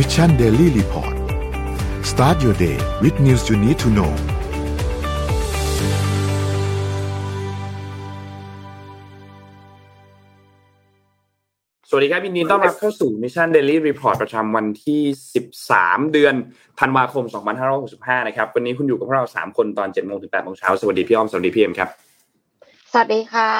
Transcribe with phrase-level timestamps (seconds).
[0.00, 1.14] Mission Daily Report
[2.10, 4.12] start your day with news you need to know
[11.90, 15.02] สวัสดีครับยินดีต้อนรับเข้าสู่ Mission Daily Report ประจำวันที่
[15.56, 16.34] 13 เดือน
[16.80, 17.24] ธันวาคม
[17.76, 21.88] 2565 นะครับ วันนี้คุณอยู่กับพวกเรา 3 คนตอน7โมงถึง8โมงเช้า สวัสดีพี่อ้อม สวัสดีพี่เอ็มครับ
[22.92, 23.50] สวัสดีค่ะ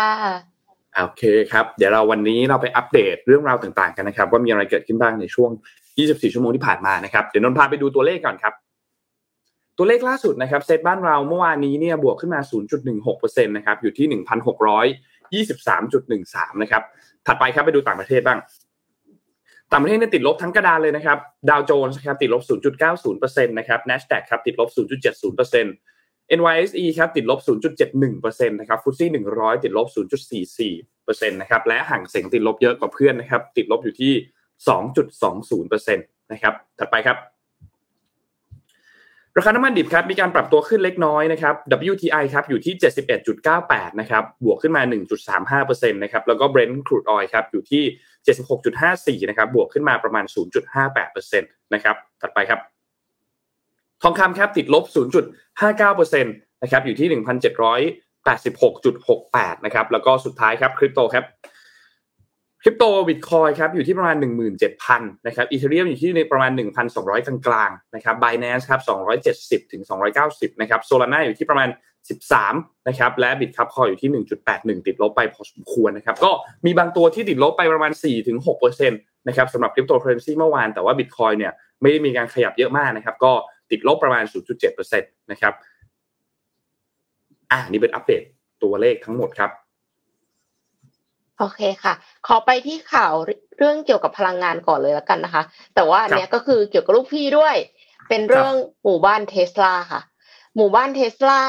[0.97, 5.51] โอเคครับ เดี๋ยวเราวันนี้เราไปอัปเดตเรื่องราวต่างๆกันนะครับ ว่ามีอะไรเกิดขึ้นบ้างในช่วง
[5.99, 8.55] 24 ชั่วโมงที่ผ่านมานะครับ เดี๋ยวนนพาไปดูตัวเลขก่อนครับ
[9.79, 12.41] ตัวเลขล่าสุดนะครับเซตบ้านเราเมื่อวานนี้เนี่ยบวกขึ้นมา
[12.93, 14.07] 0.16%นะครับอยู่ที่
[15.75, 16.83] 1,623.13 นะครับ
[17.27, 18.39] ถัดไปครับไปดูต่างประเทศบ้าง
[19.73, 21.19] ต่างประเทศเนี่ยติดลบทั้งกระดานเลยนะครับ
[21.51, 22.43] ดาวโจนส์ครับติดลบ
[22.97, 25.65] 0.90%นะครับ NASDAQ ครับติดลบ 0.70%
[26.39, 27.41] NYSE ครับติดลบ
[27.99, 29.87] 0.71%นะครับฟุตซี่100 ติดลบ
[30.59, 34.13] 0.44%นะครับและห่างเสียงติดลบเยอะกว่าเพื่อนนะครับติดลบอยู่ที่
[34.67, 37.19] 2.20%นะครับ ถัดไปครับ
[39.37, 41.55] ราคาน้ำมันดิบครับ มีการปรับตัวขึ้นเล็กน้อยนะครับ
[41.93, 42.75] WTI ครับ อยู่ที่
[43.37, 44.83] 71.98 นะครับ บวกขึ้นมา
[45.57, 47.83] 1.35%นะครับ แล้วก็ Brent crude oil ครับ อยู่ที่
[49.17, 50.25] 76.54 นะครับ บวกขึ้นมาประมาณ
[50.79, 52.61] 0.58%นะครับ ถัดไปครับ
[54.03, 54.85] ทองคำครับติดลบ
[55.49, 61.25] 0.59%นะครับ อยู่ที่ 1,786.68 นะครับ แล้วก็สุดท้ายครับ คริปโตครับ
[62.63, 64.17] คริปโตบิตคอยครับอยู่ที่ประมาณ
[64.71, 66.51] 17,000นะครับอีเทเรียมอยู่ที่ในประมาณ
[66.97, 68.81] 1,200 กลางๆนะครับ Binance ครับ
[69.67, 69.83] 270ถึง
[70.21, 71.69] 290นะครับโซลาร่าอยู่ที่ประมาณ
[72.29, 74.11] 13นะครับและบิตคับคอยอยู่ที่
[74.49, 76.31] 1.81 ติดลบไปพอสมควรนะครับก็
[76.67, 77.93] มีบางตัวที่ติดลบไปประมาณ
[78.41, 83.33] 4-6%นะครับสำหรับคริปโตเคอเรนซีเมื่อวานแต่ว่าบิตคอยเนี่ยไม่ได้มีการขยับเยอะมากนะครับก็
[83.71, 84.25] ติดลบประมาณ
[84.63, 85.53] 0.7%นะครับ
[87.51, 88.23] อ่านี่เป็นอัปเดต
[88.63, 89.51] ตัวเลขทั้งหมดครับ
[91.39, 91.95] โอเคค่ะ
[92.27, 93.13] ขอไปที่ข่าว
[93.59, 95.43] เรื่องเกี่ยวกับพลังงานก่อนเลยแล้วกันนะคะ
[95.75, 97.57] แต่ว่าอันเนี้ยก็คือเกี่ยวกับลูกพี่ด้วย
[98.09, 100.01] เป็นเรื่องหมู่บ้านเทสลาค่ะ
[100.57, 101.41] หมู่บ้านเทสลา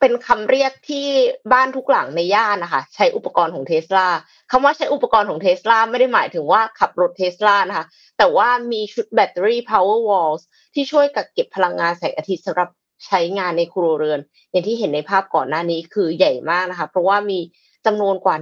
[0.00, 1.06] เป็นคำเรียกที่
[1.52, 4.06] บ้านทุกหลังในย่านนะคะ ใช้อุปกรณ์ของเทสลา
[4.50, 7.86] คำว่าใช้อุปกรณ์ของเทสลาไม่ได้หมายถึงว่าขับรถเทสลานะคะ
[8.18, 10.42] แต่ว่ามีชุดแบตเตอรี่ power walls
[10.74, 12.68] ที่ช่วยกักเก็บพลังงานแสงอาทิตย์สำหรับ
[13.06, 14.20] ใช้งานในครัวเรือน
[14.50, 17.38] อย่างที่เห็นในภาพก่อนหน้านี้คือใหญ่มากนะคะ เพราะว่ามี
[17.86, 18.36] จำนวนกว่า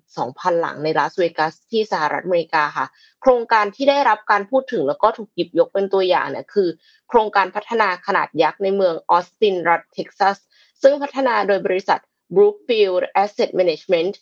[0.00, 2.86] 12,000 หลังในลาสเวกัสที่สหรัฐอเมริกาค่ะ
[3.20, 6.68] โครงการที่ได้รับการพูดถึงแล้วก็ถูกหยิบยกเป็นตัวอย่างเนี่ยคือ
[7.08, 10.36] โครงการพัฒนาขนาดยักษ์ในเมืองออสตินรัฐเท็กซัส
[10.82, 12.00] ซึ่งพัฒนาโดยบริษัท
[12.36, 14.14] Brookfield Asset Management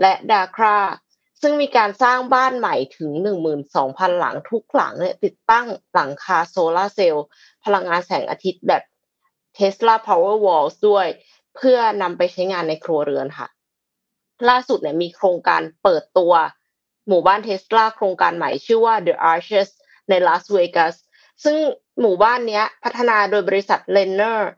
[0.00, 0.78] และ Dakra
[1.40, 3.10] ซึ่งมีการสร้างบ้านใหม่ถึง
[3.64, 7.26] 12,000 หลังทุกหลังเนี่ยติดตั้งหลังคาโซลาร์เซลล์
[7.64, 8.82] พลังงานแสงอาทิตย์แบบ
[9.58, 11.06] Tesla Power Walls ด้วย
[11.56, 13.48] เพื่อนำไปใช้งานในครัวเรือนค่ะ
[14.48, 16.32] ล่าสุดเนี่ยมีโครงการเปิดตัว
[17.08, 19.68] หมู่บ้านเทสลาโครงการใหม่ชื่อว่า The Arches
[20.08, 20.94] ในลาสเวกัส
[21.44, 21.56] ซึ่ง
[22.00, 24.50] หมู่บ้านนี้พัฒนาโดยบริษัท Lennar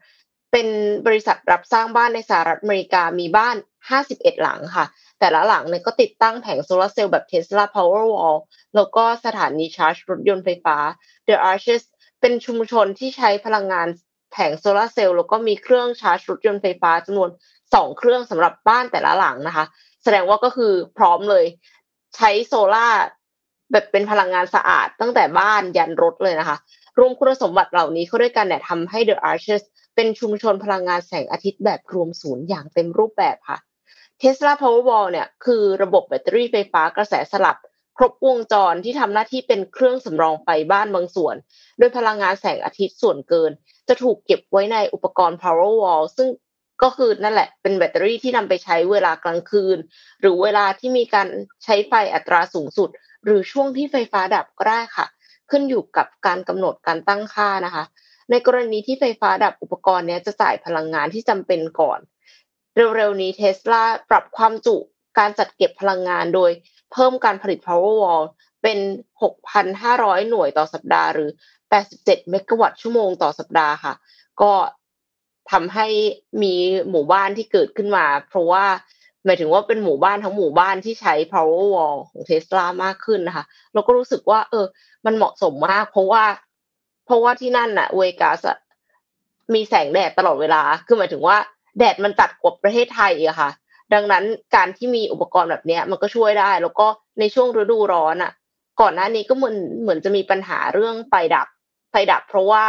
[0.52, 0.68] เป็น
[1.06, 3.56] บริษัทรับสร้างบ้านในสหรัฐอเมริกามีบ้าน
[3.98, 4.86] 51 หลังค่ะ
[5.20, 8.38] แต่ละหลังเนี่ยก็ติดตั้งแผงโซลาร์เซลล์แบบ Tesla Powerwall
[8.76, 10.76] แล้วก็สถานีชาร์จรถยนต์ไฟฟ้า
[11.28, 11.82] The Arches
[12.20, 13.88] เป็นชุมชนที่ใช้พลังงาน
[14.32, 17.30] แผงโซลาร์เซลล์แล้วก็มีเครื่องชาร์จรถยนต์ไฟฟ้าจำนวน
[17.72, 19.64] 2เครื่องสำหรับบ้านแต่ละหลังนะคะ
[20.02, 21.44] แสดงว่าก็คือพร้อมเลย
[22.16, 22.88] ใช้โซลา
[23.72, 26.56] แบบเป็นพลังงานสะอาดตั้งแต่บ้านยันรถเลยนะคะ
[26.98, 29.62] รวมคุณสมบัติเหล่านี้เข้าด้วยกันเนี่ยทำให้ The Arches
[29.94, 33.58] เป็นชุมชนพลังงานแสงอาทิตย์แบบรวมศูนย์อย่างเต็มรูปแบบค่ะ
[34.20, 37.56] Tesla Powerwall เนี่ยคือระบบแบตเตอรี่ไฟฟ้ากระแสสลับ
[37.96, 41.36] ครบวงจรที่ทำหน้าที่เป็นเครื่องสำรองไฟบ้านบางส่วน
[41.78, 43.50] โดยพลังงานแสงอาทิตย์ส่วนเกิน
[43.88, 46.28] จะถูกเก็บไว้ในอุปกรณ์ Powerwall ซึ่ง
[46.84, 49.78] ก็คือนั่นแหละเป็นแบตเตอรี่ที่นำไปใช้เวลากลางคืน
[50.20, 51.28] หรือเวลาที่มีการ
[51.64, 52.90] ใช้ไฟอัตราสูงสุด
[53.24, 55.06] หรือช่วงที่ไฟฟ้าดับก็ได้ค่ะ
[55.50, 57.84] ขึ้นอยู่กับการกำหนดการตั้งค่านะคะ
[58.30, 61.98] ในกรณีที่ไฟฟ้าดับอุปกรณ์นี้จะจ่ายพลังงานที่จำเป็นก่อน
[62.96, 64.76] เร็วๆนี้เทสลาปรับความจุ
[65.18, 66.50] การจัดเก็บพลังงานโดย
[66.92, 68.24] เพิ่มการผลิต Powerwall
[68.62, 68.78] เป็น
[69.54, 71.30] 6,500 หน่วยต่อสัปดาห์หรือ
[71.78, 73.94] 87 เมกะวัตต์ชั่วโมงต่อสัปดาห์ค่ะ
[74.42, 74.52] ก็
[75.52, 75.86] ทำให้
[76.42, 76.54] มี
[76.90, 78.64] หมู่บ้านที่เกิดขึ้นมา เพราะว่า
[79.24, 84.66] หมายถึงว่าเป็นหมู่บ้านทั้งหมู่บ้านที่ใช้ Powerwall ของเทสลามากขึ้นนะคะเราก็รู้สึกว่า เออ
[85.06, 86.24] มันเหมาะสมมาก เพราะว่า
[87.06, 88.40] เพราะว่าที่นั่นน่ะ เวกัส
[89.54, 91.36] มีแสงแดดตลอดเวลา คือหมายถึงว่า
[91.78, 93.50] แดดมันจัดกว่าประเทศไทยอะค่ะ
[93.94, 94.24] ดังนั้น
[94.54, 96.86] การที่มีอุปกรณ์แบบเนี้ยมันก็ช่วยได้ แล้วก็
[97.20, 98.32] ในช่วงฤดูร้อนอะ
[98.80, 101.46] ก่อนหน้านี้ก็เหมือนเหมือนจะมีปัญหาเรื่องไฟดับ
[101.90, 102.64] ไฟดับ เพราะว่า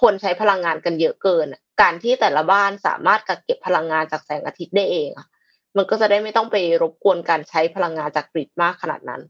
[0.00, 1.46] คนใช้พลังงานกันเยอะเกิน
[1.80, 5.26] การที่แต่ละบ้านสามารถกักเก็บพลังงานจากแสงอาทิตย์ได้เองอะ
[5.76, 9.22] มันก็จะได้ไม่ต้องไปรบกวนการใช้พลังงานจากกริดมากขนาดนั้น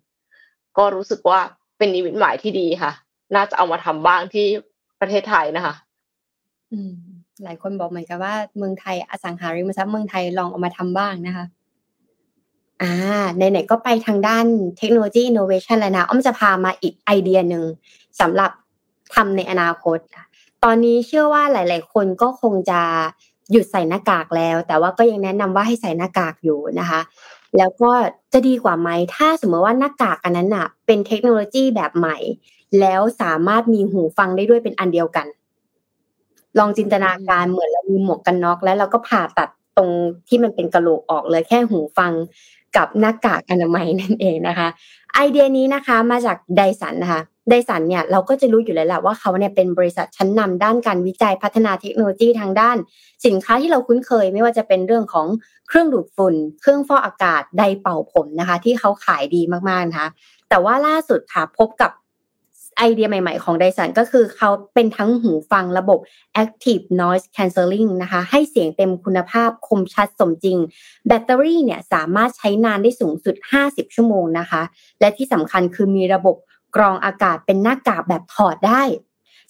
[0.79, 1.41] ก็รู้สึกว่า
[1.79, 2.93] เป็นนิมิตหมายที่ดีค่ะ
[3.35, 4.47] น่าจะเอามาทำบ้างที่
[5.01, 5.75] ประเทศไทยนะคะ
[6.73, 6.93] อืม
[7.45, 11.45] หลายคนบอกเหมือนกันว่าเมืองไทยอสังหาริมทรัพย์เมืองไทยลองเอามาทำบ้างนะคะ
[12.83, 12.93] อ่า
[13.37, 14.47] ไหนๆก็ไปทางด้าน
[14.79, 17.65] เทคโนโลยีอินโนเวชันแล้วนะอ้อมจะพามาอีกไอเดียหนึ่ง
[18.21, 18.51] สำหรับ
[19.15, 19.99] ทำในอนาคต
[20.69, 22.81] ตอนนี้เชื่อว่าหลาย ๆ คนก็คงจะ
[23.51, 27.01] หยุดใส่หน้ากากแล้ว แต่ว่าก็ยังแนะนำว่าให้ใส่หน้ากากอยู่นะคะ
[27.57, 27.91] แล้วก็
[28.33, 32.17] จะดีกว่าไหมถ้าสมมติว่าหน้ากากอันนั้นอะ เป็นเทคโนโลยีแบบใหม่
[32.81, 35.27] แล้วสามารถมีหูฟังได้ด้วยเป็นอันเดียวกัน
[36.59, 39.91] ลองจินตนาการเหมือนเรามีหมวกกันน็อกแล้วเราก็ผ่าตัดตรง
[40.29, 42.13] ที่มันเป็นกระโหลกออกเลยแค่หูฟัง
[42.77, 44.69] กับหน้ากากอนามัยนั่นเองนะคะ
[45.15, 52.77] ไอเดียนี้นะคะมาจากไดสันนะคะไดสันเนี่ยเราก็จะรู้อยู่แล้วแหละว่าเขาเนี่ยเป็นบริษัทชั้นนำด้านการวิจัยพัฒนาเทคโนโลยีทางด้าน
[53.27, 55.27] สินค้าที่เราคุ้นเคย ไม่ว่าจะเป็นเรื่องของ
[55.69, 60.09] เครื่องดูดฝุ่น เครื่องฟอกอากาศไดเป่าผมนะคะ ที่เขาขายดีมากๆนะคะ
[60.49, 61.91] แต่ว่าล่าสุดค่ะพบกับ
[62.79, 65.99] ไอเดียใหม่ ๆ ของไดสันก็คือเขาเป็นทั้งหูฟังระบบ
[66.43, 70.59] Active Noise Cancelling นะคะ ให้เสียงเต็มคุณภาพคมชัดสมจริง
[71.07, 73.35] แบตเตอรี่เนี่ยสามารถใช้นานได้สูงสุด
[73.67, 74.63] 50 ชั่วโมงนะคะ
[75.01, 76.37] และที่สำคัญคือมีระบบ
[76.77, 78.83] กรองอากาศเป็นหน้ากากแบบถอดได้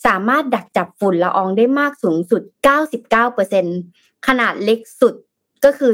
[0.06, 2.42] สามารถดักจับฝุ่นละอองได้มากสูงสุด
[3.34, 5.14] 99%ขนาดเล็กสุด
[5.64, 5.92] ก็คือ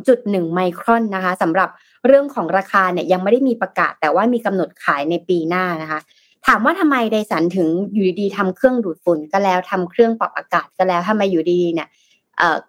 [0.00, 1.68] 0.1 ไมครอนนะคะสำหรับ
[2.06, 6.00] เรื่องของราคาเนี่ยยังไม่ได้มีประกาศ แต่ว่ามีกำหนดขายในปีหน้านะคะ
[6.46, 11.88] ถามว่าทำไมไดสันถึงอยู่ดีๆทำเครื่องดูดฝุ่นก็แล้วทำเครื่องปรับอากาศก็แล้วทำไมอยู่ดีๆเนี่ย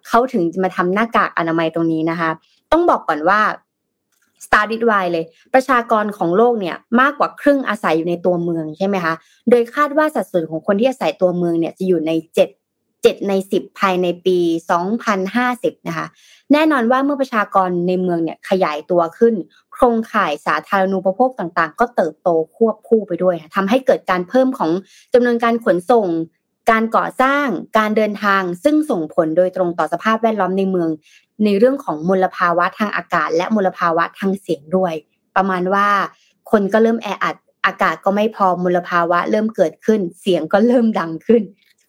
[0.08, 2.30] เขาถึงมาทำหน้ากากอนามัยตรงนี้นะคะ
[2.72, 3.40] ต้องบอกก่อนว่า
[4.44, 5.24] s t a r ดิ w วเลย
[5.54, 9.14] ประชากรของโลกเนี่ยมากกว่าครึ่งอาศัยอยู่ในตัวเมืองใช่ไหมคะ
[9.50, 12.48] โดยคาดว่าสัดส่วนของคนที่อาศัยตัวเมืองเนี่ยจะอยู่ในเจ็ด
[13.02, 14.38] เจ็ดในสิบภายในปี
[15.12, 16.06] 2050 นะคะ
[16.52, 19.34] แน่นอนว่าเมื่อประชากรในเมืองเนี่ยขยายตัวขึ้น
[19.84, 24.70] รงข่ายสาธารณูปโภคต่างๆ ก็เติบโตควบคู่ไปด้วยทำให้เกิดการเพิ่มของ
[25.14, 26.06] จำนวนการขนส่ง
[26.70, 27.46] การก่อสร้าง
[27.78, 30.88] การเดินทาง ซึ่งส่งผลโดยตรงต่อสภาพแวดล้อมในเมือง
[31.44, 34.92] ในเรื่องของมลภาวะทางอากาศ และมลภาวะทางเสียงด้วย
[35.36, 35.88] ประมาณว่า
[36.50, 41.42] คนก็เริ่มแออัดอากาศก็ไม่พอมลภาวะเริ่มเกิดขึ้น เสียงก็เริ่มดังขึ้น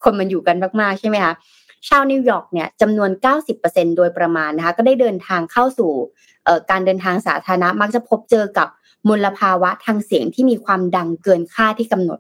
[0.04, 1.34] คนมันอยู่กันมากๆใช่ไหมคะ
[1.88, 3.10] ชาวนิวยอร์กเนี่ยจำนวน
[3.54, 5.92] 90%โดยประมาณนะคะก็ได้เดินทางเข้าสู่
[6.70, 8.68] การเดินทางสาธารณะมักจะพบเจอกับ
[9.10, 12.20] มลภาวะทางเสียงที่มีความดังเกินค่าที่กำหนด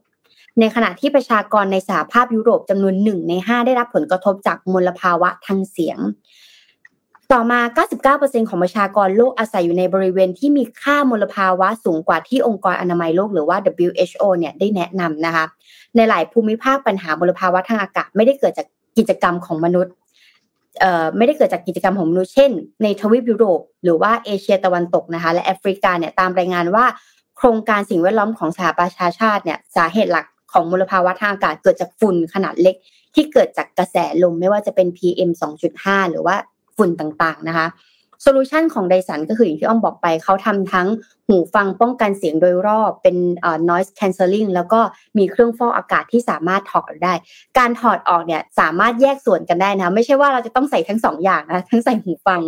[0.59, 6.00] ในขณะที่ประชากรในสหภาพยุโรปจำนวนหนึ่งใน 5 ได้รับผลกระทบจากมลภาวะทางเสียง
[7.31, 7.59] ต่อมา
[8.07, 15.45] 99%ของประชากรโลกอาศัยอยู่ในบริเวณที่มีค่ามลภาวะสูงกว่าที่องค์กรอนามัยโลกหรือว่า WHO เนี่ยได้แนะนำนะคะ
[15.95, 19.94] ในหลายภูมิภาคปัญหามลภาวะทางอากาศไม่ได้เกิดจาก กิจกรรมของมนุษย์
[21.18, 22.51] ไม่ได้เกิดจากกิจกรรมของมนุษย์เช่น
[22.83, 26.86] ในทวีปยุโรป หรือว่าเอเชียตะวันตกนะคะ และแอฟริกาเนี่ยตามรายงานว่า
[27.38, 32.75] โครงการสิ่งแวดล้อมของสหประชาชาติเนี่ยสาเหตุหลักของมลภาวะทางอากาศเกิดจากฝุ่นขนาดเล็ก
[33.15, 35.31] ที่เกิดจากกระแสลมไม่ว่าจะเป็น PM
[35.71, 36.36] 2.5 หรือว่า
[36.77, 37.68] ฝุ่นต่างๆนะคะ
[38.21, 40.88] solution ของ Dyson ก็คืออย่างที่อ้อมบอกไป เขาทำทั้ง
[41.27, 43.17] หูฟังป้องกันเสียงโดยรอบเป็น
[43.69, 44.79] noise cancelling แล้วก็
[45.17, 47.13] มีเครื่องฟอกอากาศที่สามารถถอดได้
[47.57, 52.41] การถอดออกเนี่ยสามารถแยกส่วนกันได้นะ ไม่ใช่ว่าเราจะต้องใส่ทั้งสองอย่างนะทั้งใส่หูฟัง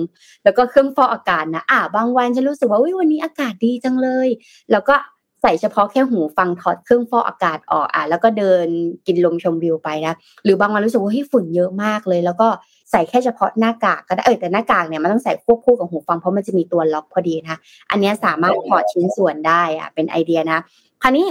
[0.43, 4.27] แล้วก็เครื่องฟอกอากาศนะอ่าบางวันฉันรู้สึกว่าวันนี้อากาศดีจังเลย
[4.71, 4.95] แล้วก็
[5.41, 8.67] ใส่เฉพาะแค่หูฟังถอดเครื่องฟอกอากาศออกอะแล้วก็เดิน
[9.07, 10.13] กินลมชมวิวไปนะ
[10.43, 12.47] หรือบางวันรู้สึกว่าเฮ้ยฝุ่นเยอะมากเลย แล้วก็
[12.91, 17.57] ใส่แค่เฉพาะหน้ากากก็ได้เออแต่หน้ากากเนี่ยมันต้องใส่ควบคู่กับหูฟังเพราะมันจะมีตัวล็อกพอดีนะ
[17.91, 20.59] อันนี้สามารถถอดชิ้นส่วนได้อะเป็นไอเดียนะ
[21.01, 21.25] คราวนี้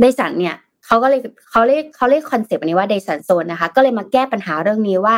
[0.00, 0.56] Dyson เนี่ย
[0.86, 1.20] เขาก็เลย
[1.50, 5.16] เขาเรียกเขาเรียก concept อันนี้ว่า Dyson Zone นะคะ ก็เลยมาแก้ปัญหาเรื่องนี้ว่า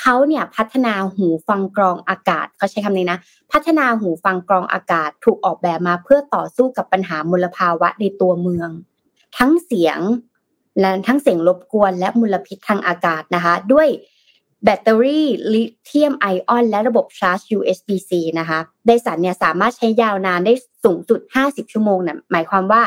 [0.00, 3.18] เขาเนี่ยพัฒนาหูฟังกรองอากาศเขาใช้คำนี้นะ
[3.52, 8.70] พัฒนาหูฟังกรองอากาศถูกออกแบบมาเพื่อต่อสู้กับปัญหามลภาวะในตัวเมือง
[9.38, 9.98] ทั้งเสียง
[10.80, 13.88] และทั้งเสียงรบกวนและมลพิษทางอากาศนะคะ ด้วย
[14.64, 22.82] แบตเตอรี่ลิเธียมไอออนและระบบชาร์จ USB-C นะคะไดสันเนี่ยสามารถใช้ยาวนานได้สูงสุด 50 ชั่วโมงนะหมายความว่า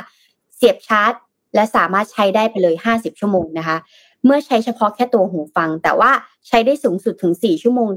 [0.55, 1.13] เสียบชาร์จ
[1.55, 3.77] และสามารถใช้ได้ไปเลย 50 ชั่วโมงนะคะ
[4.25, 6.11] เมื่อใช้เฉพาะแค่ตัวหูฟัง แต่ว่า
[6.47, 7.89] ใช้ได้สูงสุดถึง 4 ชั่วโมง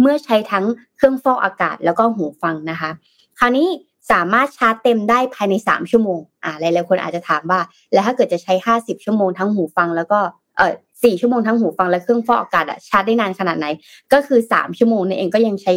[0.00, 0.64] เมื่อใช้ทั้ง
[0.96, 2.90] เครื่องฟอกอากาศแล้วก็หูฟังนะคะ
[3.38, 3.68] คราวนี้
[4.12, 7.60] สามารถชาร์จเต็มได้ภายใน 3 ชั่วโมง อ่าหลายๆคนอาจจะถามว่า
[7.92, 10.18] แล้วถ้าเกิดจะใช้ 50 ชั่วโมงทั้งหูฟังแล้วก็
[10.56, 13.66] เออสี่ชั่วโมงทั้งหูฟังและเครื่องฟอกอากาศอะชาร์จได้นานขนาดไหน
[14.12, 15.72] ก็คือสามชั่วโมงนี่เองก็ยังใช้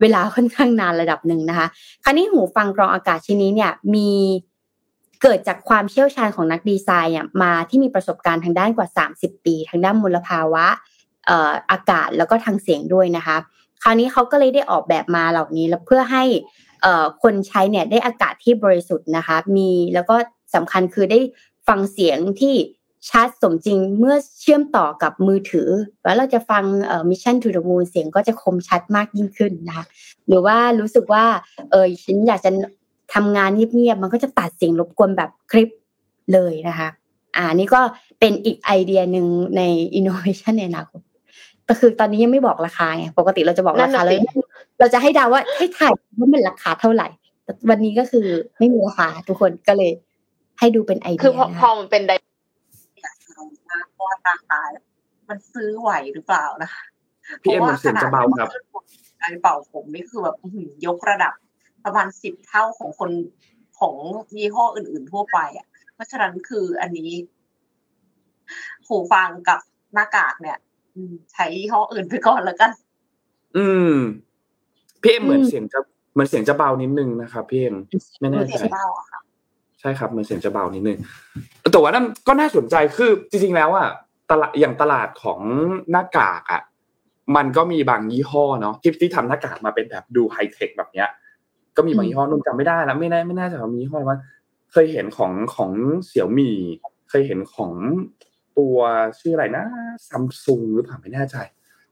[0.00, 1.66] เวลาค่อนข้างนานระดับหนึ่งนะคะ
[2.04, 4.10] คราวนี้หูฟังกรองอากาศชิ้นนี้เนี่ยมี
[5.22, 10.66] เกิดจากความเชี่ยวชาญของนักดีไซน์มาที่มีประสบการณ์ทางด้านกว่า 30 ปี ทางด้านมลภาวะ
[11.70, 13.36] อากาศแล้วก็ทางเสียงด้วยนะคะ
[13.82, 16.24] คราวนี้เขาก็เลยได้ออกแบบมาเหล่านี้แล้วเพื่อให้
[17.22, 20.16] คนใช้เนี่ยได้อากาศที่บริสุทธิ์นะคะ มีแล้วก็
[20.54, 21.18] สำคัญคือได้
[21.68, 22.54] ฟังเสียงที่
[23.10, 25.68] ชัดสมจริงเมื่อเชื่อมต่อกับมือถือ
[26.04, 29.84] แล้วเราจะฟังเอ่อ Mission to the Moon เสียงก็จะคมชัดมากยิ่งขึ้นนะคะ
[30.28, 31.24] หรือว่ารู้สึกว่า
[31.70, 32.50] เออฉันอยากจะ
[33.14, 35.68] ทำงานเงียบๆมันก็จะตัดเสียงรบกวนแบบคลิป
[36.32, 36.88] เลยนะคะ
[37.36, 37.80] อ่านี่ก็
[38.20, 39.62] เป็นอีกไอเดียหนึ่งใน
[39.98, 41.00] innovation ในอนาคต
[41.68, 44.18] ก็คือตอนนี้ยังไม่บอกราคาไงปกติเราจะบอกราคาเลย
[44.78, 47.08] เราจะให้ดาวว่าให้ถ่ายว่ามันราคาเท่าไหร่
[47.44, 48.26] แต่วันนี้ก็คือ
[48.58, 49.90] ไม่มีราคาทุกคนก็เลย
[50.58, 52.12] ให้ดูเป็นไอเดียคือพอพอมันเป็นได
[53.02, 54.58] อยากจะลองมากเพราะว่าราคา
[55.28, 56.82] มันซื้อไหวหรือเปล่านะคะ
[57.42, 58.48] พี่เอ็มมันเสียงจะเบาครับ
[59.20, 61.32] การเป่าผมนี่คือแบบอื้อหือยกระดับ
[61.86, 63.10] ประมาณสิบเท่าของคน
[63.78, 63.94] ของ
[64.36, 67.10] ยี่ห้ออื่น ๆ ทั่วไปอะ เพราะฉะนั้นคืออันนี้
[68.86, 69.60] หูฟังกับ
[69.94, 70.58] หน้ากากเนี่ย
[70.94, 72.70] อืมใช้ยี่ห้ออื่นไปก่อนแล้วกัน
[73.56, 73.94] อืม
[75.02, 75.78] พี่เอ็มเหมือนเสียงจะ
[76.12, 77.76] เหมือนเสียงจะเบานิดนึงนะครับพี่เอ็ม
[78.20, 79.20] ไม่แน่เสียใจงเบาอะค่ะ
[79.80, 80.98] ใช่ครับเหมือนเสียงจะเบานิดนึง
[81.72, 83.88] แต่ว่านั่นก็น่าสนใจคือจริงๆแล้วอะ
[84.30, 85.40] ตลาดอย่างตลาดของ
[85.90, 86.62] หน้ากากอะ
[87.36, 91.08] มันก็มีบางยี่ห้อเนาะที่ที่ทำหน้ากากมาเป็นแบบดูไฮเทคแบบเนี้ย
[91.76, 94.18] ก็มีบางยี่ห้อนุ่นจำไม่ได้แล้วไม่แน่ไม่แน่ใจว่ามียี่ห้ออะไรว่า
[94.72, 95.70] เคยเห็นของของ
[96.06, 96.56] เสี่ยวมี่
[97.10, 97.72] เคยเห็นของ
[98.58, 98.76] ตัว
[99.18, 99.64] ชื่ออะไรนะ
[100.08, 101.36] ซัมซุงหรือเปล่าไม่แน่ใจ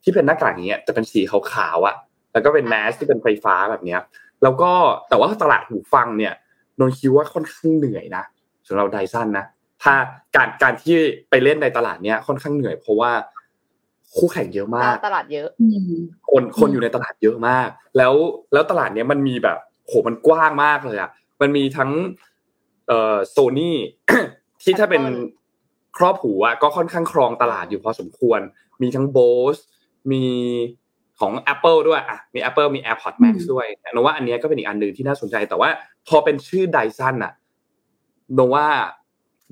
[0.03, 1.97] ที่เป็นหน้ากากอย่างเงี้ยแต่เป็นสีขาวๆอะ
[2.33, 4.01] แล้วก็เป็นแมสที่เป็นไฟฟ้าแบบเนี้ย
[4.43, 4.71] แล้วก็
[5.09, 6.35] แต่ว่าตลาดหูฟังเนี่ย
[6.81, 8.25] นนคิดว่าค่อนข้างเหนื่อยนะ
[8.69, 9.45] สำหรับไดซันนะ
[9.83, 9.95] ถ้า
[10.37, 10.95] การการที่
[11.31, 13.11] ไปเล่นในตลาดเนี้ยค่อนข้างเหนื่อยเพราะว่า
[14.17, 15.93] คู่แข่งเยอะมาก ตลาดเยอะอืม
[16.31, 18.13] คนคนอยู่ในตลาดเยอะมาก แล้ว
[18.53, 21.11] แล้วตลาดเนี้ยมันมีแบบ โหมันกว้างมากเลยอะ
[21.41, 21.91] มันมีทั้ง
[22.89, 23.79] เอ่อโซนี่
[24.63, 25.23] ที่ถ้าเป็น Apple
[25.97, 28.41] ครอบหูอะก็ค่อนข้างครองตลาดอยู่พอสมควร
[28.83, 29.61] มีทั้ง Bose
[30.13, 30.25] มี
[31.21, 35.69] ของ Apple ด้วยอะมี Apple มี AirPods Max อืมด้วยนว่าอันเนี้ยก็เป็นอีกอันหนึ่งที่น่าสนใจแต่ว่า
[36.09, 37.33] พอเป็นชื่อ Dyson อะ
[38.35, 38.67] โนว่า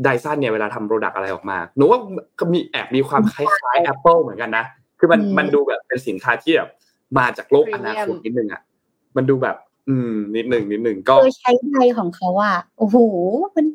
[0.03, 2.01] Dyson เนี่ยเวลาทำ product อะไรออกมาหนูว่า
[2.39, 4.65] ก็มีแอบมีความคล้ายๆ Apple เหมือนกันนะ
[4.99, 6.71] คือมันอืมมันดูแบบเป็นสินค้าที่แบบ
[7.19, 8.63] มาจากโลกอนาคตนิดนึงอะ
[9.17, 9.57] มันดูแบบ
[9.89, 12.97] อืม นิดหนึ่งนิดหนึ่งก็เออใช้ไดของเขาอะโอ้โห
[13.55, 13.67] มัน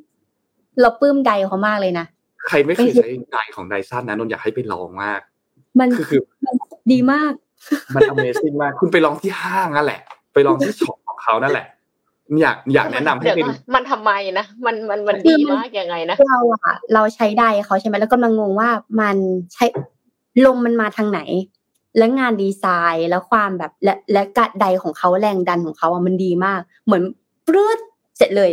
[0.81, 2.05] เราปลื้มไดเขามากเลยนะ
[2.47, 5.19] ใครไม่เคยใช้ไดของไดซันนะนนท์อยากให้ไปลองมาก
[5.79, 6.55] มันคือคือมัน
[6.91, 7.33] ดีมาก
[7.95, 10.01] มัน Amazing มาก คุณไปลองที่ห้างนั่นแหละ
[10.33, 11.67] ไปลองที่ช็อปของเขานั่นแหละ
[12.41, 18.69] อยากอยากแนะนำให้เดี๋ยวไปก่อนมันทำไมนะมันมันมันคือดีมันมากยังไงนะเราอะเราใช้ไดเขาใช่ไหมแล้วกำลังงงว่า
[19.01, 19.15] มัน
[19.53, 19.65] ใช้
[20.45, 21.19] ลมมันมาทางไหน
[21.97, 27.03] แล้วงานดีไซน์แล้วความแบบและและกะไดของเขาแรงดันของเขาอะมันดีมาก เหมือน
[27.47, 27.79] ปลื้ด
[28.17, 28.51] เสร็จเลย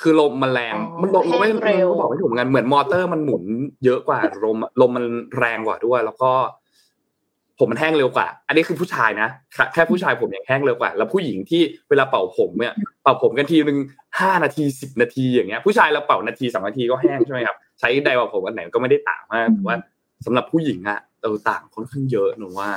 [0.00, 3.42] คือลมมันแรงอ๋อมันลมไม่แห้งเร็วไม่บอกไม่ถูกเหมือนกันเหมือนมอเตอร์มันหมุน
[3.84, 5.04] เยอะกว่าลมลมมัน
[5.38, 6.32] แรงกว่าด้วย แล้วก็
[7.58, 13.78] ผมมันแห้งเร็วกว่า อันนี้คือผู้ชายนะแค่แค่ผู้ชายผมยังแห้งเร็วกว่า แล้วผู้หญิงที่เวลาเป่าผมเนี่ยเป่าผมกันทีนึง
[14.20, 19.76] ห้านาทีสิบนาทีอย่างเงี้ย ผู้ชายเราเป่านาทีสองนาทีก็แห้งใช่ไหมครับใช้ไดร์เป่าผมอันไหนก็ไม่ได้ต่างมากแต่ว่า
[20.24, 22.70] สำหรับผู้หญิงอะ เออต่างค่อนข้างเยอะหนูว่า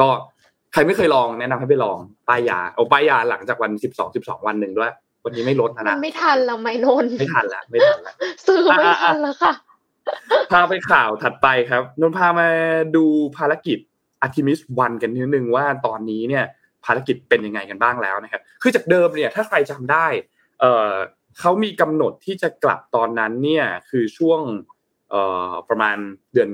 [0.00, 0.08] ก็
[0.72, 1.98] ใครไม่เคยลองแนะนำให้ไปลอง
[2.28, 4.92] ป้ายยาเอาป้ายยาหลังจากวันสิบสองสิบสองวันหนึ่งด้วย
[5.24, 8.14] วันนี้ไม่ลดนะมันะนไม่ทันแล้วไหมนนท์ไม่ทันละไม่ทันละ
[8.46, 9.52] ซื้อไม่ทันแล้วค่ะ
[10.50, 12.48] พาไปข่าวถัดไปครับนนท์พามา
[12.96, 13.04] ดู
[13.36, 13.78] ภารกิจ
[14.24, 16.44] Artemis 1กันนิดนึงว่าตอนนี้เนี่ย
[16.84, 20.06] ภารกิจเป็นยังไงกันบ้างแล้วนะครับ คือจากเดิมเนี่ยถ้าใครจำได้
[20.60, 20.92] เออ
[21.40, 24.40] เขามีกำหนดที่จะกลับตอนนั้นเนี่ยคือช่วง
[25.10, 25.96] เอ่อประมาณ
[26.32, 26.50] เดือน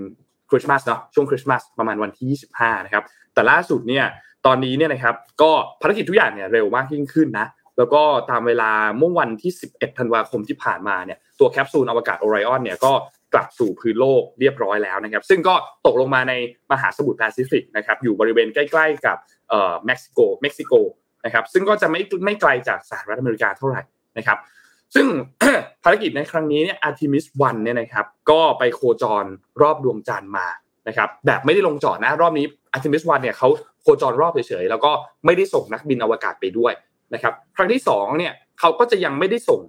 [0.50, 4.04] คริสต์มาสเนาะช่วงคริสต์มาสประมาณวันที่ 25 นะครับ แต่ล่าสุดเนี่ย
[4.46, 5.50] ตอนนี้เนี่ยนะครับก็
[5.82, 7.46] ภารกิจทุกอย่างเนี่ยเร็วมากยิ่งขึ้นนะ
[7.78, 12.92] แล้วก็ตามเวลาเมื่อวันที่ 11 ธันวาคมที่ผ่านมาเนี่ยตัวแคปซูลอวกาศ Orion เนี่ยก็
[13.34, 15.54] กลับสู่พื้นโลกเรียบร้อยแล้วนะครับ ซึ่งก็
[15.86, 16.34] ตกลงมาใน
[16.72, 19.16] มหาสมุทรแปซิฟิกนะครับอยู่บริเวณใกล้ ๆ กับ
[19.48, 20.72] เอ่อเม็กซิโกเม็กซิโก
[21.24, 23.82] นะครับซึ่งก็จะไม่ไม่ไกลจากสหรัฐอเมริกาเท่าไหร่
[24.18, 24.38] นะครับ
[24.94, 25.06] ซึ่ง
[25.82, 29.24] ภารกิจในครั้งนี้เนี่ย Artemis 1เนี่ยนะครับ ก็ไปโคจร
[29.62, 30.46] รอบดวงจันทร์มา
[30.88, 33.48] นะครับแบบไม่ได้ลงจอดนะรอบนี้ Artemis 1เนี่ยเขา
[33.82, 34.90] โคจรรอบเฉยๆแล้วก็
[35.24, 36.72] ไม่ได้ส่งนักบินอวกาศไปด้วย
[37.14, 39.60] นะครับ ครั้งที่สองเนี่ยเขาก็จะยังไม่ได้ส่ง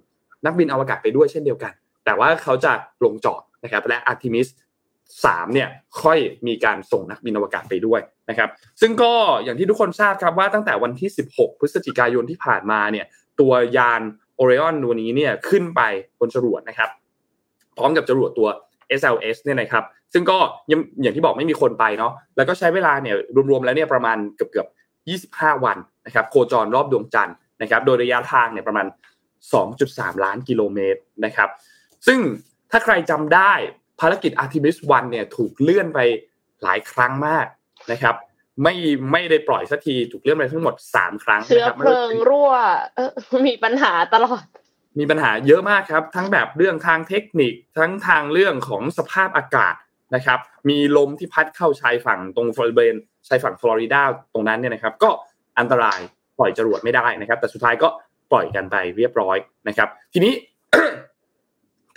[0.46, 1.72] นักบินอวกาศไปด้วยเช่นเดียวกัน
[2.04, 2.72] แต่ว่าเขาจะ
[3.04, 4.48] ลงจอดนะครับ และ Artemis
[5.00, 5.68] 3เนี่ย
[6.02, 8.00] ค่อยมีการส่งนักบินอวกาศไปด้วย
[8.30, 8.48] นะครับ
[8.80, 9.12] ซึ่งก็
[9.44, 13.06] อย่างที่ทุกคนทราบครับว่าตั้งแต่วันที่ 16 พฤศจิกายนที่ผ่านมาเนี่ย
[13.40, 14.02] ตัวยาน
[14.40, 15.82] โอเรออนตัวนี้เนี่ยขึ้นไป
[16.20, 16.90] บนจรวดนะครับ
[17.76, 18.48] พร้อมกับจรวดตัว
[19.00, 20.38] SLS เนี่ยนะครับ ซึ่งก็
[20.70, 23.16] ยังอย่างที่บอกไม่มีคนไปเนาะแล้วก็ใช้เวลาเนี่ย
[23.50, 28.86] รวมๆแล้วเนี่ยประมาณเกือบๆ25 วันนะครับ โคจรรอบดวงจันทร์นะครับ โดยระยะทางเนี่ยประมาณ
[29.54, 31.48] 2.3 ล้านกิโลเมตรนะครับ
[32.06, 32.18] ซึ่ง
[32.70, 33.52] ถ้าใครจำได้
[34.00, 35.98] ภารกิจ Artemis 1เนี่ยถูกเลื่อนไป
[36.62, 37.46] หลายครั้งมาก
[37.92, 38.14] นะครับ
[38.62, 38.74] ไม่
[39.12, 42.52] ไม่ได้ปล่อยสักทีถูกเลื่อนไปทั้งหมดสามครั้งเชื้อนะครับเพลิงรั่ว
[42.96, 43.10] เออ
[43.48, 44.44] มีปัญหาตลอด
[44.98, 49.74] มีปัญหาเยอะมากครับ ทั้งแบบเรื่องทางเทคนิคทั้งทางเรื่องของสภาพอากาศ
[50.14, 50.38] นะครับ
[50.68, 52.94] มีลมที่พัดเข้าชายฝั่งตรงฟลอริเบน
[53.28, 54.02] ชายฝั่งฟลอริดา
[54.32, 55.10] ตรงนั้นเนี่ยนะครับ ก็
[55.58, 56.00] อันตราย
[56.38, 57.88] ปล่อยจรวดไม่ได้นะครับ แต่สุดท้ายก็
[58.30, 59.36] ปล่อยกันไปเรียบร้อย
[59.68, 60.32] นะครับ ทีนี้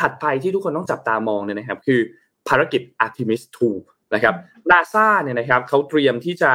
[0.02, 2.00] ถัดไปที่ทุกคนต้องจับตามองเนี่ยนะครับ คือ
[2.48, 3.42] ภารกิจ Artemis
[3.74, 4.36] 2 นะครับ
[4.72, 6.52] นาซาเนี่ยนะครับเขาเตรียมที่จะ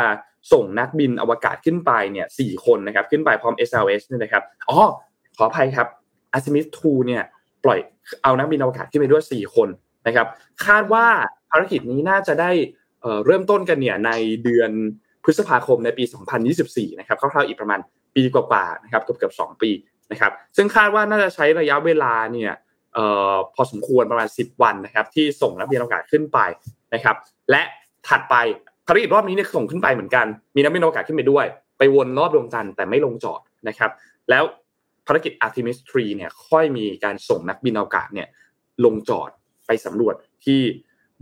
[0.53, 4.79] ส่งนักบินอวกาศขึ้นไปเนี่ยสี่คนนะครับขึ้นไปพร้อม SLS เนี่ยนะครับอ๋อ
[5.37, 5.89] ขออภัยครับ
[6.37, 7.23] Artemis 2เนี่ย
[7.65, 7.79] ปล่อย
[8.23, 9.69] เอานักบินอวกาศขึ้นไปด้วยสี่คน
[10.07, 10.27] นะครับ
[10.67, 11.07] คาดว่า
[11.51, 12.51] ภารกิจนี้น่าจะได้
[13.01, 14.11] เอ่อเริ่มต้นกันเนี่ยใน
[14.45, 14.71] เดือน
[15.25, 16.05] พฤษภาคมในปี
[16.53, 17.81] 2024 นะครับคร่าวๆอีกประมาณ
[18.17, 19.71] ปีกว่าๆนะครับเกือบเกือบๆสองปี
[20.13, 22.53] นะครับ ซึ่งคาดว่าน่าจะใช้ระยะเวลาเนี่ย
[22.97, 22.99] อ
[23.33, 26.39] อพอสมควรประมาณ 10 วันนะครับ ที่ส่งนักบินอวกาศขึ้นไป
[26.95, 27.17] นะครับ
[27.51, 27.63] และ
[28.09, 28.37] ถัดไป
[28.87, 30.27] ภารกิจรอบนี้เนี่ยส่งขึ้นไปเหมือนกัน
[30.57, 31.47] มีนักบินอวกาศขึ้นไปด้วย
[31.79, 33.91] ไปวนรอบดวงจันทร์แต่ไม่ลงจอดนะครับ
[34.31, 34.45] แล้ว
[35.07, 38.29] ภารกิจ Artemis 3เนี่ยค่อยมีการส่งนักบินอวกาศเนี่ย
[38.85, 39.31] ลงจอด
[39.67, 40.15] ไปสำรวจ
[40.45, 40.61] ที่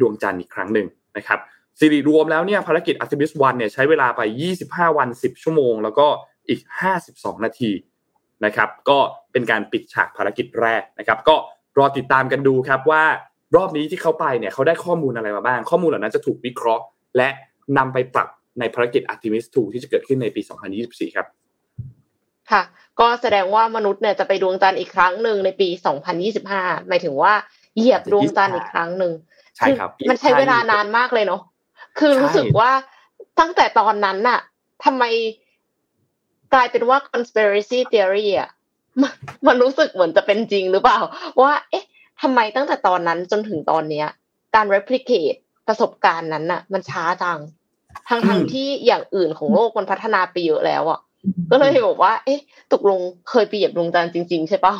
[0.00, 1.38] ดวงจันทร์อีกครั้งหนึ่งนะครับ
[1.78, 4.20] สิริรวมแล้วเนี่ยภารกิจ Artemis 1เนี่ยใช้เวลาไป
[4.58, 6.06] 25 วัน 10 ชั่วโมง แล้วก็
[6.49, 6.61] อีก
[7.02, 7.70] 52 นาที
[8.44, 8.99] นะครับ ก็
[9.32, 11.37] เป็นการปิดฉากภารกิจแรกนะครับ ก็
[11.78, 13.04] รอติดตามกันดูครับว่า
[13.56, 16.84] รอบนี้ที่เขาไปเนี่ยเขาได้ข้อมูลอะไรมาบ้าง ข้อมูลเหล่านั้นจะถูกวิเคราะห์
[17.16, 17.28] และ
[17.78, 18.28] นำไปปรับ
[18.60, 20.40] ในภารกิจ Artemis 2 ที่จะเกิดขึ้นในปี
[20.78, 21.26] 2024 ครับ
[22.50, 22.62] ค่ะ
[23.00, 25.68] ก็แสดงว่ามนุษย์เนี่ยจะไปดวงจันทร์อีกครั้งหนึ่งในปี
[26.28, 27.32] 2025 หมายถึงว่า
[27.76, 29.12] เหยียบดวงจันทร์อีกครั้งหนึ่ง
[29.56, 31.42] ใช่ครับ มันใช้เวลานานมากเลยเนาะ
[31.98, 32.70] คือรู้สึกว่า
[33.40, 34.40] ตั้งแต่ตอนนั้นน่ะ
[34.84, 35.04] ทำไม
[36.52, 38.50] กลายเป็นว่า conspiracy theory อะ
[39.02, 39.12] มัน
[39.46, 40.98] มันรู้สึกเหมือนจะเป็นจริงหรือเปล่า
[41.42, 41.84] ว่า เอ๊ะ
[42.23, 44.06] ทำไมตั้งแต่ตอนนั้นจนถึงตอนเนี้ย
[44.54, 47.38] การ replicate ประสบการณ์นั้นน่ะ มันช้าจัง
[48.08, 51.00] ทั้งทั้งที่อย่างอื่นของโลกมันพัฒนาไปเยอะแล้วอะ
[51.50, 52.40] ก็เลยบอกว่า เอ๊ะ
[52.73, 54.75] ตกลงเคยไปเหยียบดวงจันทร์จริง ๆ ใช่เปล่า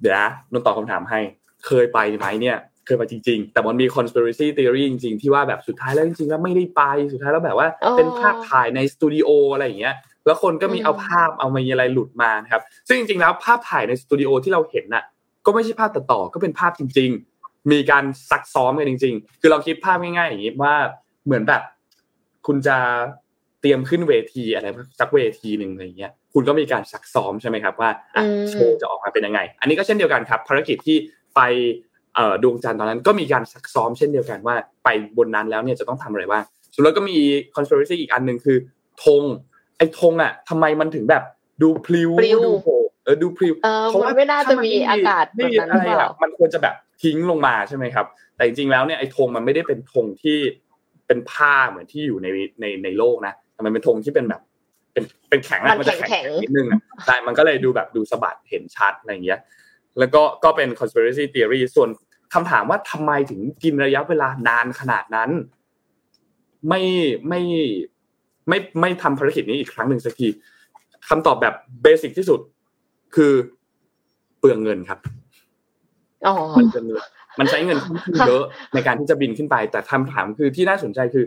[0.00, 1.20] เดี๋ยวนะนนตอบคำถามให้
[1.66, 2.56] เคยไปไหมเนี่ย
[2.86, 9.94] เคยไปจริง ๆ แต่มันมี conspiracy theory จริง ๆ ที่ว่าแบบสุดท้ายแล้วจริง ๆ แล้วไม่ได้ไปสุดท้ายแล้วแบบว่าอ๋อเป็นภาพถ่ายในสตูดิโออะไรอย่างเงี้ย
[10.26, 15.04] แล้วคนก็มีอืมเอาภาพเอามีอะไรหลุดมานะครับ ซึ่งจริงๆแล้วภาพถ่ายในสตูดิโอที่เราเห็นน่ะ
[15.50, 17.10] ก็ไม่ใช่ภาพตัดต่อก็เป็นภาพจริง
[17.40, 20.74] ๆ มีการซักซ้อมกันจริง ๆ คือเราคิดภาพง่ายๆอย่างนี้ว่า
[21.24, 21.62] เหมือนแบบ
[22.46, 22.76] คุณจะ
[23.60, 24.66] เตรียมขึ้นเวทีอะไร
[25.00, 30.96] สักเวทีหนึ่งอะไรอย่างเงี้ยคุณก็มีการซักซ้อมใช่ไหมครับว่าอะอืมโชว์จะออกมาเป็นยังไง อันนี้ก็เช่นเดียวกันครับภารกิจที่
[31.36, 31.40] ไป
[32.14, 37.16] เอ่อดวงจันทร์ตอนนั้นก็มีการซักซ้อมเช่นเดียวกันว่าไปบนนั้นแล้วเนี่ยจะต้องทำอะไรบ้างส่วนแล้วก็มี
[37.54, 38.56] conspiracy อีกอันหนึ่งคือ
[39.04, 39.22] ธง
[39.78, 41.22] ไอ้ธงอะทำไมมันถึงแบบ
[41.62, 50.38] ดูพลิ้วปลิวดูโผล่ เออดูพลิ้วเออเพราะว่ามันไม่น่าจะมีถ้นอากาศไม่มีแบบนั้นอะไรหรือเปอะล่ามันควรจะแบบทิ้งลงมาใช่ไหมครับ แต่จริงๆแล้วเนี่ยไอ้ธงมันไม่ได้เป็นธงที่
[51.06, 52.26] เป็นผ้าเหมือนที่อยู่ใน
[52.60, 54.42] ในในโลกนะแต่มันเป็นธงที่เป็นแบบ
[54.92, 59.40] เป็นเป็นแข็งอะมันจะแข็งๆนิดนึงอะใช่มันก็เลยดูแบบดูสะบัดเห็นชัดอะไรอย่างเงี้ย
[59.98, 61.88] แล้วก็ก็เป็น conspiracy theory ส่วน
[62.34, 65.30] คำถามว่าทำไมถึงกินระยะเวลานานขนาดนั้น
[66.68, 66.82] ไม่
[67.28, 67.40] ไม่
[68.48, 70.28] ไม่ไม่ทำภารกิจนี้อีกครั้งหนึ่งสักที
[71.08, 72.40] คำตอบแบบเบสิกที่สุด
[73.14, 73.32] คือ
[74.38, 74.98] เปลืองเงินครับ
[76.26, 77.02] อ๋อมันเปลืองเงิน
[77.38, 78.44] มันใช้เงินค่อนข้างเยอะ
[78.74, 81.24] ในการที่จะบินขึ้นไป แต่คำถามคือที่น่าสนใจคือ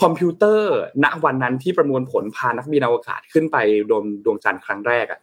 [0.00, 3.56] คอมพิวเตอร์ ณวันนั้นที่ประมวลผลพานักบินอวกาศขึ้นไป
[3.90, 5.20] ดวงดวงจันทร์ครั้งแรกอะ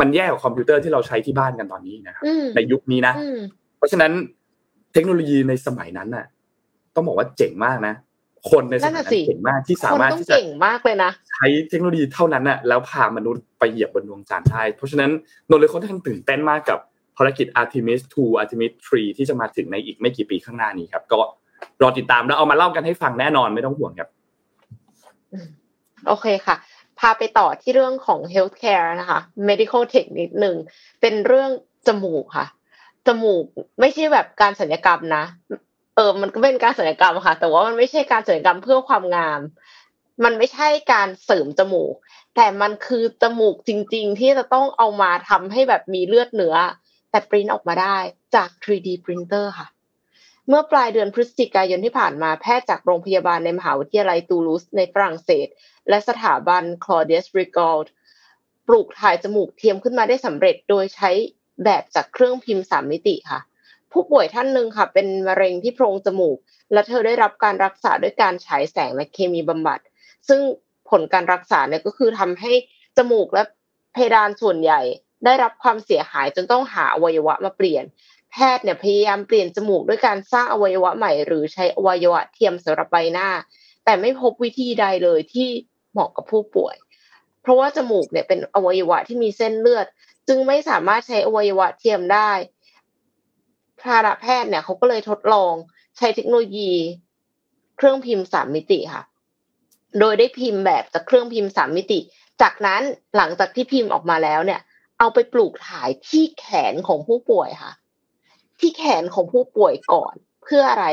[0.00, 3.38] มันแย่กว่าคอมพิวเตอร์ที่เราใช้ที่บ้านกันตอนนี้นะครับอืมในยุคนี้นะอืม
[3.76, 4.12] เพราะฉะนั้น
[4.92, 6.26] เทคโนโลยีในสมัยนั้นน่ะ
[6.94, 7.94] ต้องบอกว่าเจ๋งมากนะ
[8.50, 15.10] คนในสมัยนั่นั้นนน่ะสิเจ๋งมากที่คสานมารถต้องที่จะเก่งมากเลยนะใช้เทคโนโลยีเท่านั้นน่ะแล้วพามนุษย์ไปเหยียบบนดวงจันทร์ได้เพราะฉะนั้น
[15.50, 16.78] นนท์เลยค่อนข้างตื่นเต้นมากกับ
[17.16, 21.20] ภารกิจ Artemis 2 Artemis 3 ที่จะมาถึงในอีกไม่กี่ปีข้างหน้านี้ครับ ก็
[21.82, 24.08] รอติดตามแล้วเอามาเล่ากันให้ฟังแน่นอนไม่ต้องห่วงครับ
[26.06, 26.56] โอเคค่ะ
[26.98, 30.56] พาไปต่อที่เรื่องของ healthcare นะคะ medical tech นิดหนึ่ง
[31.00, 31.50] เป็นเรื่อง
[31.86, 32.46] จมูกค่ะ
[33.06, 33.44] จมูก
[33.80, 35.24] ไม่ใช่แบบการศัลยกรรมนะ
[35.96, 39.40] เออมันก็เป็นการศัลยกรรมค่ะ แต่ว่ามันไม่ใช่การศัลยกรรมเพื่อความงาม
[40.24, 41.94] มันไม่ใช่การเสริมจมูก
[42.36, 46.56] แต่มันคือจมูกจริง ๆ ที่จะต้องเอามาทำให้แบบมีเลือดเนื้อ
[47.10, 47.96] แต่ปริ้นออกมาได้
[48.34, 49.68] จาก 3D printer ค่ะ
[50.48, 55.46] เมื่อปลายเดือนพฤศจิกายนที่ผ่านมาแพทย์จากโรงพยาบาลในมหาวิทยาลัยตูลูสในฝรั่งเศส
[55.88, 57.86] และสถาบัน Claudius Regaud
[58.66, 61.10] ปลูกถ่ายจมูกเทียมขึ้นมาได้สำเร็จโดยใช้
[61.64, 63.40] แบบจากเครื่องพิมพ์สามมิติค่ะ
[63.92, 66.38] ผู้ป่วยท่านหนึ่งค่ะ เป็นมะเร็งที่โพรงจมูก
[66.72, 69.80] และเธอได้รับการรักษาด้วยการฉายแสงและเคมีบำบัด
[70.28, 70.40] ซึ่ง
[70.90, 72.52] ผลการรักษาเนี่ยก็คือทำให้
[72.96, 73.42] จมูกและ
[73.92, 74.80] เพดานส่วนใหญ่
[75.24, 77.84] ได้รับความเสียหายจนต้องหาอวัยวะมาเปลี่ยน
[78.32, 83.28] แพทย์เนี่ยพยายามเปลี่ยนจมูกด้วยการสร้างอวัยวะใหม่ หรือใช้อวัยวะเทียมสำหรับใบหน้า
[83.84, 85.48] แต่ไม่พบวิธีใดเลยที่
[85.92, 86.76] เหมาะกับผู้ป่วย
[87.42, 89.86] เพราะว่าจมูกเนี่ยเป็นอวัยวะที่มีเส้นเลือด
[90.28, 92.30] จึงไม่สามารถใช้อวัยวะเทียมได้
[93.84, 95.54] คณะแพทย์เนี่ยเขาก็เลยทดลอง
[95.98, 96.72] ใช้เทคโนโลยี
[97.76, 99.04] เครื่องพิมพ์สามมิติค่ะ
[99.98, 101.98] โดยได้พิมพ์แบบจากเครื่องพิมพ์สามมิติ
[102.42, 102.82] จากนั้น
[103.16, 104.60] หลังจากที่พิมพ์ออกมาแล้วเนี่ย
[104.98, 107.72] เอาไปปลูกถ่ายที่แขนของผู้ป่วยค่ะ
[108.60, 110.86] ที่แขนของผู้ป่วยก่อนเพื่ออะไร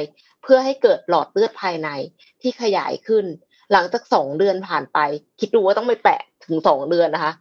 [0.43, 1.89] เพื่อให้เกิดหลอดเลือดภายใน
[2.41, 3.25] ที่ขยายขึ้น
[3.71, 4.99] หลังจากสองเดือนผ่านไป
[5.39, 7.34] คิดดูว่าต้องไปแปะถึงสองเดือนนะคะ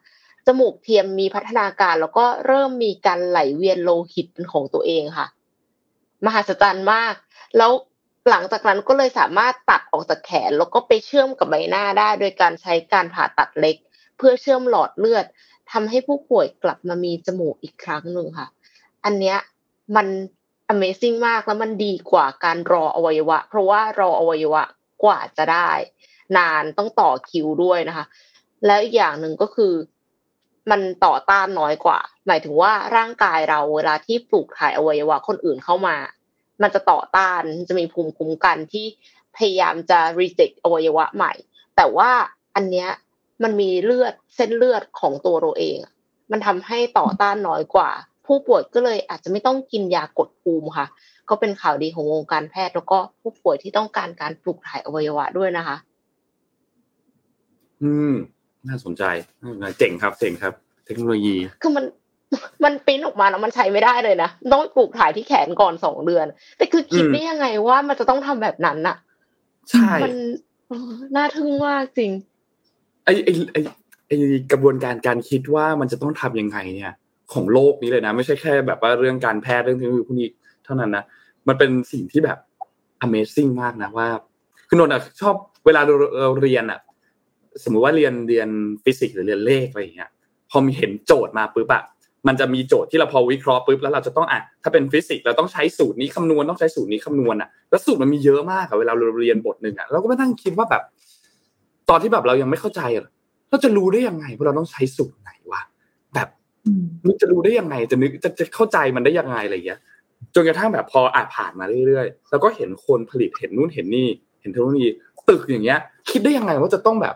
[0.47, 5.27] จมูกเทียมมีพัฒนาการแล้วก็เริ่มมีการไหลเวียนโลหิตของตัวเองค่ะ
[6.25, 7.15] มหัศจรรย์มาก
[7.57, 7.73] แล้ว
[8.31, 13.77] หลังจากนั้นก็เลยสามารถตัดออกจากแขน แล้วก็ไปเชื่อมกับใบหน้าได้ โดยการใช้การผ่าตัดเล็ก
[14.17, 15.27] เพื่อเชื่อมหลอดเลือด
[15.73, 18.47] ทำให้ผู้ป่วยกลับมามีจมูกอีกครั้งหนึ่งค่ะ
[19.05, 19.39] อันเนี้ย
[19.97, 20.07] มัน
[20.73, 24.63] Amazing มากแล้วมันดีกว่าการรออวัยวะ เพราะว่ารออวัยวะ
[25.05, 25.71] กว่าจะได้
[26.37, 28.07] นานต้องต่อคิวด้วยนะคะ
[28.67, 29.73] แล้วอีกอย่างหนึ่งก็คือ
[30.71, 35.97] มันต่อต้านน้อยกว่า หมายถึงว่าร่างกายเราเวลาที่ปลูกถ่ายอวัยวะคนอื่นเข้ามา
[36.63, 38.87] มันจะต่อต้านจะมีภูมิคุ้มกันที่
[39.37, 41.33] พยายามจะ reject อวัยวะใหม่
[41.77, 42.11] แต่ว่า
[42.55, 42.89] อันเนี้ย
[43.43, 45.79] มันมีเลือดเส้นเลือดของตัวเราเอง
[46.31, 47.91] มันทำให้ต่อต้านน้อยกว่า
[48.27, 50.87] ผู้ป่วยก็เลยอาจจะไม่ต้องกินยากดภูมิค่ะ
[51.29, 55.77] ก็เป็นข่าวดีของวงการแพทย์แล้วก็ผู้ป่วยที่ต้องการการปลูกถ่ายอวัยวะด้วยนะคะ
[57.83, 58.15] อืม
[58.67, 59.05] น่าสนใจ
[59.79, 60.53] เจ๋งครับเจ๋งครับ
[60.87, 61.85] เทคโนโลยี คือมัน
[62.65, 68.97] มันปริ้นออกมาแล้วมันใช้ไม่ได้เลยนะต้องปลูกถ่ายที่แขนก่อนสองเดือน แต่คือคิดได้ยังไงว่ามันจะต้องทำแบบนั้นน่ะ
[69.71, 70.15] ใช่มัน
[71.17, 72.11] น่าทึ่งมากจริง
[73.05, 73.57] ไอไอไอ
[74.07, 74.13] ไอ
[74.53, 76.93] กระบวนการการคิดว่ามันจะต้องทำยังไงเนี่ย
[77.33, 80.31] ของโลกนี้เลยนะ ไม่ใช่แค่แบบว่าเรื่องการแพทย์เรื่องเทคโนโลยีพวกนี้
[80.65, 81.05] เท่านั้นนะ
[81.49, 82.39] มันเป็นสิ่งที่แบบ
[83.05, 84.09] Amazing มากนะว่า
[84.69, 85.35] คือนนท์อะชอบ
[85.67, 86.81] เวลาเราเรียนอะ
[87.65, 88.49] สมมุติว่าเรียนเรียน
[88.85, 90.11] ฟิสิกส์หรือเรียนเลขอะไรอย่างเงี้ย
[90.51, 91.83] พอมีเห็นโจทย์มาปุ๊บอะ
[92.27, 100.83] มันจะมีโจทย์ที่เราพอวิเคราะห์ปุ๊บแล้วเราจะต้องอะถ้าเป็นฟิสิกส์เราต้องใช้สูตรนี้คำนวณต้องใช้สูตรนี้คำนวณอะแล้วสูตรมันมีเยอะมากอะเวลาเราเรียนบทหนึ่งอะเราก็ไม่นั่งคิดว่าแบบ
[101.91, 103.07] ตอนที่แบบเรายังไม่เข้าใจอะ
[103.51, 105.63] เราจะรู้ได้ยังไงว่าเราต้องใช้สูตรไหนวะ
[106.15, 106.29] แบบ
[107.07, 109.81] นึกจะรู้ได้ยังไงจะนึกจะจะเข้าใจมันได้ยังไงอะไรอย่างเงี้ย
[110.35, 114.09] จนกระทั่งแบบพออ่านผ่านมาเรื่อยๆแล้วก็เห็นคนผลิตเห็นนู่นเห็นนี่
[114.41, 114.89] เห็นเทคโนโลยี
[115.29, 115.79] ตึกอย่างเงี้ย
[116.11, 117.15] คิดได้ยังไงว่าจะต้องแบบ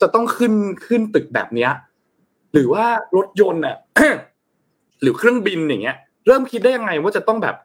[0.00, 0.52] จะต้องขึ้น
[0.86, 1.70] ขึ้นตึกแบบเนี้ย
[2.52, 2.84] หรือว่า
[3.16, 3.76] รถยนต์อะ
[5.02, 7.56] หรือเครื่องบินอย่างเงี้ย เริ่มคิดได้ยังไงว่าจะต้องแบบ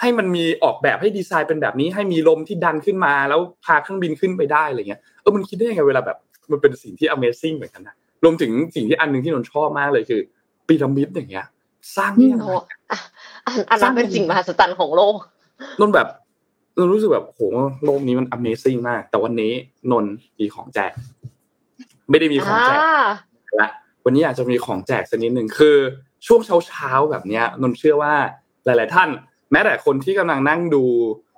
[0.00, 6.18] ให้มันมีออกแบบให้ดีไซน์เป็นแบบนี้ ให้มีลมที่ดันขึ้นมาแล้วพาเครื่องบินขึ้นไปได้อะไรเงี้ยเออมันคิดได้ยังไงเวลาแบบ
[6.50, 7.94] มันเป็นสิ่งที่ Amazing เหมือนกันนะ
[8.24, 10.20] รวมถึงสิ่งที่อันหนึ่งที่นนชอบมากเลยคือ
[10.68, 11.46] พีระมิดอย่างเงี้ย
[11.96, 12.44] สร้างได้ยังไง
[13.70, 15.16] อันนั้นเป็นสิ่งมหัศจรรย์ของโลก
[15.80, 16.08] นนแบบ
[16.76, 17.40] นนรู้สึกแบบโห
[17.84, 19.52] โลกนี้มัน Amazing มาก แต่วันนี้
[19.92, 20.04] นน
[20.38, 20.92] มีของแจก
[22.10, 22.78] ไม่ได้มีของแจก
[23.60, 23.70] ละ
[24.04, 25.76] วันนี้อาจจะมีของแจกสักนิดหนึ่งคือ
[26.26, 28.14] ช่วงเช้าเช้าแบบเนี้ยนนเชื่อว่า
[28.64, 29.08] หลาย ๆ ท่าน
[29.52, 30.84] แม้แต่คนที่กำลังนั่งดู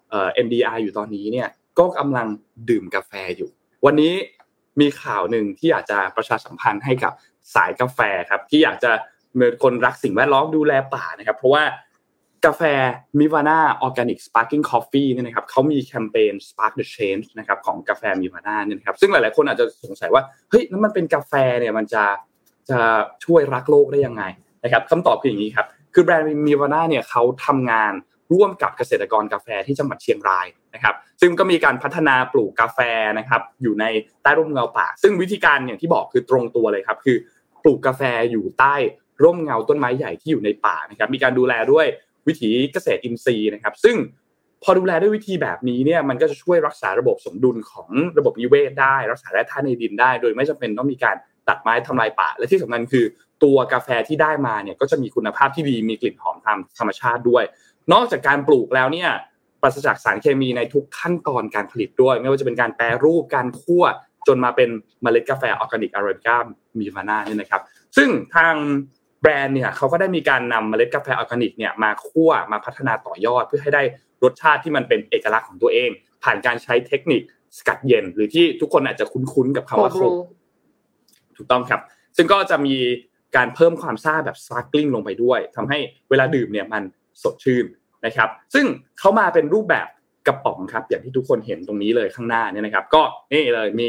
[0.08, 1.48] เอ่อ MDR อยู่ตอนนี้เนี่ย
[1.78, 2.26] ก็กำลัง
[2.68, 3.50] ดื่มกาแฟอยู่
[3.86, 4.12] วันนี้
[4.80, 7.12] มีข่าวหนึ่งที่อยากจะประชาสัมพันธ์ให้กับ
[7.54, 8.00] สายกาแฟ
[8.30, 8.90] ครับที่อยากจะ
[9.34, 11.62] เมื่อคนรักสิ่งแวดล้อมดูแลป่านะครับ เพราะว่า
[12.44, 12.62] กาแฟ
[13.18, 22.04] MiVana Organic Sparkling Coffee เนี่ยนะครับเขามีแคมเปญ Spark the Change นะครับของกาแฟ MiVana เนี่ยครับซึ่งหลายๆคนอาจจะสงสัยว่าเฮ้ยนั่นมันเป็นกาแฟเนี่ยมันจะ
[22.70, 22.78] จะ
[23.24, 24.22] ช่วยรักโลกได้ยังไง
[24.64, 27.92] นะครับคำตอบคืออย่างนี้ครับคือแบรนด์ MiVana เนี่ยเขาทำงาน
[28.32, 32.78] ร่วมกับเกษตรกรกาแฟที่จังหวัดเชียงรายนะครับ ซึ่งก็มีการพัฒนาปลูกกาแฟ
[33.18, 33.84] นะครับ อยู่ใน
[34.22, 37.16] ใต้ร่มเงาป่า ซึ่งวิธีการอย่างที่บอกคือตรงตัวเลยครับคือ
[37.62, 38.74] ปลูกกาแฟอยู่ใต้
[39.24, 41.86] ร่มเงาต้นไม้ใหญ่ที่อยู่ในป่านะครับ มีการดูแลด้วย
[42.28, 43.96] วิถีเกษตรอินทรีย์นะครับ ซึ่ง
[44.62, 51.16] พอดูแลด้วยวิธีแบบนี้เนี่ยมันก็จะช่วยรักษาระบบสมดุลของระบบนิเวศได้ รักษาแร่ธาตุในดินได้ โดยไม่จำเป็นต้องมีการ
[51.48, 53.04] ตัดไม้ทำลายป่า และที่สำคัญคือ
[53.44, 57.44] ตัวกาแฟที่ได้มาเนี่ยก็จะมีคุณภาพที่ดีมีกลิ่นหอมตามธรรมชาติด้วย
[57.92, 59.10] นอกจากการปลูกแล้วเนี่ย
[59.62, 63.84] ปราศจากสารเคมีในทุกขั้นตอนการผลิตด้วย ไม่ว่าจะเป็นการแปรรูปการคั่ว
[64.26, 64.68] จนมาเป็น
[65.02, 66.36] เมล็ดกาแฟออร์แกนิกอาราบิก้า
[66.78, 67.62] MiVana เนี่ยนะครับ
[67.96, 68.54] ซึ่งทาง
[69.22, 73.82] แบรนด์เนี่ยเขาก็ได้มีการนำเมล็ดกาแฟออร์แกนิกเนี่ยมาคั่วมาพัฒนาต่อยอด เพื่อให้ได้
[74.22, 75.90] รสชาติที่มันเป็นเอกลักษณ์ของตัวเอง
[76.22, 77.22] ผ่านการใช้เทคนิค
[77.58, 80.00] สกัดเย็น หรือที่ทุกคนอาจจะคุ้นๆกับคำว่าโค
[81.36, 81.80] ถูกต้องครับ
[82.16, 82.76] ซึ่งก็จะมี
[83.36, 85.78] การเพิ่มความซ่าแบบ sparkling ลงไปด้วยทำให้
[86.10, 86.82] เวลาดื่มเนี่ยมัน
[87.22, 87.64] สดชื่น
[88.06, 88.66] นะครับ ซึ่ง
[88.98, 89.88] เขามาเป็นรูปแบบ
[90.26, 93.02] กระป๋องครับ อย่างที่ทุกคนเห็นตรงนี้เลยข้างหน้าเนี่ยนะครับ ก็
[93.32, 93.88] นี่เลยมี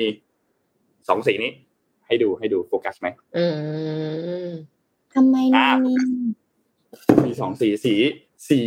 [1.09, 1.51] สองสีนี้
[2.07, 3.45] ให้ดูให้ดูโฟกัสไหมอื
[4.49, 4.51] ม
[5.17, 5.93] ทำไมมันมี
[7.25, 7.93] มีสองสีสี
[8.49, 8.59] สี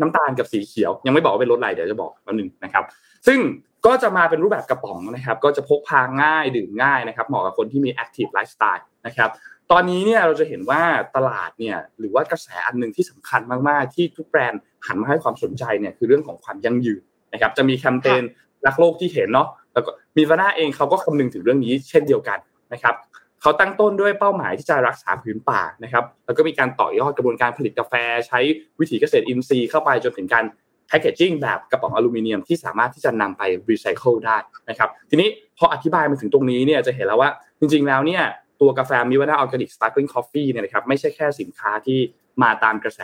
[0.00, 2.84] น้ำตาลกับสีเขียว ยังไม่บอกว่าเป็นรสอะไรเดี๋ยวจะบอกแป๊บนึงนะครับ
[3.26, 3.38] ซึ่ง
[3.86, 9.30] ก็จะมาเป็นรูปแบบกระป๋องนะครับ ก็จะพกพาง่ายดื่มง่ายนะครับ เหมาะกับคนที่มี active lifestyle นะครับ
[9.70, 10.82] ตอนนี้เนี่ยเราจะเห็นว่า
[11.16, 18.22] ตลาดเนี่ยหรือว่ากระแสอันหนึ่งที่สำคัญมากๆ ที่ทุกแบรนด์หันมาให้ความสนใจเนี่ยคือเรื่องของความยั่งยืนนะครับจะมีแคมเปญ
[18.66, 22.38] รักโลกที่เห็นเนาะแล้วก็มีวาน่าเองเขาก็คำนึงถึงเรื่องนี้เช่นเดียวกัน
[22.72, 22.94] นะครับ
[23.42, 27.94] เขาตั้งต้นด้วยเป้าหมายที่จะรักษาพื้นป่านะครับแล้วก็มีการต่อยอดกระบวนการผลิตกาแฟ
[28.26, 28.40] ใช้
[28.80, 30.44] วิถีเกษตรอินทรีย์เข้าไปจนถึงการ
[30.88, 34.36] แพคเกจิ้งแบบกระป๋องอลูมิเนียมที่สามารถที่จะนำไปรีไซเคิลได้
[34.68, 35.28] นะครับทีนี้
[35.58, 38.22] พออธิบายมาถึงตรงนี้เนี่ยจะเห็นแล้วว่าจริง ๆ แล้วเนี่ย
[38.60, 41.98] ตัวกาแฟ MiVana Organic Sparkling Coffee เนี่ยนะครับไม่ใช่แค่สินค้าที่
[42.42, 43.00] มาตามกระแส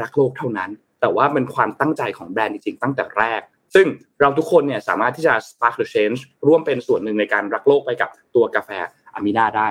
[0.00, 3.40] รักโลกเท่านั้น แต่ว่าเป็นความตั้งใจของแบรนด์จริงๆตั้งแต่แรก
[3.74, 3.86] ซึ่ง
[4.20, 8.70] เราทุกคนเนี่ยสามารถที่จะ spark the change ร่วมเป็นส่วนหนึ่งในการรักโลกไปกับตัวกาแฟ
[9.14, 9.68] อามินาได้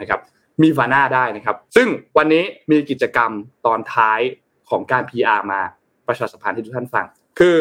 [0.00, 0.20] นะครับ
[0.62, 3.30] MiVana ได้นะครับ ซึ่งวันนี้มีกิจกรรม
[3.66, 4.20] ตอนท้าย
[4.70, 5.60] ของการ PR มา
[6.06, 7.06] ประชาสัมพันธ์ให้ทุกท่านฟัง
[7.38, 7.56] คือ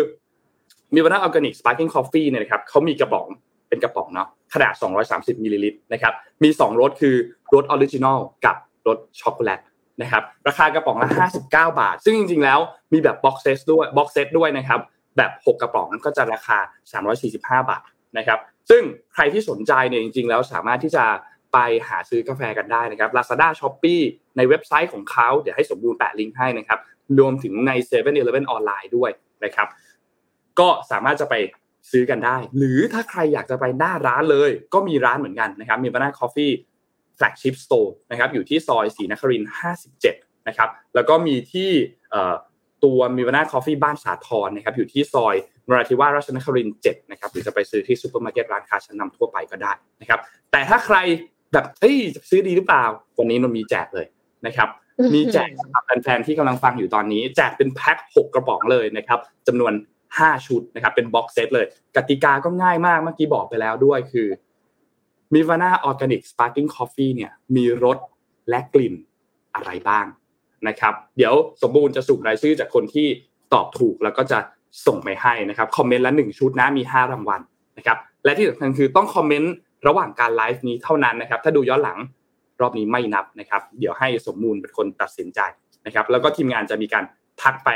[0.93, 3.27] MiVana Organic Sparkling Coffee เนี่ยนะครับเขามีกระป๋อง
[3.69, 4.73] เป็นกระป๋องเนาะขนาด
[5.09, 7.15] 230มิลลิลิตรนะครับมี 2รสคือ
[7.53, 8.55] รส original กับ
[8.87, 9.59] รสช็อกโกแลต
[10.01, 11.09] นะครับราคากระป๋องละ
[11.43, 12.59] 59 บาท ซึ่งจริงๆแล้ว
[12.93, 14.79] มีแบบ box set ด้วย box set ด้วยนะครับ
[15.17, 16.57] แบบ 6 กระป๋องก็จะราคา
[17.03, 17.81] 345 บาท
[18.17, 18.81] นะครับ ซึ่ง
[19.13, 21.05] ใครที่สนใจเนี่ยจริงๆ แล้วสามารถที่จะ
[21.53, 24.03] ไปหาซื้อกาแฟกันได้นะครับ Lazada Shopee
[24.37, 26.79] ในเว็บไซต์ของเขาเดี๋ยวให้สมบูรณ์แปะลิงก์ให้นะครับ
[27.19, 29.11] รวมถึงใน7 e เ e ่ e ออนไลน์ด้วย
[29.45, 29.67] นะครับ
[30.59, 31.35] ก็สามารถจะไป
[31.91, 39.51] ซื้อกันได้ หรือถ้าใครอยากจะไปหน้าร้านเลย ก็มีร้านเหมือนกันนะครับ MiVana Coffee Flagship Store นะครับอยู่ที่ซอยศรีนครินทร์
[39.99, 41.71] 57 นะครับ แล้วก็มีที่
[42.85, 45.35] ตัว MiVana Coffee บ้านสาทรนะครับอยู่ที่ซอย
[45.67, 50.19] นราธิวาสราชนครินทร์7นะครับหรือจะไปซื้อที่ซูเปอร์มาร์เก็ตร้านค้าชั้นนำทั่วไปก็ได้นะครับ
[50.51, 50.97] แต่ถ้าใคร
[51.53, 52.85] แบบเอ้ยจะซื้อดีหรือเปล่า
[53.17, 54.05] วันนี้นนมีแจกเลย
[54.45, 54.69] นะครับ
[55.13, 59.73] มีแจกสำหรับแฟนๆที่กำลังฟังอยู่ตอนนี้ แจกเป็นแพ็ก 6กระป๋องเลยนะครับจำนวน
[60.09, 64.27] 5 ชุดนะครับเป็น box set เลย กติกาก็ง่ายมากเมื่อกี้บอกไปแล้วด้วยคือ
[65.33, 67.97] MiVana Organic Sparkling Coffee เนี่ยมีรส
[68.49, 68.93] และกลิ่น
[69.55, 70.05] อะไรบ้าง
[70.67, 73.07] นะครับ เดี๋ยวสมบูรณ์จะสุ่มรายชื่อจากคนที่
[73.53, 74.39] ตอบถูกแล้วก็จะ
[74.87, 77.41] ส่งไปให้นะครับคอมเมนต์ละหนึ่งชุดนะมี 5 รางวัล
[77.77, 79.53] นะครับและที่สำคัญคือต้องคอมเมนต์
[79.87, 81.97] ระหว่างการไลฟ์นี้เท่านั้นนะครับ ถ้าดูย้อนหลัง
[82.61, 85.39] รอบนี้ไม่นับนะครับ เดี๋ยวให้สมมูลเป็นคนตัดสินใจ
[85.85, 87.03] นะครับ แล้วก็ทีมงานจะมีการ
[87.41, 87.69] ทักไป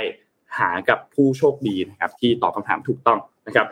[0.58, 3.68] หากับผู้โชคดีนะครับที่ตอบคำถามถูกต้องนะครับ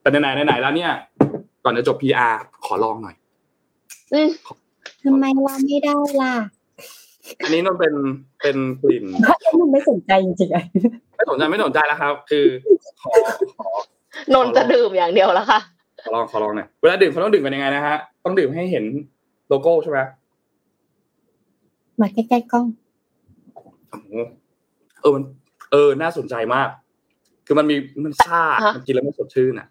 [0.00, 0.92] แต่ไหนไหนแล้วเนี่ย
[1.64, 3.16] ก่อนจะจบ PR ขอลองหน่อย
[5.04, 6.34] ทำไมเราไม่ได้ล่ะ
[7.44, 7.94] อันนี้นนเป็น
[8.42, 9.04] เป็นกลิ่น
[9.60, 12.46] มันไม่สนใจจริงๆไม่สนใจไม่สนใจแล้วครับ คือ
[13.00, 13.10] ขอ
[13.56, 13.68] ขอ
[14.34, 15.60] นนจะดื่มอย่างเดียวแล้วค่ะ
[16.02, 18.84] ขอลองขอลองหน่อยเวลาดื่มเขาต้องดื่มกันยังไงนะฮะต้องดื่มให้เห็น
[19.48, 19.98] โลโก้ใช่ไหม
[22.00, 22.66] มาใกล้ๆกล้อง
[25.00, 25.22] เออมัน
[25.72, 26.68] เออ น่าสนใจมาก
[27.46, 28.42] คือมันมีมันซ่า
[28.74, 29.68] มันกินแล้วมันสดชื่นอะ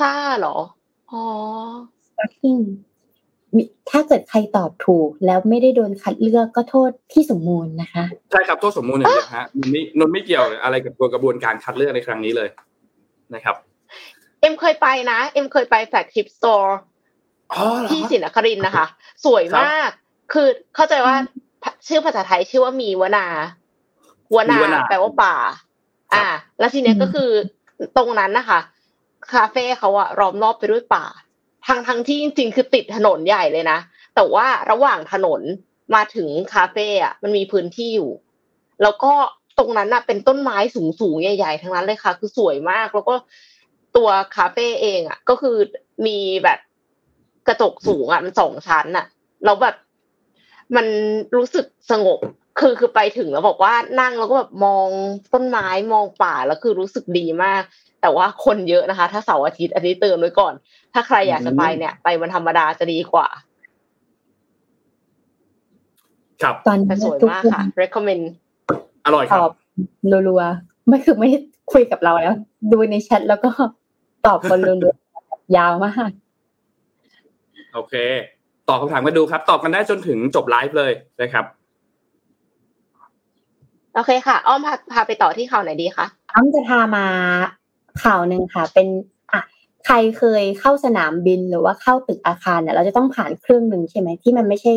[0.00, 0.56] ซ่าเหรอ
[1.12, 1.24] อ๋อ
[3.90, 12.48] ถ้าเกิดใครตอบถูกแล้วไม่ได้โดนคัดเลือกก็โทษที่สมมูลนะคะใช่ครับโทษสมมูลอย่างเดียวฮะนนี่นนไม่เกี่ยวอะไรกับตัวกระบวนการคัดเลือกในครั้งนี้เลย
[13.34, 13.56] นะครับ
[14.40, 16.78] เอ็มเคยไปนะเอ็มเคยไป flagship store
[17.90, 18.86] ที่ศรีนครินทร์นะคะ
[19.24, 19.90] สวยมาก
[20.32, 21.14] คือเข้าใจว่า
[21.86, 23.26] ชื่อภาษาไทยชื่อว่ามีวนา
[24.36, 24.58] วนา
[24.88, 25.36] แปลว่าป่า
[26.14, 26.26] อ่า
[26.58, 27.30] แล้วทีเนี้ยก็คือ
[27.96, 28.60] ตรงนั้นนะคะ
[29.32, 31.04] คาเฟ่เขาอะล้อมรอบไปด้วยป่า
[31.68, 33.78] ทางทางที่จริงๆคือติดถนนใหญ่เลยนะ
[34.14, 35.40] แต่ว่าระหว่างถนน
[35.94, 38.10] มาถึงคาเฟ่อะมันมีพื้นที่อยู่
[38.82, 39.12] แล้วก็
[39.58, 40.56] ตรงนั้นอะเป็นต้นไม้
[41.00, 43.14] สูงๆใหญ่ๆทั้งนั้นเลยค่ะ คือสวยมาก แล้วก็
[43.96, 45.56] ตัวคาเฟ่เองอะก็คือ
[46.06, 46.58] มีแบบ
[47.48, 49.06] กระจกสูงอะมันสองชั้นอะ
[49.44, 49.76] แล้วแบบ
[50.76, 50.86] มัน
[51.36, 52.18] รู้สึกสงบ
[52.58, 54.88] คือคือไปถึงแล้วบอกว่านั่งแล้วก็แบบมอง
[55.34, 57.62] ต้นไม้มองป่าแล้วคือรู้สึกดีมาก
[58.02, 60.54] แต่ว่าคนเยอะนะคะ ถ้าเสาร์อาทิตย์อันนี้เตือนไว้ก่อน
[60.94, 63.28] ถ้าใครอยากจะไปเนี่ย ไปวันธรรมดาจะดีกว่า
[66.42, 68.24] ครับตอนสวยมากค่ะ recommend
[69.06, 69.52] อร่อยครับ
[70.28, 71.30] รัวๆไม่คือไม่
[71.72, 72.36] คุยกับเราแล้ว
[72.72, 73.50] ดูในแชทแล้วก็
[74.26, 74.94] ตอบคนรัว
[75.56, 76.10] ยาวมาก
[77.74, 77.94] โอเค
[78.68, 81.44] ตอบคำถามมาดูครับ ตอบกันได้จนถึงจบไลฟ์เลยนะครับ
[83.94, 87.06] โอเคค่ะ อ้อมพาพาไปต่อที่ข่าวไหนดีคะอ้อมจะพามา
[88.04, 88.88] ข่าวหนึ่งค่ะ เป็น
[89.32, 89.40] อะ
[89.86, 94.74] ใครเคยเข้าสนามบินหรือว่าเข้าตึกอาคารเนี่ยเราจะต้องผ่านเครื่องหนึ่งใช่ไหมที่มันไม่ใช่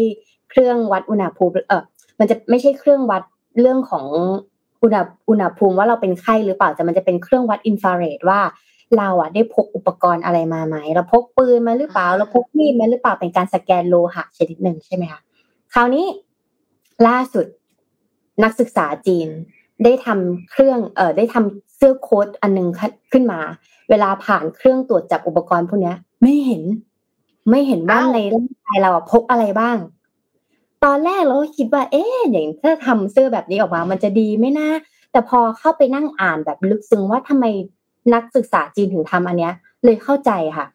[0.50, 1.84] เครื่องวัดอุณหภูมิเออ
[2.20, 3.24] มันจะไม่ใช่เครื่องวัด
[3.62, 4.06] เรื่องของ
[4.84, 8.40] อุณหอุณหภูมิว่าเราเป็นไข้หรือเปล่าแต่มันจะเป็นเครื่องวัดอินฟราเรดว่า
[8.98, 15.20] เราอะได้พกอุปกรณ์อะไรมาไหมเราพกปืนมาหรือเปล่าเราพกมีดมาหรือเปล่าเป็นการสแกนโลหะชนิดหนึ่งใช่ไหมคะ
[15.74, 16.06] คราวนี้
[17.08, 17.46] ล่าสุด
[18.44, 19.28] นักศึกษาจีน
[19.84, 22.68] ได้ทำเครื่องเอ่อได้ทำเสื้อโค้ดอันนึง
[23.12, 23.40] ขึ้นมา
[23.90, 26.64] เวลาผ่านเครื่องตรวจจับอุปกรณ์พวกนี้ไม่เห็น
[27.50, 29.78] ไม่เห็นว่าในร่างกายเราพกอะไรบ้าง
[30.84, 34.70] ตอนแรกเราก็คิดว่า เอ๊ะอย่างถ้าทำเสื้อแบบนี้ออกมา มันจะดีไหมนะ
[35.12, 37.46] แต่พอเข้าไปนั่งอ่านแบบลึกซึ้งว่าทำไม
[38.14, 40.66] นักศึกษาจีนถึงทำอันเนี้ย เลยเข้าใจค่ะ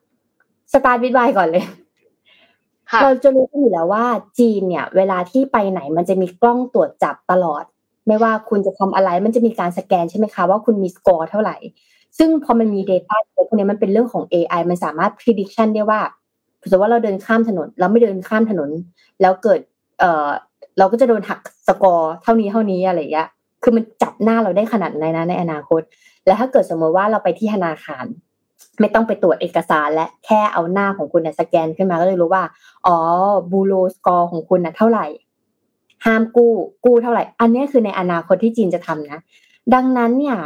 [0.72, 1.64] สตาร์ทวิดไวก่อนเลย
[3.02, 4.04] เราจะรู้กันอยู่แล้วว่า
[4.38, 7.64] จีนเนี่ย เวลาที่ไปไหนมันจะมีกล้องตรวจจับตลอด
[8.06, 11.56] ไม่ว่าคุณจะทำอะไร มันจะมีการสแกนใช่ไหมคะว่าคุณมีสกอร์เท่าไหร่
[12.18, 16.00] ซึ่งพอมันมี Data พวกนี้มันเป็นเรื่องของ AI มันสามารถ prediction ได้ว่า
[16.70, 18.70] สมมติว่าเราเดินข้ามถนน เราไม่เดินข้ามถนน
[19.20, 19.60] แล้วเกิด
[20.00, 20.28] เอ่อ
[20.78, 23.28] เราก็จะโดนหักสกอร์เท่านี้เท่านี้อะไรอย่างเงี้ย
[23.62, 25.80] คือมันจับหน้าเราได้ขนาดไหนนะในอนาคต
[26.26, 28.04] แล้วถ้าเกิดสมมติว่าเราไปที่ธนาคาร
[28.80, 32.42] ไม่ต้องไปตรวจเอกสารและแค่เอาหน้าของคุณเนี่ยสแกนขึ้นมาก็เลยรู้ว่า
[32.86, 32.96] อ๋อ
[33.50, 35.06] บูโรสกอร์ของคุณนะเท่าไหร่
[36.04, 36.52] ห้ามกู้
[36.84, 39.20] กู้เท่าไหร่ อันนี้คือในอนาคตที่จีนจะทำนะ
[39.74, 40.36] ดังนั้นเนี่ย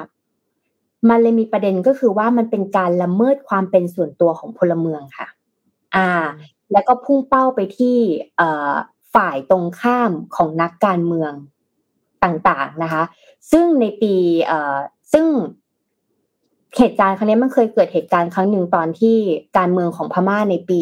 [1.08, 5.26] มันเลยมีประเด็นก็คือว่ามันเป็นการละเมิดความเป็นส่วนตัวของพลเมืองค่ะ
[5.96, 6.10] อ่า
[6.72, 7.96] แล้วก็พุ่งเป้าไปที่
[8.36, 8.72] เอ่อ
[9.14, 11.32] ฝ่ายตรงข้ามของนักการเมือง
[12.24, 13.02] ต่างๆนะคะ
[13.52, 14.14] ซึ่งในปี
[14.46, 14.78] เอ่อ
[15.12, 15.26] ซึ่ง
[16.78, 19.16] เหตุการณ์ครั้งนี้มันเคยเกิดเหตุการณ์ครั้งหนึ่งตอนที่
[19.59, 20.80] การเมืองของพม่าในปี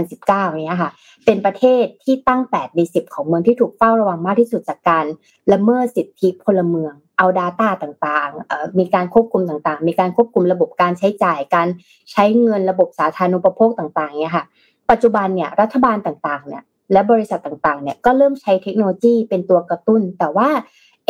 [0.00, 0.90] 2019เนี้ยค่ะ
[1.24, 5.04] เป็นประเทศที่ตั้ง 8 ใน 10 ของเมืองที่ถูกเฝ้าระวังมากที่สุดจากการ
[5.52, 11.68] ละเมิดสิทธิพลเมือง เอา Data ต่างๆ มีการควบคุมต่างๆ มีการควบคุมระบบการใช้จ่าย การ
[12.12, 14.44] ใช้เงินระบบสาธารณูปโภคต่างๆเนี่ยค่ะ
[14.90, 16.62] ปัจจุบันเนี่ยรัฐบาลต่างๆเนี่ย
[16.92, 20.48] และบริษัทต่างๆเนี่ยก็เริ่มใช้เทคโนโลยีเป็นตัวกระตุ้น แต่ว่า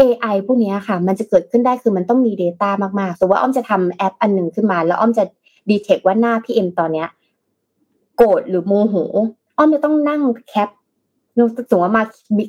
[0.01, 5.25] AI พวกนี้ค่ะ มันจะเกิดขึ้นได้คือมันต้องมี Data มากๆสมมติว่าอ้อมจะทำแอปอันหนึ่งขึ้นมา แล้วอ้อมจะ
[5.71, 7.09] detect ว่าหน้าพี่เอ็มตอนเนี้ย
[8.17, 8.95] โกรธหรือโมโห
[9.57, 10.69] อ้อมจะต้องนั่งแคป
[11.71, 12.03] สมมติว่ามา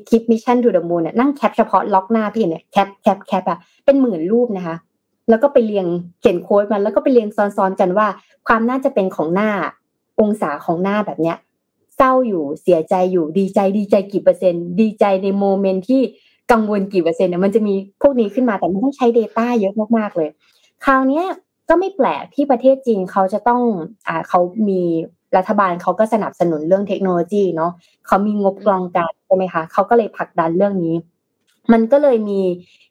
[0.10, 4.76] คลิป Mission To The Moon เนี่ยนั่งแคปเฉพาะล็อกหน้าพี่เนี่ยแคปแคปแคปอะเป็นหมื่นรูปนะคะ
[5.30, 5.86] แล้วก็ไปเรียง
[6.20, 8.08] เขียนโค้ดมันแล้วก็ไปเรียงซ้อนๆกันว่า
[8.48, 9.50] ความน่าจะเป็นของหน้า
[10.20, 11.38] องศาของหน้าแบบเนี้ย
[11.98, 16.02] เศร้าอยู่เสียใจอยู่ดีใจดีใจกี่เปอร์เซ็นต์ ดีใจใน moment ที่
[16.52, 20.30] กังวลกี่เปอร์เซ็นต์เนี่ยมันจะมีพวกนี้ขึ้นมาแต่มันต้องใช้ Data เยอะมากๆเลย
[20.86, 21.24] คราวนี้
[21.70, 23.62] ก็ไม่แปลกที่ประเทศจีนเขาจะต้อง
[24.08, 24.82] อ่าเขามี
[25.38, 27.72] รัฐบาลเขาก็สนับสนุนเรื่องเทคโนโลยีเนาะ
[28.08, 30.96] เขามีงบกรองการใช่ไหมคะเขาก็เลยผลักดันเรื่องนี้
[31.72, 32.42] มันก็เลยมี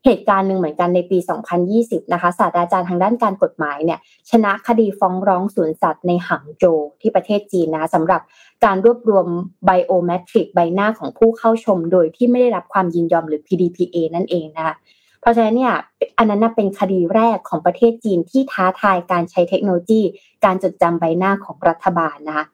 [0.04, 1.18] เหตุการณ์หนึ่งเหมือนกันในปี
[1.64, 3.98] 2020 นะคะศาสตราจารย์ทางด้านการกฎหมายเนี่ย
[4.30, 8.20] ชนะคดีฟ้องร้องสวนสัตว์ในหังโจวที่ประเทศจีนนะสำหรับ
[8.64, 9.26] การรวบรวม
[9.64, 14.74] ไบโอเมตริกใบหน้าของผู้เข้าชม โดยที่ไม่ได้รับความยินยอมหรือ PDPA นั่นเองนะคะ
[15.20, 15.74] เพราะฉะนั้นเนี่ย
[16.18, 20.02] อันนั้นเป็นคดีแรกของประเทศจีนที่ท้าทายการใช้เทคโนโลยี
[20.44, 22.44] การจดจำใบหน้าของรัฐบาลนะคะ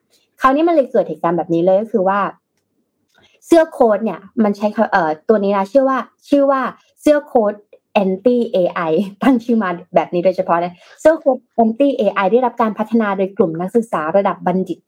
[0.41, 2.19] คราวนี้มันเลยเกิดเหตุการณ์แบบนี้เลยก็คือว่า
[3.45, 5.97] เสื้อโค้ดเนี่ยมันใช้เอ่อตัวนี้นะชื่อว่า
[6.29, 6.61] ชื่อว่า
[7.01, 7.53] เสื้อโค้ด
[8.03, 8.91] anti AI
[9.23, 14.79] ตั้งชื่อมาแบบนี้โดยเฉพาะนะเสื้อโค้ด anti AI ได้รับการพัฒนาโดยกลุ่มนักศึกษาระดับบัณฑิต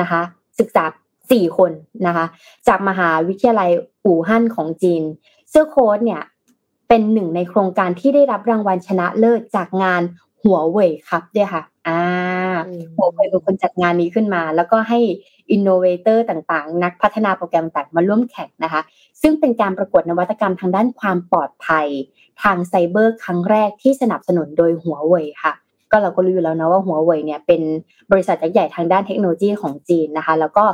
[0.00, 0.22] นะคะ
[0.60, 0.84] ศึกษา
[1.30, 1.72] สี่คน
[2.06, 2.26] นะคะ
[2.68, 3.70] จากมหาวิทยาลัย
[4.04, 5.02] อู่ฮั่นของจีน
[5.50, 6.22] เสื้อโค้ดเนี่ย
[6.88, 10.02] เป็นหนึ่งในโครงการที่ได้รับรางวัลชนะเลิศจากงาน
[10.42, 12.00] หัวเว่ยครับด้วยค่ะ อ่า
[13.04, 14.98] หัวเว่ยเป็นคนจัดงานนี้ขึ้นมา แล้วก็ให้
[15.50, 18.82] อินโนเวเตอร์ต่างๆ นักพัฒนาโปรแกรมต่างมาร่วมแข่งนะคะ
[19.22, 21.86] ซึ่งเป็นการประกวดนวัตกรรมทางด้านความปลอดภัย
[22.42, 25.52] ทางไซเบอร์ครั้งแรกที่สนับสนุนโดยหัวเว่ยค่ะ
[25.90, 27.62] ก็เราก็รู้อยู่แล้วนะว่าหัวเว่ยเนี่ยเป็น
[28.12, 30.64] บริษัทยักษ์ใหญ่ทางด้านเทคโนโลยีของจีนนะคะ แล้วก็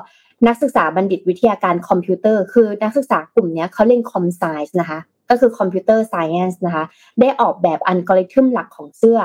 [0.46, 4.98] นักศึกษาบัณฑิตวิทยาการคอมพิวเตอร์ คือนักศึกษากลุ่มนี้เขาเรียน com sci นะคะ
[5.30, 6.84] ก็คือ computer science นะคะ
[7.20, 9.18] ได้ออกแบบอัลกอริทึมหลักของเสื้อ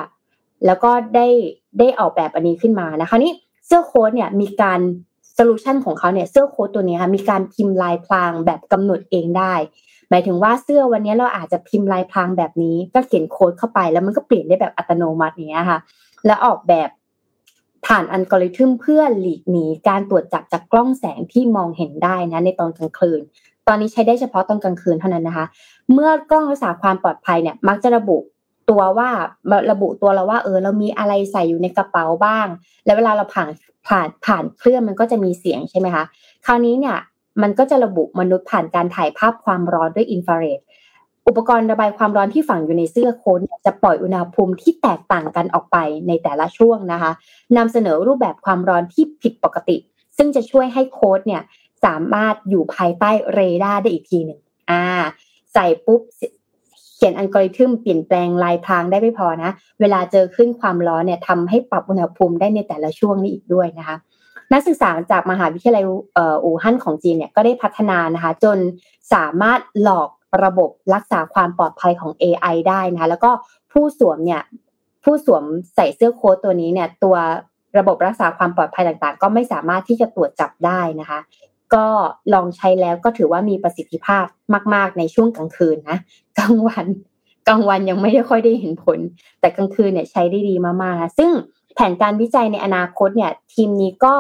[0.65, 1.27] แล้วก็ได้
[1.79, 3.33] ได้ออกแบบอันนี้ขึ้นมานะคะนี่
[3.65, 4.79] เสื้อโค้ตเนี่ยมีการ
[5.33, 9.53] solution ของเขาเนี่ยเสื้อโค้ตตัวนี้ค่ะมีการพิมพ์ลายพรางแบบกำหนดเองได้
[10.09, 15.79] หมายถึงว่าเสื้อวันนี้เราอาจจะพิมพ์ลายพรางแบบนี้ ก็เขียนโค้ดเข้าไปแล้วมันก็เปลี่ยนได้แบบอัตโนมัติเนี้ยค่ะ
[16.25, 16.89] แล้วออกแบบ
[17.85, 23.21] ผ่านอัลกอริทึมเพื่อหลีกหนีการตรวจจับจากกล้องแสงที่มองเห็นได้นะในตอนกลางคืน
[23.67, 25.45] ตอนนี้ใช้ได้เฉพาะตอนกลางคืนเท่านั้นนะคะ
[25.93, 28.17] เมื่อกล้องรักษาความปลอดภัยเนี่ยมักจะระบุ
[28.69, 29.09] ตัวว่า
[29.71, 32.47] ระบุตัวเราว่า เออ เรามีอะไรใส่อยู่ในกระเป๋าบ้าง
[32.85, 33.49] แล้วเวลาเราผ่าน
[33.87, 36.03] ผ่านผ่านเครื่องมันก็จะมีเสียงใช่ไหมคะ
[36.45, 36.97] คราวนี้เนี่ย
[37.41, 40.59] มันก็จะระบุมนุษย์ผ่านการถ่ายภาพความร้อนด้วยอินฟราเรด
[41.27, 47.11] อุปกรณ์ระบายความร้อนที่ฝังอยู่ในเสื้อโค้ดจะปล่อยอุณหภูมิที่แตกต่างกันออกไปในแต่ละช่วงนะคะ
[47.57, 49.77] นำเสนอรูปแบบความร้อนที่ผิดปกติ
[50.17, 51.41] ซึ่งจะช่วยให้โค้ดเนี่ย
[51.85, 54.39] สามารถอยู่ภายใต้เรดาร์ได้อีกทีหนึ่ง
[54.71, 54.83] อ่า
[55.53, 56.01] ใส่ปุ๊บ
[57.05, 59.51] ขียนอัลกอริทึมเปลี่ยนแปลงลายพรางได้ไม่พอนะ
[59.81, 63.95] เวลาเจอขึ้นความร้อนเนี่ยทำให้ปรับอุณหภูมิได้ในแต่ละช่วงนี้อีกด้วยนะคะ
[64.53, 65.83] นักศึกษาจากมหาวิทยาลัย
[66.43, 68.57] อู่ฮั่นของจีนเนี่ยก็ได้พัฒนานะคะ จน
[69.13, 70.09] สามารถหลอก
[70.43, 73.31] ระบบรักษาความปลอดภัยของ AI ได้นะคะแล้วก็
[73.71, 74.41] ผู้สวมเนี่ย
[75.03, 75.43] ผู้สวม
[75.75, 77.15] ใส่เสื้อโค้ทตัวนี้เนี่ยตัว
[77.77, 81.19] ระบบรักษาความปลอดภัยต่างๆ ก็ไม่สามารถที่จะตรวจจับได้นะคะ
[81.75, 81.87] ก็
[82.33, 84.25] ลองใช้แล้วก็ถือว่ามีประสิทธิภาพ
[84.73, 85.97] มาก ๆ ในช่วงกลางคืนนะ
[86.37, 86.85] กลางวัน
[87.47, 88.99] กลางวันยังไม่ได้ค่อยได้เห็นผล
[89.39, 91.31] แต่กลางคืนเนี่ยใช้ได้ดีมากๆซึ่ง
[91.75, 94.15] แผนการวิจัยในอนาคตเนี่ย ทีมนี้ก็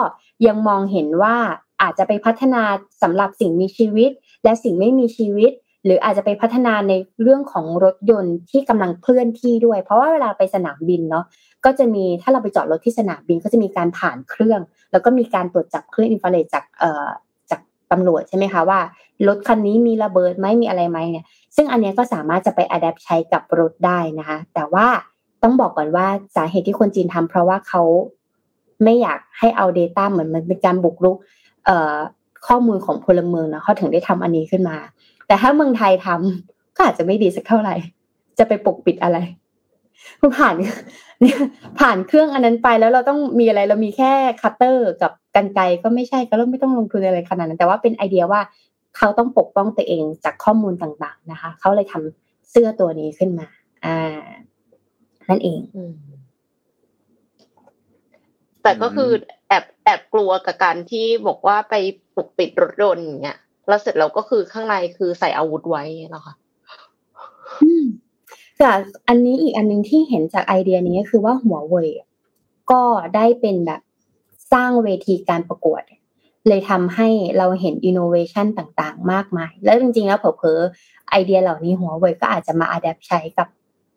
[0.47, 1.35] ยังมองเห็นว่า
[1.81, 2.61] อาจจะไปพัฒนา
[3.01, 4.11] สำหรับสิ่งมีชีวิต
[4.43, 5.51] และสิ่งไม่มีชีวิต
[5.85, 11.25] หรืออาจจะไปพัฒนาในเรื่องของรถยนต์ที่กำลังเคลื่อนที่ด้วย เพราะว่าเวลาไปสนามบินเนาะ
[11.65, 17.23] ก็จะมีถ้าเราไปจอดรถที่สนามบินก็จะมีการผ่านเครื่อง แล้วก็มีการตรวจจับครื่องอินฟราเรดจากเอ่อจาก
[17.95, 18.79] ตำรวจใช่ไหมคะว่า
[19.27, 21.25] รถคันนี้มีระเบิดไหมมีอะไรไหมเนี่ย
[21.55, 24.87] ซึ่งอันนี้ก็สามารถจะไปอัดแอปใช้กับรถได้นะคะ แต่ว่า
[25.43, 27.81] ต้องบอกก่อนว่าสาเหตุที่คนจีนทำเพราะว่าเขา
[28.83, 31.17] ไม่อยากให้เอา Data เหมือนมันเป็นการบุกรุก
[31.65, 31.95] เอ่อ
[32.47, 34.77] ข้อมูลของพลเมืองนะเขาถึงได้ทำอันนี้ขึ้นมา
[35.27, 37.75] แต่ถ้าเมืองไทยทำก็อาจจะไม่ดีสักเท่าไหร่
[38.37, 39.17] จะไปปกปิดอะไร
[40.37, 40.55] ผ่าน
[41.79, 48.41] ผ่านเครื่องอันนั้นไปแล้วเราต้องมีอะไรเรามีแค่คัตเตอร์กับ กรรไกรก็ไม่ใช่ก็เราไม่ต้องลงทุนอะไรขนาดนั้น แต่ว่าเป็นไอเดียว่า
[48.97, 53.47] เขาต้องปกป้องตัวเองจากข้อมูลต่างๆนะคะ เขาเลยทำเสื้อตัวนี้ขึ้นมา
[53.85, 53.97] อ่า
[55.29, 55.59] นั่นเอง
[58.63, 59.09] แต่ก็คือ
[59.47, 61.75] แอบแอบกลัวกับการที่บอกว่าไป
[62.15, 66.35] ปกปิดรถยนต์อย่างเงี้ยแล้วเสร็จเราก็คือข้างในคือใส่อาวุธไว้แล้วค่ะ
[68.61, 71.89] จากอันนี้อีกอันนึงที่เห็นจากไอเดียนี้ก็คือว่าหัวเว่ย
[72.71, 72.83] ก็
[73.15, 73.81] ได้เป็นแบบ
[74.53, 75.81] สร้างเวทีการประกวด
[76.47, 83.47] เลยทำให้เราเห็นอินโนเวชันต่างๆ มากมาย แล้วจริงๆ แล้วเผลอๆไอเดียเหล่านี้หัวเว่ยก็อาจจะมา adapt ใช้กับ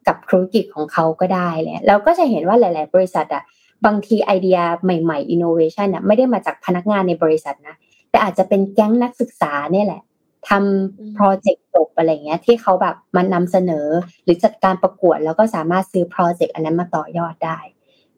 [0.06, 3.42] กับธุรกิจของเขาก็ได้เลยเราก็จะเห็นว่าหลาย ๆ บริษัทอะ
[3.86, 7.76] บางทีไอเดียใหม่ๆอินโนเวชันอะไม่ได้มาจากพนักงานในบริษัทนะ
[8.10, 10.02] แต่อาจจะเป็นแก๊งนักศึกษาเนี่ยแหละ
[10.48, 13.86] ทำโปรเจกต์จบอะไรเงี้ยที่เขาแบบมันนำเสนอ
[14.24, 17.58] หรือจัดการประกวด แล้วก็สามารถซื้อโปรเจกต์อันนั้นมาต่อยอดได้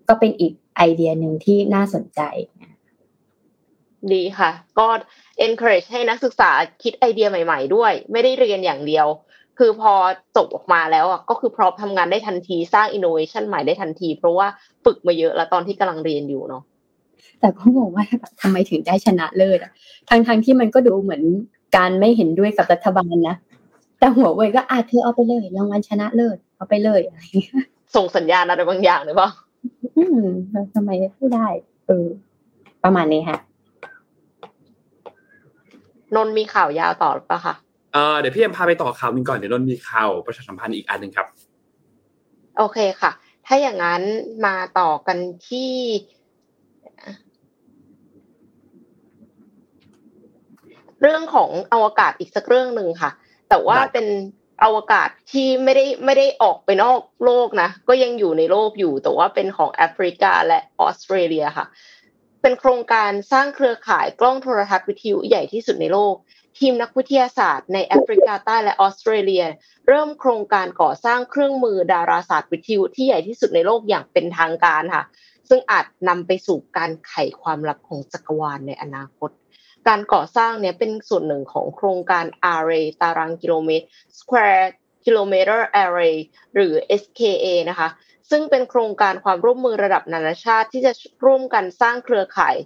[0.09, 2.21] ก็เป็นอีก ไอเดียหนึ่งที่น่าสนใจ
[4.13, 4.87] ดีค่ะ ก็
[5.47, 6.51] encourage ให้นักศึกษา
[6.83, 9.07] คิดไอเดียใหม่ ๆ ด้วย ไม่ได้เรียนอย่างเดียว
[9.59, 9.93] คือพอ
[10.37, 14.47] จบออกมาแล้วอะก็คือพร้อมทำงานได้ทันทีสร้าง innovation ใหม่ได้ทันที เพราะว่า
[14.85, 16.63] ฝึกมาเยอะแล้วตอนที่กำลังเรียนอยู่เนาะ
[17.41, 18.05] แต่ก็งงว่า
[18.43, 19.73] ทำไมถึงได้ชนะเลิศอะ
[20.09, 21.23] ทั้งๆที่มันก็ดูเหมือน
[21.77, 23.37] การไม่เห็นด้วยกับรัฐบาลนะ
[23.99, 27.21] แต่หัวเว่ยก็อาจเธอเอาไปเลยรางวัลชนะเลิศเอาไปเลยอะไร
[27.95, 29.31] ส่งสัญญาณอะไรบางอย่างหรือเปล่า
[29.97, 30.27] อืม
[30.75, 31.47] ทำไมไม่ได้
[31.87, 32.07] เออ
[32.85, 33.39] ประมาณนี้ฮะ
[36.15, 37.55] นนมีข่าวยาวต่อหรือเปล่าคะ
[37.95, 41.27] เออเดี๋ยวพี่เอ็มพาไปต่อข่าวนึงก่อนเดี๋ยวนนมีข่าวประชาสัมพันธ์อีกอันหนึ่งครับ
[42.57, 43.11] โอเคค่ะ
[43.47, 44.03] ถ้าอย่างนั้น
[44.47, 45.73] มาต่อกันที่
[51.01, 53.11] เรื่องของอวกาศอีกสักเรื่องหนึ่งค่ะ
[53.49, 54.07] แต่ว่าเป็น
[54.65, 61.67] อวกาศที่ไม่ได้ไม่ได้ออกไปนอกโลกนะ ก็ยังอยู่ในโลกอยู่แต่ว่าเป็นของแอฟริกาและออสเตรเลียค่ะ
[62.43, 66.15] เป็นโครงการสร้างเครือข่ายกล้องโทรทัศน์วิทยุใหญ่ที่สุดในโลก
[66.59, 69.45] ทีมนักวิทยาศาสตร์ในแอฟริกาใต้และออสเตรเลีย
[69.89, 75.05] เริ่มโครงการก่อสร้างเครื่องมือดาราศาสตร์วิทยุที่ใหญ่ที่สุดในโลกอย่างเป็นทางการค่ะ
[75.49, 79.31] ซึ่งอาจนำไปสู่การไขความลับของจักรวาลในอนาคต
[79.89, 82.25] การก่อสร้างเนี่ยเป็นส่วนหนึ่งของโครงการ
[82.55, 83.87] Array ตารางกิโลเมตร
[84.19, 84.67] Square
[85.05, 86.17] Kilometer Array
[86.55, 87.89] หรือ SKA นะคะ
[88.31, 90.93] ซึ่งเป็นโครงการความร่วมมือระดับนานาชาติที่จะ
[91.27, 92.57] ร่วมกันสร้างเครือข่าย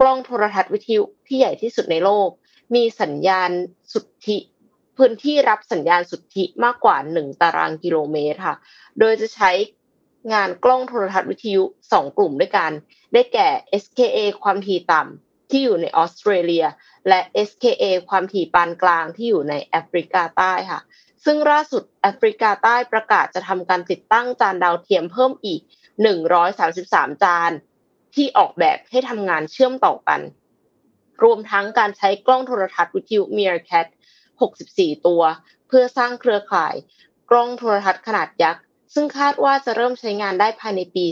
[0.00, 2.28] กล้องโทรทัศน์วิทยุที่ใหญ่ที่สุดในโลก
[2.74, 3.50] มีสัญญาณ
[3.92, 4.38] สุทธิ
[4.96, 8.56] พื้นที่รับสัญญาณสุทธิมากกว่า 1 ตารางกิโลเมตรค่ะ
[8.98, 9.50] โดยจะใช้
[10.32, 12.70] งานกล้องโทรทัศน์วิทยุ 2 กลุ่มด้วยกัน
[13.12, 13.48] ได้แก่
[13.82, 16.66] SKA ความถี่ต่ำ ที่อยู่ในออสเตรเลีย
[17.08, 20.80] และ SKA ความถี่ปานกลางที่อยู่ในแอฟริกาใต้ค่ะ
[21.24, 25.60] ซึ่งล่าสุดแอฟริกาใต้ประกาศจะทำการติดตั้งจานดาวเทียมเพิ่มอีก
[26.42, 27.52] 133 จาน
[28.14, 30.20] ที่ออกแบบให้ทำงานเชื่อมต่อกัน
[31.22, 33.86] รวมทั้งการใช้กล้องโทรทัศน์วิทยุ Meerkat
[34.46, 35.22] 64 ตัว
[35.68, 36.74] เพื่อสร้างเครือข่าย
[37.30, 38.62] กล้องโทรทัศน์ขนาดยักษ์
[38.94, 41.04] ซึ่งคาดว่าจะเริ่มใช้งานได้ภายในปี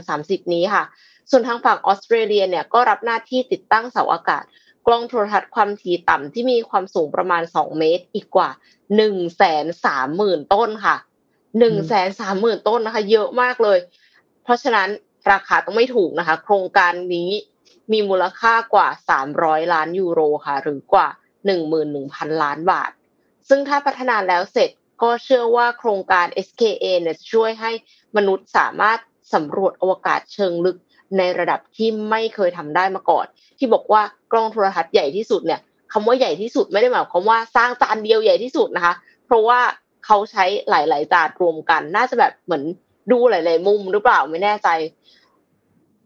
[0.00, 0.84] 2030 นี้ค่ะ
[1.30, 4.44] ส่วนทางฝั่งออสเตรเลียเนี่ยก็รับหน้าที่ติดตั้งเสาอากาศ
[4.86, 10.96] กล้องโทรทัศน์ความถี่ต่ำที่มีความสูงประมาณ 2 เมตรอีกกว่า1นึ่งแสนสามหมื่นต้นค่ะ
[11.34, 13.78] 1นึ่งแสนสามหมื่นต้นนะคะ เยอะมากเลย
[14.44, 14.88] เพราะฉะนั้น
[15.32, 17.30] ราคาต้องไม่ถูกนะคะ โครงการนี้
[17.92, 18.88] มีมูลค่ากว่า
[19.30, 21.08] 300 ล้านยูโรค่ะ หรือกว่า
[21.74, 22.90] 11,000 ล้านบาท
[23.48, 24.70] ซึ่งถ้าพัฒนาแล้วเสร็จ
[25.02, 27.72] ก็เชื่อว่าโครงการ SKA เนี่ยช่วยให้
[28.16, 28.98] มนุษย์สามารถ
[29.34, 30.76] สำรวจอวกาศเชิงลึก
[31.18, 33.26] ในระดับที่ไม่เคยทำได้มาก่อน
[33.58, 34.02] ที่บอกว่า
[34.32, 35.60] กล้องโทรทัศน์ใหญ่ที่สุดเนี่ย
[35.92, 38.94] ขำว่าใหญ่ที่สุดไม่ได้หมายความว่าสร้างจานเดียวใหญ่ที่สุดนะคะ
[39.26, 39.60] เพราะว่า
[40.04, 42.64] เขาใช้หลาย ๆ จานรวมกัน น่าจะแบบเหมือน
[43.12, 44.68] ดูหลาย ๆ มุมหรือเปล่าไม่แน่ใจ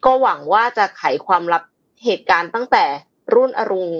[0.04, 1.62] ก็หวังว่าจะไขความลับ
[2.04, 2.84] เหตุการณ์ตั้งแต่
[3.34, 3.94] รุ่นอรุณ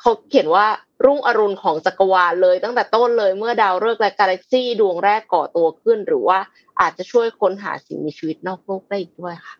[0.00, 0.66] เขาเขียนว่า
[1.04, 6.38] รุ่งอรุณของจักรวาลเลยตั้งแต่ต้นเลยเมื่อดาวฤกษ์และกาแล็กซี่ดวงแรกก่อตัวขึ้น หรือว่า
[6.80, 9.54] อาจจะช่วยค้นหาสิ่งมีชีวิตนอกโลกได้อีกด้วยค่ะ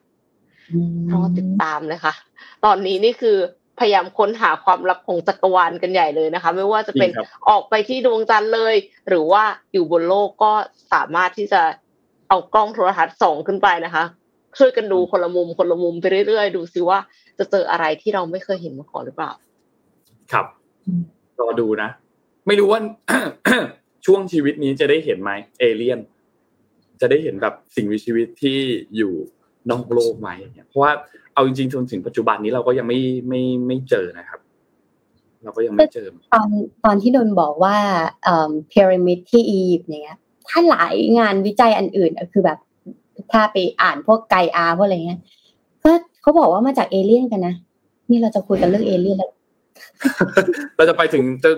[1.13, 2.13] รอติดตามเลยค่ะ
[2.65, 3.37] ตอนนี้นี่คือ
[3.79, 7.09] พยายามค้นหาความลับของจักรวาลกันใหญ่เลยนะคะ ไม่ว่าจะเป็น
[7.49, 8.75] ออกไปที่ดวงจันทร์เลย
[9.09, 9.43] หรือว่า
[9.73, 10.51] อยู่บนโลกก็
[10.93, 11.61] สามารถที่จะ
[12.29, 14.03] เอากล้องโทรทัศน์ส่องขึ้นไปนะคะ
[14.57, 16.99] ช่วยกันดูคนละมุมคนละมุมไปเรื่อยๆ ดูซิว่า
[17.37, 19.31] จะเจออะไรที่เราไม่เคยเห็นมาก่อนหรือเปล่า
[20.31, 20.45] ครับ
[21.39, 21.89] รอดูนะ
[22.47, 22.79] ไม่รู้ว่า
[24.05, 25.99] ช่วงชีวิตนี้จะได้เห็นไหมเอเลี่ยน
[27.01, 28.59] จะได้เห็นแบบสิ่งมีชีวิตที่
[28.97, 29.13] อยู่
[29.69, 30.29] นอกโลกไหม
[30.67, 30.91] เพราะว่า
[31.33, 34.39] เอาจริงๆจนถึงปัจจุบันนี้เราก็ยังไม่ไม่ไม่เจอนะครับ
[35.43, 36.49] เราก็ยังไม่เจอตอน
[36.85, 37.77] ตอนที่โดนบอกว่า
[38.23, 40.17] เอ่อพีระมิดที่อียิปต์เนี้ย
[40.49, 42.57] ถ้าหลายงานวิจัยอันอื่นคือแบบ
[43.31, 45.19] ถ้าไปอ่านพวกไกอาพวกอะไรเงี้ย
[45.83, 45.91] ก็
[46.21, 47.55] เขาบอกว่ามาจากเอเลี่ยนกันนะ
[48.09, 49.31] นี่เราจะคุยกันเรื่องเอเลี่ยนแล้ว
[50.77, 51.49] เราจะไปถึงจะ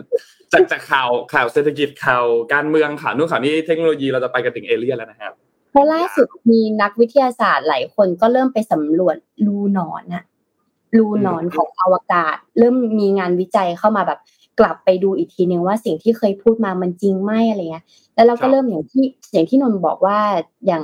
[0.53, 5.33] จากจากข่าวข่าวเศรษฐกิจข่าวการเมืองข่าวนู่นข่าวนี้เทคโนโลยีเราจะไปกันถึงเอเลี่ยนแล้วนะครับ
[5.73, 10.23] เพราะล่าสุดมีนักวิทยาศาสตร์หลายคนก็เริ่มไปสำรวจรูหนอนนะ
[10.97, 14.19] รูหนอนของอวกาศ เริ่มมีงานวิจัยเข้ามาแบบ
[14.59, 20.17] กลับไปดูอีกทีหนึ่งว่าสิ่งที่เคยพูดมามันจริงไหมอะไรเงี้ย แล้วเราก็เริ่มอย่างที่อย่างที่นนบอกว่า
[20.67, 20.83] อย่าง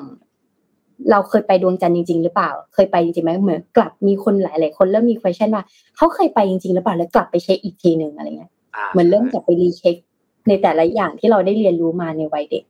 [1.12, 5.64] เราเคยไปดวงจันทร์จริง ๆ หรือเปล่า เคยไปจริงๆไหมเหมือนกลับมีคนหลาย ๆ คนเริ่มมี question ว่า
[5.98, 8.52] เขาเคยไปจริง ๆ หรือเปล่าแล้วกลับไปเช็คอีกทีหนึ่งอะไรเงี้ย
[8.92, 9.96] เหมือนเริ่มกลับไปรีเช็ค
[10.48, 12.64] ในแต่ละอย่างที่เราได้เรียนรู้มาในวัยเด็ก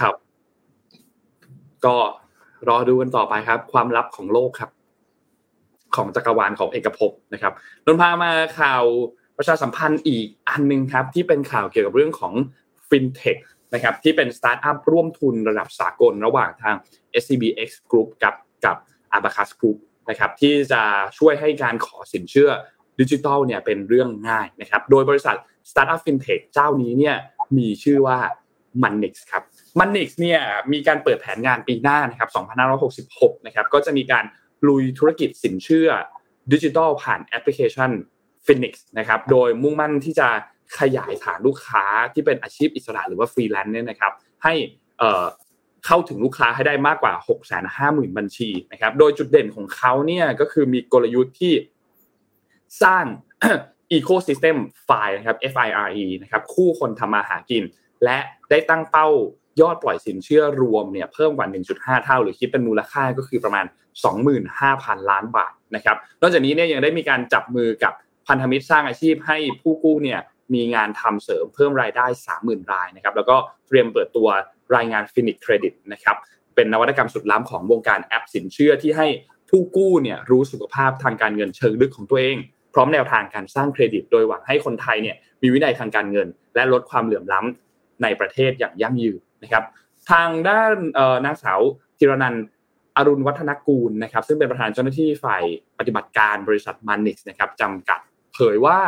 [0.00, 0.14] ครับ
[1.86, 1.96] ก็
[2.68, 4.70] รอดูกันต่อไปครับ ความลับของโลกครับ
[5.96, 7.52] ของจักรวาลของเอกภพนะครับ
[7.86, 8.82] นนพามาข่าว
[9.36, 12.34] ประชาสัมพันธ์อีกอันหนึ่งครับ ที่เป็นข่าวเกี่ยวกับเรื่องของ
[12.88, 13.38] ฟินเทค
[13.74, 16.74] นะครับที่เป็นสตาร์ทอัพร่วมทุนระดับสากลระหว่างทาง
[17.22, 18.76] SCBX Group กับกับ
[19.16, 19.78] Abacus Group
[20.10, 20.82] นะครับที่จะ
[21.18, 22.50] ช่วยให้การขอสินเชื่อ
[23.00, 25.36] ดิจิทัลเนี่ยเป็นเรื่องง่ายนะครับโดยบริษัท
[25.70, 27.16] สตาร์ทอัพฟินเทคเจ้านี้เนี่ย
[27.58, 28.18] มีชื่อว่า
[28.82, 29.42] Manix ครับ
[29.78, 30.40] Manix เนี่ย
[30.72, 32.30] มีการเปิดแผนงานปีหน้านะครับ
[32.88, 34.24] 2566 นะครับ ก็จะมีการ
[34.68, 35.88] ลุยธุรกิจสินเชื่อ
[36.52, 37.90] ดิจิทัลผ่านแอปพลิเคชัน
[38.46, 40.28] FINNIX นะครับ โดยมุ่งมั่นที่จะ
[40.78, 44.12] ขยายฐานลูกค้าที่เป็นอาชีพอิสระหรือว่าฟรีแลนซ์เนี่ยนะครับ
[44.44, 44.54] ให้
[45.86, 51.54] เข้าถึงลูกค้าให้ได้มากกว่า 6 5 0 0 0 0 บัญชีนะครับ โดยจุดเด่นของเขาเนี่ยก็คือมีกลยุทธ์ที่
[52.82, 53.04] สร้าง
[53.96, 54.56] Ecosystem
[54.88, 57.62] FIRE นะครับ FIRE นะครับ คู่คนทำมาหากิน
[58.04, 58.18] และ
[58.50, 59.08] ได้ตั้งเป้า
[59.60, 61.46] ยอดปล่อยสินเชื่อรวมเนี่ยเพิ่มกว่า
[61.76, 63.66] 1.5 เท่า หรือคิดเป็นมูลค่าก็คือประมาณ
[64.38, 67.92] 25,000 ล้านบาทนะครับนอกจากนี้เนี่ยยังได้มีการจับมือกับ
[68.26, 70.20] พันธมิตรสร้างอาชีพให้ผู้กู้เนี่ย
[70.54, 72.06] มีงานทำเสริมเพิ่มรายได้
[72.38, 73.36] 30,000 รายนะครับแล้วก็
[73.66, 74.28] เตรียมเปิดตัว
[74.76, 76.16] รายงาน FINNIX Credit นะครับ
[76.54, 79.06] เป็นนวัตกรรมสุดล้ำของวงการแอปสินเชื่อที่ให้
[79.50, 82.36] ผู้กู้เนี่ยรู้สุขภาพทางการเงินเชิงลึกของตัวเอง
[82.74, 89.64] พร้อมแนวทางการสร้างเครดิต โดยหวังให้คนไทยเนี่ยมีวินัยทางการเงิน และลดความเหลื่อมล้ำในประเทศอย่างยั่งยืน นะครับ
[90.10, 90.72] ทางด้าน
[91.24, 91.60] นางสาว
[91.98, 92.34] จิรนัน
[92.96, 95.42] อรุณวัฒนกูลนะครับซึ่งเป็นประธานเจ้าหน้าที่ฝ่าย
[95.78, 98.00] ปฏิบัติการบริษัทมันนิกนะครับจำกัด
[98.34, 98.78] เผยว่า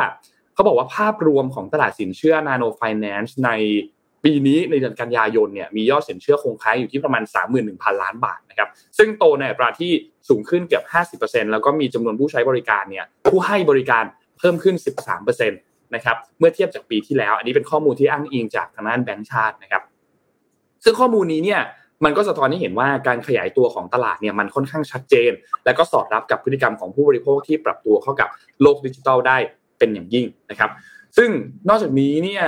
[0.53, 3.49] เขาบอกว่าภาพรวมของตลาดสินเชื่อนาโนไฟแนนซ์ใน
[4.23, 7.23] ปีนี้ในเดือนกันยายนเนี่ยมียอดสินเชื่อคงค้างอยู่ที่ประมาณ
[7.63, 9.91] 31,000 ล้านบาทนะครับซึ่งโตในอัตราที่
[10.29, 10.83] สูงขึ้นเกือบ
[11.19, 14.03] 50%แล้วก็มีจำนวนผู้ใช้บริการเนี่ยผู้ให้บริการ
[14.37, 14.75] เพิ่มขึ้น
[15.15, 19.83] 13%นะครับเมื่อเทียบจากปีที่แล้ว อันนี้เป็นข้อมูลที่อ้างอิงจากทางด้านแบงก์ชาตินะครับ
[20.83, 21.61] ซึ่งข้อมูลนี้เนี่ย
[22.05, 25.31] มันก็สะท้อนให้เห็นว่าการขยายตัวของตลาดเนี่ยมันค่อนข้างชัดเจน
[25.65, 28.29] และก็สอดรับกับพฤติกรรมของผู้บริโภคที่ปรับตัวเข้ากับ
[28.61, 29.37] โลกดิจิทัลได้
[29.79, 30.71] เป็นอย่างยิ่งนะครับ
[31.17, 31.29] ซึ่ง
[31.69, 32.43] นอกจากนี้เนี่ย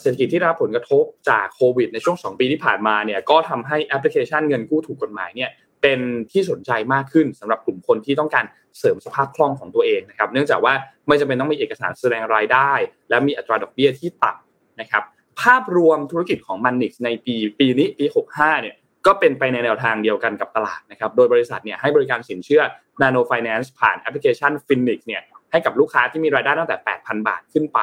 [0.00, 5.50] เศรษฐกิจที่รับผลกระทบจากโควิดในช่วง 2 ปีที่ผ่านมาเนี่ยก็ทำให้แอปพลิเคชันเงินกู้ถูกกฎหมายเนี่ย
[5.82, 6.00] เป็น
[6.32, 8.44] ที่สนใจมากขึ้นสำหรับกลุ่มคนที่ต้องการ
[8.78, 10.74] เสริมสภาพคล่องของตัวเองนะครับ เนื่องจากว่า
[11.06, 12.72] ไม่จำเป็นต้องมีเอกสารแสดงรายได้
[13.08, 15.02] และมีอัตราดอกเบี้ยที่ต่ำนะครับ
[15.42, 18.76] ภาพรวมธุรกิจของมันนิกในปีปีนี้ปี 65 เนี่ย
[19.06, 22.62] ก็เป็นไปในแนวทางเดียวกันกับตลาดนะครับ โดยบริษัทเนี่ยให้บริการสินเชื่อ
[23.00, 27.80] Nano Finance ผ่านแอปพลิเคชัน Finix เนี่ยให้กับลูกค้าที่มีรายได้ตั้งแต่ 8,000 บาทขึ้นไป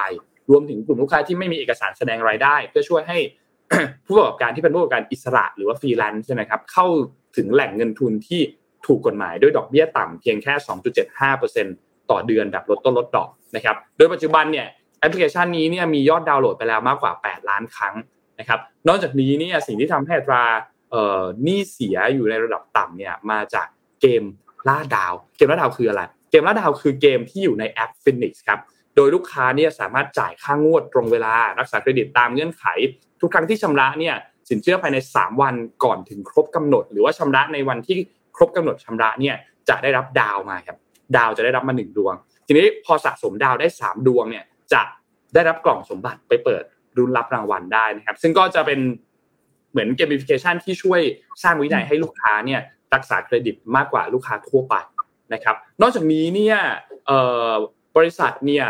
[0.50, 3.18] รวมถึงกลุ่มลูกค้าที่ไม่มีเอกสารแสดงรายได้ เพื่อช่วยให้
[4.06, 6.88] ผู้ประกอบการที่เป็นผู้ประกอบการอิสระหรือว่าฟรีแลนซ์ใช่ไหมครับเข้า
[7.38, 8.42] ถึงแหล่งเงินทุนที่
[8.86, 10.54] ถูกกฎหมายด้วยดอกเบี้ยต่ำเพียงแค่
[11.32, 14.68] 2.75%ต่อเดือนแบบลดต้นลดดอกนะครับ โดยปัจจุบันเนี่ย
[15.00, 17.96] แอปพลิเคชันนี้เนี่ยมียอดดาวน์โหลดไปแล้วมากกว่า 8 ล้านครั้ง
[18.40, 20.44] นะครับ นอกจากนี้เนี่ยสิ่งที่ทำให้อัตรา
[21.44, 23.68] หนี้เสียอยู่ในระดับต่ำเนี่ยมาจาก
[24.02, 24.24] เกม
[24.68, 28.60] ล่าดาว เกมล่าดาวคืออะไร เกมล่าดาวคือเกมที่อยู่ในแอป FINNIX ครับ
[28.96, 32.66] โดยลูกค้าเนี่ยสามารถจ่ายค่างวดตรงเวลา รักษาเครดิตตามเงื่อนไข
[33.22, 34.16] ทุกครั้งที่ชำระเนี่ย
[34.50, 37.98] สินเชื่อภายใน 3 วันก่อนถึงครบกำหนด หรือว่าชำระในวันที่
[38.36, 39.36] ครบกำหนดชำระเนี่ย
[39.70, 40.78] จะได้รับดาวมาครับ
[41.18, 42.14] ดาวจะได้รับมาหนึ่งดวง
[42.48, 44.44] ทีนี้พอสะสมดาวได้ 3 ดวงเนี่ย
[44.74, 44.82] จะ
[45.34, 46.64] ได้รับกล่องสมบัติไปเปิด
[46.98, 48.80] รุนรับรางวัลได้นะครับ ซึ่งก็จะเป็น
[49.72, 51.02] เหมือนเกมฟิเคชันที่ช่วย
[51.44, 52.62] สร้างวินัยให้ลูกค้าเนี่ย
[52.94, 54.76] รักษาเครดิตมากกว่าลูกค้าทั่วไป
[55.34, 56.58] นะครับ นอกจากนี้เนี่ย
[57.98, 58.66] บริษัทเนี่ย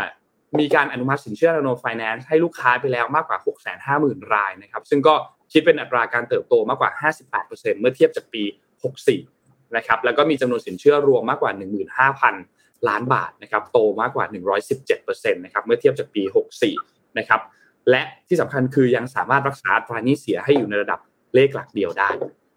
[0.58, 3.38] มีการอนุมัติสินเชื่อนโนไฟแนนซ์ให้ลูกค้าไปแล้วมากกว่า
[3.86, 5.14] 650,000 รายนะครับ ซึ่งก็
[5.52, 6.90] คิดเป็นอัตราการเติบโตมากกว่า
[7.40, 8.42] 58%เมื่อเทียบจากปี
[9.08, 14.24] 64 นะครับ แล้วก็มีจำนวนสินเชื่อรวมมากกว่า 15,000 ล้านบาทนะครับโตมากกว่า
[14.78, 16.22] 117%นะครับเมื่อเทียบจากปี
[16.70, 17.40] 64 นะครับ
[17.90, 21.00] และที่สำคัญคือยังสามารถรักษาตรานี้เสียให้อยู่ในระดับ
[21.34, 22.10] เลขหลักเดียวได้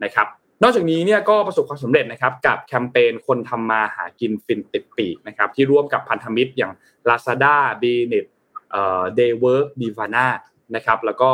[0.03, 0.27] นะครับ
[0.63, 6.71] นอกจากนี้เนี่ยก็ประสบความสำเร็จนะครับกับแคมเปญคนทำมาหากินฟินติดปีกนะครับที่ร่วมกับพันธมิตรอย่าง
[7.09, 8.25] Lazada b n e t
[8.71, 10.27] เอ่อ Daywork Divana
[10.75, 11.29] นะครับแล้วก็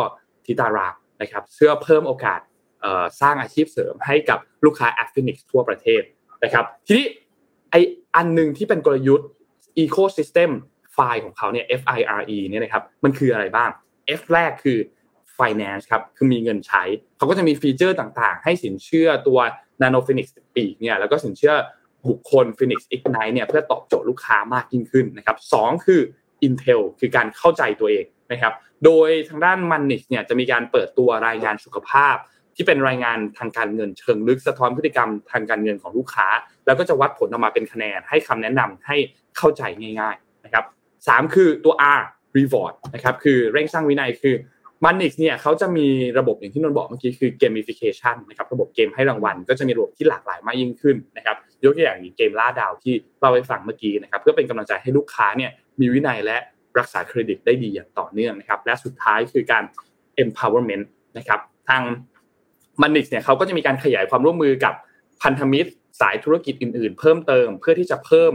[0.46, 0.88] ทิตารา
[1.22, 2.40] นะครับเพื่อเพิ่มโอกาส
[3.22, 6.02] สร้างอาชีพเสริมให้กับลูกค้า a f f i n i x ทั่วประเทศ
[6.44, 7.08] นะครับทีนี้
[7.72, 7.76] ไอ
[8.16, 9.28] อันหนึ่งที่เป็นกลยุทธ์
[9.84, 10.52] Ecosystem
[10.94, 13.70] ไฟล์ของเขาเนี่ย FIRE เนี่ยนะครับมันคืออะไรบ้าง
[14.20, 14.78] F แรกคือ
[15.40, 16.84] finance ครับคือมีเงินใช้
[17.18, 19.40] เขาก็จะมีฟีเจอร์ต่างๆ ให้สินเชื่อตัว
[19.82, 21.54] Nano Phoenix ปีกเนี่ยแล้วก็สินเชื่อ
[22.10, 26.02] บุคคล Phoenix Ignite เนี่ยเพื่อตอบโจทย์ลูกค้ามากยิ่งขึ้นนะครับสองคือ
[26.48, 28.54] Intel คือการเข้าใจตัวเองนะครับ
[28.86, 32.16] โดยทางด้าน Manix เนี่ยจะมีการเปิดตัวรายงานสุขภาพ
[32.62, 36.28] ที่เป็นรายงานทางการเงินเชิงลึกสะท้อนพฤติกรรมทางการเงินของลูกค้า
[36.66, 38.98] แล้วก็จะวัดผลออกมาเป็นคะแนนให้คำแนะนำให้
[39.38, 39.62] เข้าใจ
[40.00, 40.66] ง่ายๆนะครับ
[41.08, 42.02] สามคือตัว R
[42.38, 44.36] reward นะครับคือเร่งสร้างวินัยคือ
[44.84, 45.88] มันนิกเนี่ยเขาจะมี
[46.20, 56.38] ระบบอย่างที่นนบอกเมื่อกี้คือ gamification นะครับระบบเกมให้รางวัล ก็จะมีระบบที่หลากหลายมากยิ่งขึ้นนะครับยกตัวอย่างอย่างเกมล่าดาวที่เราไปฟังเมื่อกี้นะครับเพื่อเป็นกำลังใจให้ลูกค้าเนี่ยมีวินัยและ
[56.80, 59.64] รักษาเครดิตได้ดีอย่างต่อเนื่องนะครับและสุดท้ายคือการ
[60.24, 60.86] empowerment
[61.18, 61.40] นะครับ
[61.70, 61.84] ทาง
[62.82, 64.74] มันนิกเนี่ยเขาก็จะมีการขยายความร่วมมือกับ
[65.24, 65.70] พันธมิตร
[66.02, 68.34] สายธุรกิจอื่น ๆ เพิ่มเติมเพื่อที่จะเพิ่ม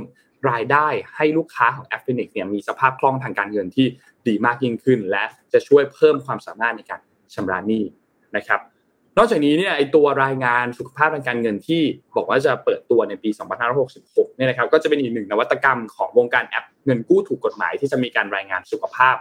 [0.51, 3.86] รายได้ให้ลูกค้าของ a f f i n i x เนี่ยมีสภาพคล่องทางการเงินที่
[4.28, 7.01] ดีมากยิ่งขึ้น และจะช่วยเพิ่มความสามารถในการ
[7.34, 7.84] ชำระหนี้
[8.36, 8.61] นะครับ
[9.18, 11.82] นอกจากนี้เนี่ยไอตัวรายงานสุขภาพทางการเงินที่
[12.16, 13.30] บอกว่าจะเปิดตัวในปี
[13.82, 19.16] 2566 เนี่ยนะครับก็จะเป็นอีกหนึ่งนวัตกรรมของวงการแอปเงินกู้ถูกกฎหมาย ที่จะมีการรายงานสุขภาพ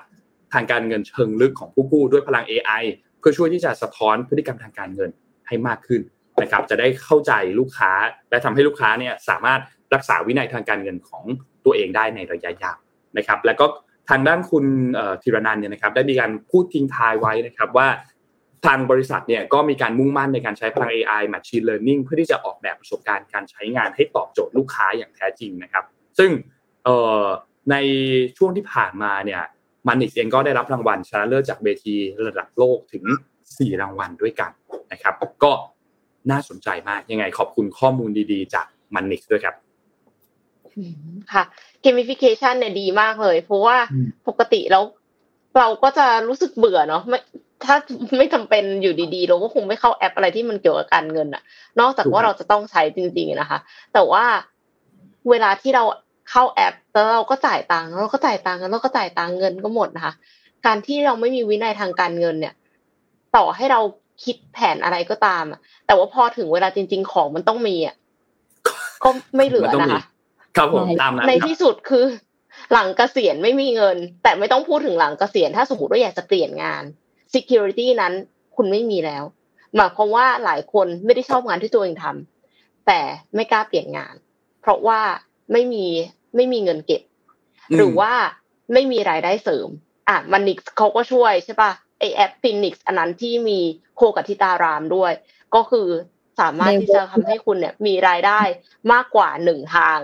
[0.53, 2.83] ทางการเงินเชิงลึกของผู้กู้ด้วยพลัง AI
[3.23, 5.11] เพื่อช่วยที่จะสะท้อนพฤติกรรมทางการเงิน
[5.47, 6.01] ให้มากขึ้น
[6.41, 7.91] นะครับจะได้เข้าใจลูกค้า
[8.29, 9.61] และทำให้ลูกค้าเนี่ยสามารถ
[9.93, 11.23] รักษาวินัยทางการเงินของ
[11.65, 12.77] ตัวเองได้ในระยะยาว
[13.17, 13.65] นะครับ แล้วก็
[14.09, 14.65] ทางด้านคุณ
[15.23, 17.87] ธีรนันเนี่ยนะครับได้มีการพูดทิ้งท้ายไว้นะครับว่า
[18.65, 25.83] ทางบริษัทเนี่ยก็มีการมุ่งมั่นในการใช้พลัง AI Machine Learning เพื่อที่จะออกแบบประสบการณ์การใช้งานให้ตอบโจทย์ลูกค้าอย่างแท้จริงนะครับ
[26.19, 26.31] ซึ่ง
[27.71, 27.75] ใน
[28.37, 29.41] ช่วงที่ผ่านมาเนี่ย
[29.87, 31.95] มันนิกเองก็ได้รับรางวัลชนะเลิศจากเวที
[32.27, 33.03] ระดับโลกถึง
[33.43, 34.51] 4 รางวัลด้วยกัน
[34.91, 35.13] นะครับ
[35.43, 35.51] ก็
[36.31, 38.65] น่าสนใจมากยังไงขอบคุณข้อมูลดีๆ จาก
[38.95, 39.55] มันนิกด้วยครับ
[41.31, 41.43] ค่ะ
[41.81, 43.77] เกมฟิเคชันเนี่ยดีมากเลย เพราะว่า
[44.27, 44.83] ปกติแล้ว
[45.57, 47.19] เราก็จะรู้สึกเบื่อเนาะไม่
[47.65, 47.75] ถ้า
[48.17, 51.43] ไม่จำเป็นอยู่ดีๆ เราก็คงไม่เข้าแอปอะไรที่มันเกี่ยวกับการเงินอะ
[51.79, 53.59] นอกจากว่าเราจะต้องใช้จริง ๆนะคะ
[53.93, 54.25] แต่ว่า
[55.29, 55.83] เวลาที่เรา
[56.29, 60.13] เข้าแอปแล้วเราก็จ่ายตังค์เราก็จ่ายตังค์แล้วก็จ่ายตังค์เงินก็หมดนะคะ
[60.65, 62.53] การที่เราไม่มีวินัยทางการเงินเนี่ย
[63.35, 63.79] ต่อให้เรา
[64.23, 67.95] คิดแผนอะไรก็ตามอะแต่ว่าพอถึงเวลาจริง ๆ ของมันต้องมีอะ
[69.03, 70.01] ก็ไม่เหลือนะคะ
[70.57, 72.05] ครับผมตามนั้นในที่สุดคือ
[72.73, 76.83] หลังเกษียณไม่มีเงิน แต่ไม่ต้องพูดถึงหลังเกษียณถ้าสมมติว่าอยากจะเปลี่ยนงาน
[77.33, 78.13] security นั้น
[78.55, 79.23] คุณไม่มีแล้ว
[79.75, 82.99] หมายความว่าหลายคนไม่ได้ชอบงานที่ตัวเองทำแต่
[83.35, 84.15] ไม่กล้าเปลี่ยนงาน
[84.61, 85.01] เพราะว่า
[85.51, 85.85] ไม่มี
[86.35, 87.01] ไม่มีเงินเก็บ
[87.75, 88.11] หรือว่า
[88.73, 89.69] ไม่มีรายได้เสริม
[90.09, 93.59] อะ MONIX เขาก็ช่วยใช่ปะไอแอป FINNIX อันนั้นที่มี
[93.95, 95.11] โคกับทิตารามด้วย
[95.55, 95.87] ก็คือ
[96.39, 98.41] สามารถที่จะทำให้คุณเนี่ย มีรายได้
[98.93, 99.99] มากกว่าหนึ่งทาง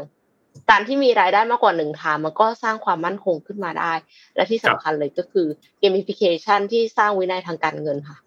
[0.69, 3.93] การที่มีรายได้มากกว่าหนึ่งทาง มันก็สร้างความมั่นคงขึ้นมาได้
[4.35, 5.47] และที่สำคัญเลยก็คือ
[5.81, 8.17] gamification ที่สร้างวินัยทางการเงินค่ะ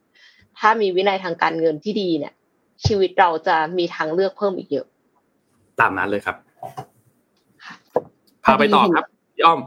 [0.58, 2.34] ถ้ามีวินัยทางการเงินที่ดีเนี่ย
[2.86, 4.86] ชีวิตเราจะมีทางเลือกเพิ่มอีกเยอะ
[5.80, 6.36] ตามนั้นเลยครับ
[8.44, 9.04] พาไปต่อครับ
[9.42, 9.58] ย่อม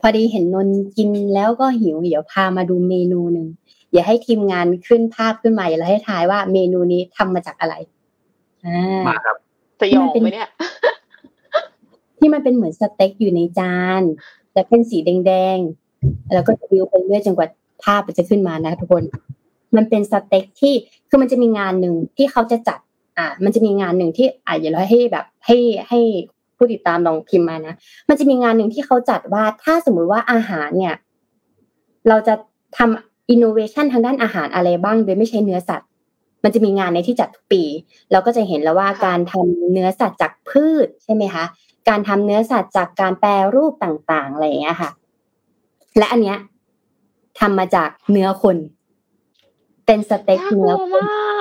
[0.00, 3.46] พอดีเห็นนนกินแล้วก็หิวเดี๋ยวพามาดูเมนูหนึ่ง
[3.92, 7.74] อย่าให้ทีมงานขึ้นภาพขึ้นมาแล้วให้ทายว่าเมนูนี้ทำมาจากอะไร
[9.08, 9.36] มาครับ
[9.80, 10.50] สยองไหมเนี่ย
[12.18, 14.02] ที่มันเป็นเหมือนสเต็กอยู่ในจาน
[14.52, 17.48] แต่เป็นสีแดงๆแล้วก็จะวิวไปเรื่อยจนกว่า
[17.82, 19.04] ภาพจะขึ้นมานะทุกคน
[19.76, 20.74] มันเป็นสเต็กที่
[21.08, 22.78] คือมันจะมีงานหนึ่งที่เขาจะจัด
[23.18, 26.00] อ่า มันจะมีงานหนึ่งที่อ่าอย่าเราให้แบบ ให้ให้
[26.56, 27.74] ผู้ติดตามลองพิมพ์มานะ
[28.08, 30.94] มันจะมีงานหนึ่งที่เขาจัดว่าถ้าสมมุติว่าอาหารเนี่ย
[32.08, 32.34] เราจะ
[32.76, 35.88] ทำอินโนเวชันทางด้านอาหารอะไรบ้าง โดยไม่ใช้เนื้อสัตว์
[36.44, 37.62] มันจะมีงานในที่จัดทุกปี
[38.12, 41.44] เราก็จะเห็นแล้วว่าการทำเนื้อสัตว์จากพืชใช่ไหมคะ
[41.88, 44.90] การทำเนื้อสัตว์จากการแปรรูปต่างๆอะไรอย่างเงี้ยค่ะ
[45.98, 46.38] และอันเนี้ย
[47.40, 48.56] ทำมาจากเนื้อคน
[49.86, 51.33] เป็นสเต็กน่ากลัวมากฮะ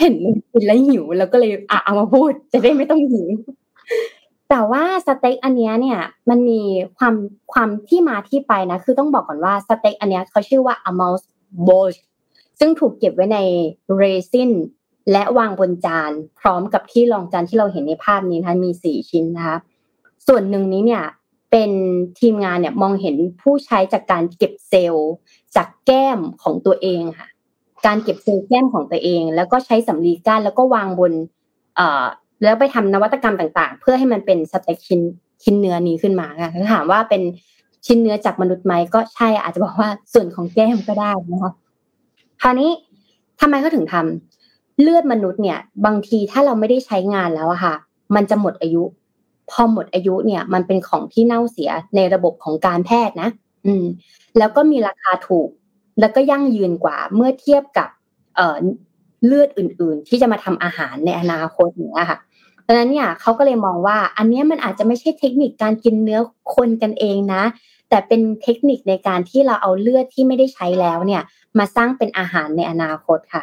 [0.00, 3.26] เห็นมันกินแล้วหิวแล้วก็เลยอะเอามาพูดจะได้ไม่ต้องหิว
[4.50, 6.60] แต่ว่าสเต็กอันเนี้ยเนี่ยมันมี
[6.98, 7.14] ความ
[7.52, 11.22] ความที่มาที่ไปนะคือต้องบอกก่อนว่าสเต็กอันเนี้ยเขาชื่อว่า a m o u s
[11.68, 11.98] b o s h
[12.58, 13.38] ซึ่งถูกเก็บไว้ใน
[13.96, 14.50] เรซิน
[15.12, 19.58] และวางบนจานพร้อมกับที่รองจานที่เราเห็นในภาพนี้นะคะมีสี่ชิ้นนะคะ
[20.26, 21.04] ส่วนหนึ่งนี้เนี่ย
[21.50, 21.70] เป็น
[22.20, 25.12] ทีมงานเนี่ยมองเห็นผู้ใช้จากการเก็บเซลล์
[25.56, 27.28] จากแก้มของตัวเองค่ะ
[27.86, 31.12] การเก็บเซลล์แก้มของตัวเอง แล้วก็ใช้สำลีก้านแล้วก็วางบน
[31.76, 32.04] เอ่อ
[32.44, 35.00] แล้วไปทำนวัตกรรมต่าง ๆ เพื่อให้มันเป็นสเต็กชิ้น
[35.42, 37.22] ชิ้นเนื้อนี้ขึ้นมาค่ะถ้าถามว่าเป็น
[37.86, 41.52] ชิ้นเนื้อจากมนุษย์ไหมก็ใช่อาจจะบอกว่าส่วนของแก้มก็ได้นะคะ
[42.42, 42.70] คราวนี้
[43.40, 47.74] ทำไมเขาถึงทำเลือดมนุษย์เนี่ย บางทีถ้าเราไม่ได้ใช้งานแล้วอะค่ะ
[48.14, 48.82] มันจะหมดอายุ
[49.50, 53.30] พอหมดอายุเนี่ย มันเป็นของที่เน่าเสียในระบบของการแพทย์นะ
[53.66, 53.84] อืม
[54.38, 55.48] แล้วก็มีราคาถูก
[56.00, 57.88] แล้วก็ยั่งยืนกว่าเมื่อเทียบกับ
[58.36, 58.56] เอ่อ
[59.26, 62.18] เลือดอื่น ๆ ที่จะมาทำอาหารในอนาคตอย่างเนี้ยค่ะ
[62.66, 66.20] ดังนั้นเนี่ยเขาก็เลยมองว่า อันนี้มันอาจจะไม่ใช่เทคนิคการกินเนื้อ
[66.54, 67.42] คนกันเองนะ
[67.88, 71.22] แต่เป็นเทคนิคในการที่เราเอาเลือดที่ไม่ได้ใช้แล้วเนี่ย
[71.58, 73.42] มาสร้างเป็นอาหารในอนาคตค่ะ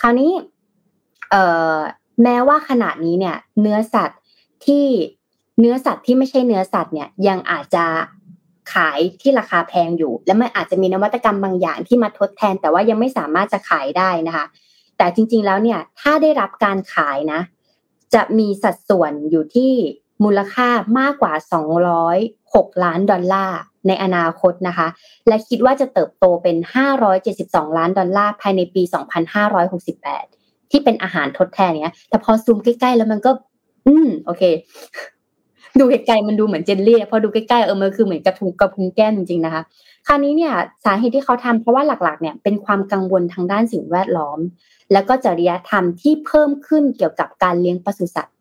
[0.00, 0.32] คราวนี้
[1.30, 1.42] เอ่
[1.74, 1.76] อ
[2.22, 4.20] แม้ว่าขณะนี้เนี่ย เนื้อสัตว์
[4.66, 4.84] ที่
[5.60, 7.84] เนื้อสัตว์ที่ไม่ใช่เนื้อสัตว์เนี่ยยังอาจจะ
[8.74, 14.46] ขายที่ราคาแพงอยู่ และมันอาจจะมีนวัตกรรมบางอย่างที่มาทดแทน แต่ว่ายังไม่สามารถจะขายได้นะคะ
[14.98, 17.40] แต่จริง ๆแล้วเนี่ยถ้าได้รับการขายนะ
[18.14, 19.72] จะมีสัดส่วนอยู่ที่
[20.24, 21.32] มูลค่ามากกว่า
[22.08, 24.88] 206 ล้านดอลลาร์ในอนาคตนะคะ
[25.28, 26.56] และคิดว่าจะเติบโตเป็น
[27.16, 28.82] 572 ล้านดอลลาร์ภายในปี
[29.76, 33.30] 2568 ที่เป็นอาหารทดแทนเนี้ย แต่พอซูมใกล้ ๆ แล้วมันก็
[33.86, 34.42] อืม โอเค
[35.80, 39.62] ดูไกลๆมันดูเหมือนเจลลี่พอดูใกล้ๆเออมันคือเหมือนกระทุงกระพุงแก้มจริงๆนะคะ
[40.06, 40.52] คราวนี้เนี่ย
[40.84, 44.38] สาเหตุที่เขาทำเพราะว่าหลักๆเนี่ยเป็นความกังวลทางด้านสิ่งแวดล้อม
[44.92, 48.34] แล้วก็จริยธรรมที่เพิ่มขึ้นเกี่ยวกับการเลี้ยงปศุสัตว์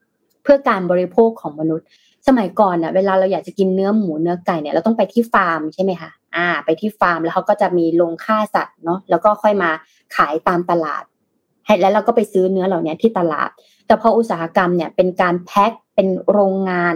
[0.44, 1.88] เพื่อการบริโภคของมนุษย์
[2.28, 9.70] สมัยก่อนเน่ะเวลาเราอยากจะกินเนื้อหมูเนื้อไก่เนี่ยเราต้องไปที่ฟาร์มใช่ไหมคะอ่า ไปที่ฟาร์มแล้วเขาก็จะมีโรงฆ่าสัตว์เนาะแล้วก็ค่อยมา
[10.16, 11.04] ขายตามตลาด
[11.66, 13.50] ให้แล้วเราก็ไปซื้อเนื้อเหล่านี้ที่ตลาด
[13.88, 16.96] แต่พออุตสาหกรรมเนี่ยเป็นการแพ็คเป็นโรงงาน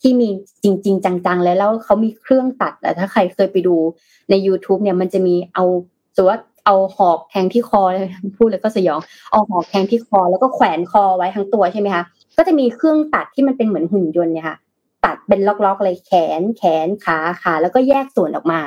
[0.00, 0.28] ที่มี
[0.62, 3.76] จริง ๆ จังๆ แล้วแล้วเขามีเครื่องตัดแล้วถ้าใครเคยไปดู
[4.30, 5.64] ใน YouTube เนี่ยมันจะมีเอา
[6.16, 12.04] สมมติว่าเอาหอกแทงที่คอเลยพูดเลยก็สยองเอาหอกแทงที่คอ แล้วก็แขวนคอไว้ทั้งตัวใช่ไหมคะ
[12.36, 14.56] ก็จะมีเครื่องตัดที่มันเป็นเหมือนหุ่นยนต์เนี่ยค่ะ
[15.04, 18.60] ตัดเป็นล็อกๆเลยแขน แขนขาขาแล้วก็แยกส่วนออกมา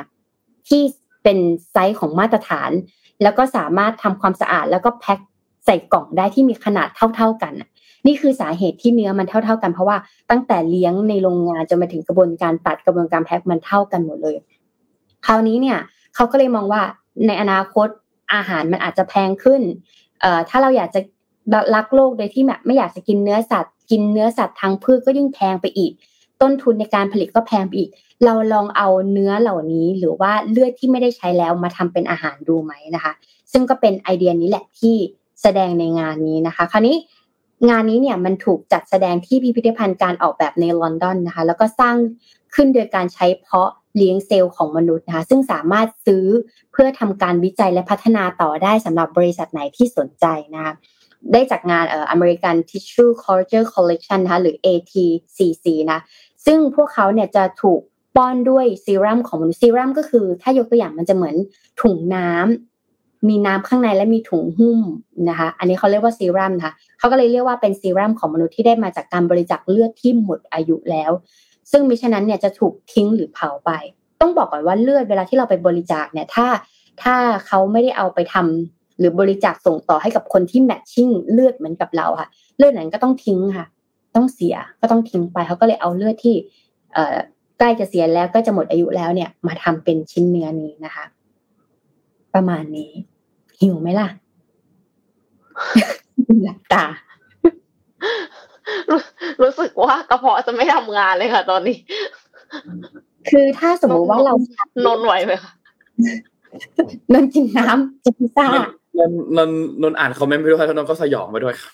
[0.68, 0.82] ที่
[1.22, 1.38] เป็น
[1.72, 2.70] ไซส์ของมาตรฐาน
[3.22, 5.18] แล้วก็สามารถทำความสะอาดแล้วก็แพ็ค
[5.66, 7.52] ใส่กล่องได้ที่มีขนาดเท่า ๆกัน
[8.06, 9.96] นี่คือสาเหตุที่เนื้อมันเท่า ๆกันเพราะว่า
[10.30, 14.36] ตั้งแต่เลี้ยงในโรงงานจนมาถึงกระบวนการตัดกระบวนการแพ็คมันเท่ากันหมดเลย
[15.26, 15.78] คราวนี้เนี่ย
[16.14, 16.82] เขาก็เลยมองว่า
[17.26, 17.88] ในอนาคต
[18.34, 19.62] อาหารมันอาจจะแพงขึ้น
[20.20, 21.00] เอ่อถ้าเราอยากจะ
[21.74, 25.92] รักโลกโดยที่แบบไม่อยากจะกินเนื้อสัตว์ กินเนื้อสัตว์ทางพืชก็ยิ่งแพงไปอีก
[26.42, 27.90] ต้นทุนในการผลิตก็แพงไปอีก
[28.24, 33.12] เราลองเอาเนื้อเหล่านี้หรือว่าเลือดที่ไม่ได้ใช้แล้วมาทำเป็นอาหารดูไหมนะคะ
[33.52, 34.94] ซึ่งก็เป็นไอเดียนี้แหละที่
[35.42, 36.96] แสดงในงานนี้นะคะ คราวนี้
[37.68, 41.96] งานนี้เนี่ยมันถูกจัดแสดงที่พิพิธภัณฑ์การออกแบบในลอนดอนนะคะแล้วก็สร้าง
[42.54, 46.24] ขึ้นโดยการใช้เพาะเลี้ยงเซลล์ของมนุษย์นะคะซึ่งสามารถซื้อ
[46.72, 50.72] เพื่อทำการวิจัยและพัฒนาต่อได้สำหรับบริษัทไหนที่สนใจนะคะ
[51.32, 56.00] ได้จากงานเอ่อ American Tissue Culture Collection นะคะหรือ ATCC นะ
[56.46, 57.80] ซึ่งพวกเขาเนี่ยจะถูก
[58.16, 61.36] ป้อนด้วยซีรัมของมนุษย์ซีรัมก็คือ ถ้ายกตัวอย่างมันจะเหมือน
[61.80, 62.71] ถุงน้ำ
[63.28, 64.80] มีน้ำข้างในและมีถุงหุ้ม
[65.28, 71.10] นะคะ อันนี้เขาเรียกว่าซีรัมนะคะเขาก็เลยเรียกว่าเป็นซีรัมของมนุษย์ที่ได้มาจากการบริจาคเลือดที่หมดอายุแล้ว
[71.70, 73.70] ซึ่งมิฉะนั้นเนี่ยจะถูกทิ้งหรือเผาไป
[74.20, 76.46] ต้องบอกก่อนว่าเลือดเวลาที่เราไปบริจาคเนี่ยถ้า
[77.02, 77.14] ถ้า
[77.46, 83.66] เขาไม่ได้เอาไปทำหรือบริจาคส่งต่อให้กับคนที่แมทชิ่งเลือดเหมือนกับเราค่ะ เลือดนั้นก็ต้องทิ้งค่ะ
[84.14, 86.34] ต้องเสียก็ต้องทิ้งไปเขาก็เลยเอาเลือดที่
[87.58, 91.04] ใกล้จะเสียแล้วก็จะหมดอายุแล้วเนี่ย มาทำเป็นชิ้นเนื้อนี้นะคะ
[92.34, 92.92] ประมาณนี้
[93.60, 94.08] หิวไหมล่ะ
[96.44, 96.84] หลับตา
[98.90, 99.00] รู้
[99.42, 101.76] รู้สึกว่ากระเพาะจะไม่ทำงานเลยค่ะ ตอนนี้
[103.30, 104.34] คือถ้าสมมุติว่าเรา
[104.86, 105.52] นนไหวไหมคะ
[107.12, 108.58] นนกินน้ำจะพิซซ่าน
[108.98, 109.00] น
[109.38, 109.50] นน
[109.82, 111.72] นนอ่านคอมเมนต์ไปด้วยแล้วนนก็สยองไปด้วยครับ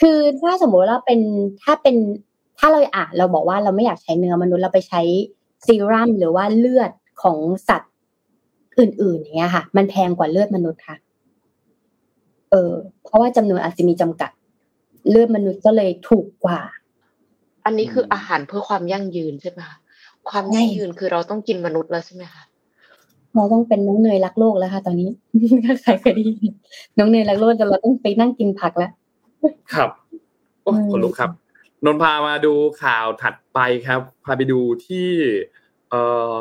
[0.00, 1.20] คือถ้าสมมติว่าเป็น
[1.62, 1.96] ถ้าเป็น
[2.58, 5.02] ถ้าเราอ่านเราบอกว่าเราไม่อยากใช้เนื้อมนุษย์เราไปใช้
[5.66, 6.90] ซีรัมหรือว่าเลือด
[7.22, 7.36] ของ
[7.68, 7.91] สัตว์
[8.78, 10.96] อื่นๆอย่างเงี้ยค่ะ มันแพงกว่าเลือดมนุษย์ค่ะ
[12.50, 12.72] เออ
[13.04, 14.30] เพราะว่าจำนวนอาจจะมีจำกัด
[15.10, 16.60] เลือดมนุษย์ก็เลยถูกกว่า
[17.64, 19.76] อันนี้คืออาหารเพื่อความยั่งยืนใช่ไหมคะ
[20.28, 22.42] ความยั่งยืนคือเราต้องกินมนุษย์แล้วใช่ไหมคะ
[23.34, 25.08] เราต้องเป็นน้องเนยรักโลกแล้วค่ะ ตอนนี้
[25.64, 26.52] ถ้าใครเคยได้ยิน
[26.98, 28.90] น้องเนยรักโลกจนเราต้องไปนั่งกินผักแล้ว
[29.74, 29.90] ครับ
[30.62, 31.30] โอ้คนลุกครับ
[31.84, 32.52] นนพามาดู
[32.82, 35.08] ข่าวถัดไปครับ พาไปดูที่
[35.90, 36.32] เอ่อ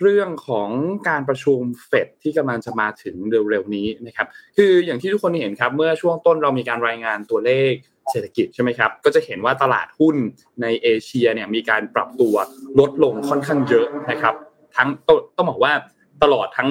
[0.00, 0.70] เรื่องของ
[1.08, 4.26] การประชุมเฟดที่กำลังจะมาถึงเร็วๆนี้นะครับ
[4.56, 7.72] คืออย่างที่ทุกคนเห็นครับ เมื่อช่วงต้นเรามีการรายงานตัวเลข
[8.10, 10.16] เศรษฐกิจใช่ไหมครับ ก็จะเห็นว่าตลาดหุ้น
[10.62, 12.34] ในเอเชียเนี่ยมีการปรับตัว
[12.80, 14.34] ลดลงค่อนข้างเยอะนะครับ
[14.76, 14.88] ทั้ง
[15.36, 15.72] ต้องบอกว่า
[16.22, 16.70] ตลอดทั้ง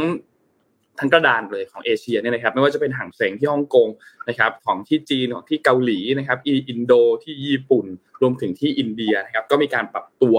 [0.99, 3.88] ทั้งกระดานเลยของเอเชียเนี่ยนะครับ ไม่ว่าจะเป็นห่างเสงที่ฮ่องกง
[4.30, 6.93] นะครับ ของที่จีนของที่เกาหลีนะครับอินโด
[7.24, 7.86] ที่ญี่ปุ่น
[8.21, 10.38] รวมถึงที่อินเดียนะครับ ก็มีการปรับตัว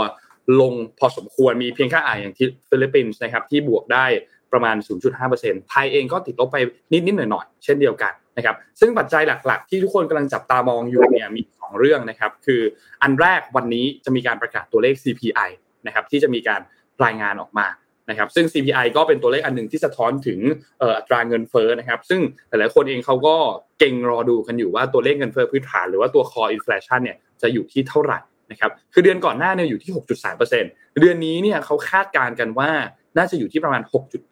[0.61, 4.07] ลงพอสมควรมีเพียงแค่อ่าอย่างที่ฟิลิปปินส์นะครับที่บวกได้
[4.53, 4.77] ประมาณ
[5.23, 6.57] 0.5%ไทยเองก็ติดลบไป
[6.93, 12.61] นิดๆหน่อยๆเช่นเดียวกันนะครับซึ่งปัจจัยหลักๆ ที่ทุกคนกำลังจับตามองอยู่เนี่ยมีสองเรื่องนะครับคือ
[13.03, 15.51] อันแรกวันนี้จะมีการประกาศตัวเลข CPI
[15.87, 16.61] นะครับที่จะมีการ
[17.05, 17.67] รายงานออกมา
[18.11, 20.41] นะครับซึ่ง CPI ก็เป็นตัวเลขอันหนึ่งที่สะท้อนถึง
[20.81, 23.37] อัตราเงินเฟ้อนะครับซึ่งหลายๆคนเองเขาก็
[23.79, 28.19] เก่งรอดูกันอยู่ว่าตัวเลขเงินเฟ้อพื้นฐาน หรือว่าตัว core inflation เนี่ยจะอยู่ที่เท่าไหร่
[28.51, 32.71] นะครับคือเดือนก่อนหน้าเนี่ยอยู่ที่ 6.3%เดือนนี้เนี่ยเขาคาดการณ์กันว่า
[33.17, 33.83] น่าจะอยู่ที่ประมาณ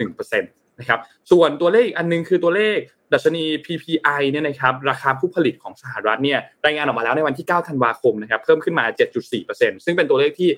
[0.00, 1.00] 6.1%นะครับ
[1.30, 2.76] ส่วนตัวเลขอันนึงคือตัวเลข
[3.12, 8.84] ดัชนี PPI เนี่ยนะครับราคาผู้ผลิตของสหรัฐเนี่ยรายงานออกมาแล้วในวันที่ 9 ธันวาคมนะครับเพิ่มขึ้นมา
[9.34, 10.50] 7.4%ซึ่งเป็นตัวเลขที่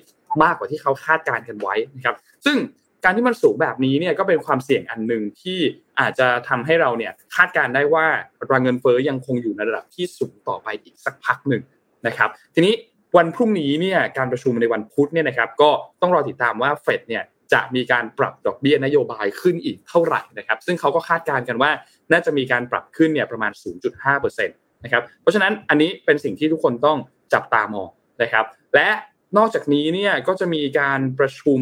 [0.43, 2.57] มากกว่าที่เขาคาดการณ์กันไว้นะครับซึ่ง
[3.03, 5.59] การที่มันสูงแบบนี้เนี่ยก็เป็นความเสี่ยงอันหนึ่งที่
[5.99, 8.05] อาจจะทำให้เราเนี่ยคาดการได้ว่า
[8.51, 11.61] ราเงินเฟ้อยังคงอยู่ในระดับที่สูงต่อไปอีกสักพักหนึ่ง
[12.07, 12.73] นะครับ ทีนี้
[13.17, 15.69] วันพรุ่งนี้เนี่ยการประชุมในวันพุธเนี่ยนะครับก็
[16.01, 21.71] ต้องรอติดตามว่าเฟดเนี่ยจะมีการปรับดอกเบี้ยนโยบายขึ้นอีกเท่าไหร่นะครับ ซึ่งเขาก็คาดการณ์กันว่า
[22.11, 23.51] น่าจะมีการปรับขึ้นเนี่ยประมาณ
[23.99, 26.97] 0.5%นะครับ เพราะฉะนั้นอันนี้เป็นสิ่งที่ทุกคนต้อง
[27.33, 27.89] จับตามอง
[28.21, 28.45] นะครับ
[28.75, 28.89] และ
[29.37, 31.61] นอกจากนี้เนี่ยก็จะมีการประชุม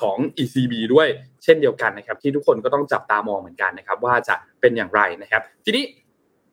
[0.00, 1.08] ของ ECB ด้วย
[1.44, 5.84] เช่นเดียวกันนะครับ ที่ทุกคนก็ต้องจับตามองเหมือนกันนะครับ ว่าจะเป็นอย่างไรนะครับ ทีนี้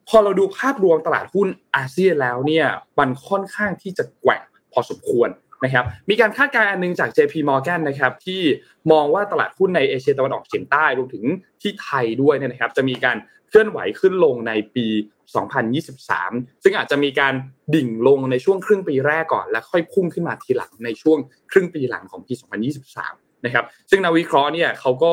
[0.08, 2.66] พอเราดูภาพรวมตลาดหุ้นอาเซียนแล้วเนี่ย
[2.98, 4.42] มันค่อนข้างที่จะแกว่ง
[4.72, 5.28] พอสมควร
[5.64, 8.42] นะครับมีการคาดการณ์อันนึงจาก JP Morgan นะครับที่
[8.92, 11.24] มองว่าตลาดหุ้นในเอเชียตะวันออกเฉียงใต้รวมถึง
[11.62, 13.16] ที่ไทยด้วยเนะครับจะมีการ
[13.48, 14.86] เคลื่อนไหวขึ้นลงในปี
[15.74, 17.34] 2023 ซึ่งอาจจะมีการ
[17.74, 21.18] ดิ่งลงในช่วงครึ่งปีแรกก่อน แล้วค่อยพุ่งขึ้นมาทีหลังในช่วง
[21.50, 22.32] ครึ่งปีหลังของปี
[22.88, 25.12] 2023 นะครับซึ่งนักวิเคราะห์เนี่ยเขาก็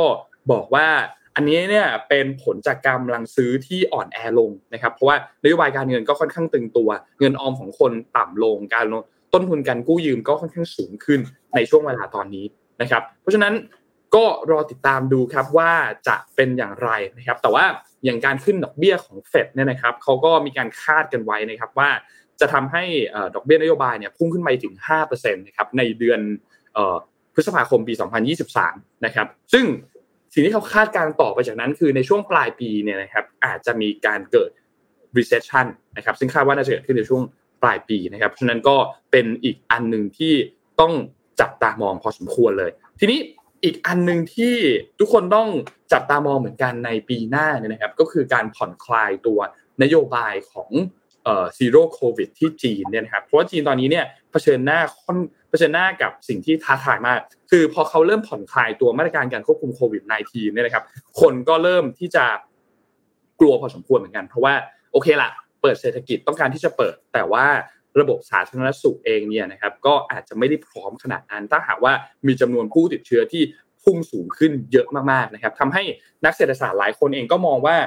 [0.51, 0.87] บอกว่า
[1.35, 8.85] อันนี้เนี่ยเป็นผลจากการกำลังซื้อที่อ่อนแอลงนะครับเพราะว่านโยบายการเงินก็ค่อนข้างตึงตัว เงินออมของคนต่ำลงการ
[9.33, 11.19] ต้นทุนการกู้ยืมก็ค่อนข้างสูงขึ้น
[11.55, 12.45] ในช่วงเวลาตอนนี้
[12.81, 13.53] นะครับ เพราะฉะนั้น
[14.15, 15.71] ก็รอติดตามดูครับว่า
[16.07, 17.65] จะเป็นอย่างไรนะครับ แต่ว่า
[18.05, 21.89] อย่างการขึ้นดอกเบี้ยของเฟดเนี่ยนะครับเขาก็มีการคาดกันไว้นะครับว่า
[22.39, 22.83] จะทำให้
[23.35, 24.73] ดอกเบี้ยนโยบายเนี่ยพุ่งขึ้นไปถึง
[25.03, 26.19] 5%นะครับในเดือน
[27.33, 27.93] พฤษภาคมปี
[28.49, 29.65] 2023 นะครับ ซึ่ง
[30.33, 34.49] สิ่งที่เขาคาดการต่อไปจากนั้นคือในช่วงปลายปีเนี่ยนะครับอาจจะมีการเกิด
[35.17, 35.65] recession
[35.97, 37.23] นะครับซึ่งคาดว่าน่าจะเกิดขึ้นในช่วง
[37.63, 38.75] ปลายปีนะครับเพราะฉะนั้นก็
[39.11, 40.33] เป็นอีกอันหนึ่งที่
[40.81, 40.93] ต้อง
[41.41, 43.19] จับตามองพอสมควรเลย ทีนี้
[43.63, 44.55] อีกอันหนึ่งที่
[44.99, 45.49] ทุกคนต้อง
[45.93, 49.39] จับตามองเหมือนกันในปีหน้าเนี่ยนะครับก็คือการผ่อนคลายตัว
[49.83, 50.69] นโยบายของ
[51.23, 55.17] เอ่อซีโร่โควิดที่จีนเนี่ยนะครับเพราะว่าจีนตอนนี้เนี่ยเผชิญหน้าค่อน
[55.53, 57.19] ผชิญหน้ากับสิ่งที่ท้าทายมาก
[57.51, 60.83] คือพอเขาเริ่มผ่อนคลายตัวมาตรการการควบคุมโควิด -19 เนี่ยนะครับ
[61.21, 62.25] คนก็เริ่มที่จะ
[63.39, 64.53] กลัวพอสมควรเหมือนกัน เพราะว่า
[64.91, 65.29] โอเคละ
[65.61, 67.45] เปิดเศรษฐกิจต้องการที่จะเปิด แต่ว่า
[67.99, 71.93] ระบบสาธารณสุขเองเนี่ยนะครับก็อาจจะไม่ได้พร้อมขนาดนั้น ถ้าหากว่า
[72.27, 73.43] มีจำนวนผู้ติดเชื้อที่
[73.83, 75.83] พุ่งสูงขึ้นเยอะมากๆนะครับทำให้
[76.25, 77.77] นักเศรษฐศาสตร์หลายคนเองก็มองว่า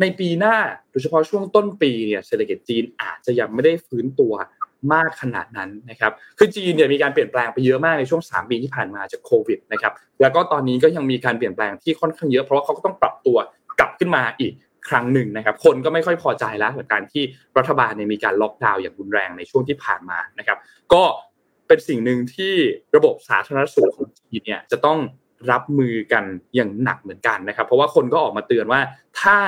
[0.00, 0.56] ในปีหน้า
[0.90, 4.32] โดยเฉพาะช่วงต้นปีเนี่ยเศรษฐกิจจีนอาจจะยังไม่ได้ฟื้นตัว
[4.92, 13.36] มากขนาดนั้นนะครับ คือจีนเนี่ยมีการเปลี่ยนแปลงไปเยอะมากในช่วง 3 ปีที่ผ่านมาจากโควิดนะครับ แล้วก็ตอนนี้ก็ยังมีการเปลี่ยนแปลงที่ค่อนข้างเยอะ เพราะว่าเขาก็ต้องปรับตัว
[13.78, 14.52] กลับขึ้นมาอีก
[14.88, 17.22] ครั้งหนึ่งนะครับ คนก็ไม่ค่อยพอใจแล้วกับการที่
[17.58, 20.58] รัฐบาลเนี่ยมีการล็อกดาวน์อย่างรุนแรงในช่วงที่ผ่านมานะครับ
[20.92, 21.02] ก็
[21.66, 22.54] เป็นสิ่งหนึ่งที่
[22.96, 24.98] ระบบสาธารณสุขของจีนเนี่ยจะต้อง
[25.50, 26.24] รับมือกัน
[26.54, 28.80] อย่างหนักเหมือนกันนะครับ เพราะว่าคนก็ออกมาเตือนว่า
[29.22, 29.38] ถ้า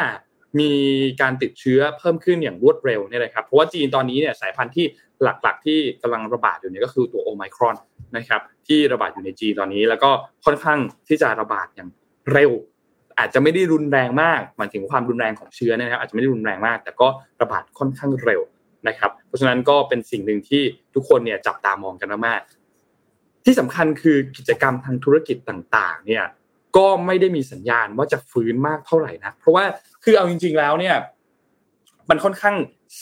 [0.61, 0.73] มี
[1.21, 4.87] การติดเชื้อเพิ่มขึ้นอย่างรวดเร็วเนี่ยนะครับ เพราะว่าจีนตอนนี้เนี่ยสายพันธุ์ที่
[5.23, 7.77] หลักๆ ที่กำลังระบาดอยู่เนี่ยก็คือตัวโอไมครอน
[8.17, 10.11] นะครับที่ระบาดอยู่ในจีนตอนนี้ แล้วก็
[10.45, 11.89] ค่อนข้างที่จะระบาดอย่าง
[12.33, 12.51] เร็ว
[13.19, 17.09] อาจจะไม่ได้รุนแรงมากหมายถึงความรุนแรงของเชื้อนะครับอาจจะไม่ได้รุนแรงมาก แต่ก็
[17.43, 18.41] ระบาดค่อนข้างเร็ว
[18.89, 20.63] นะครับ เพราะฉะนั้นก็เป็นสิ่งหนึ่งที่
[20.95, 22.41] ทุกคนเนี่ยจับตามองกันมาก
[23.45, 26.25] ที่สำคัญคือกิจกรรมทางธุรกิจต่างๆ เนี่ย
[26.77, 29.65] ก็ไม่ได้มีสัญญาณว่าจะฟื้นมากเท่าไหร่นะเพราะว่า
[30.05, 30.97] คือเอาจริง ๆแล้วเนี่ย
[32.11, 32.57] มันค่อนข้าง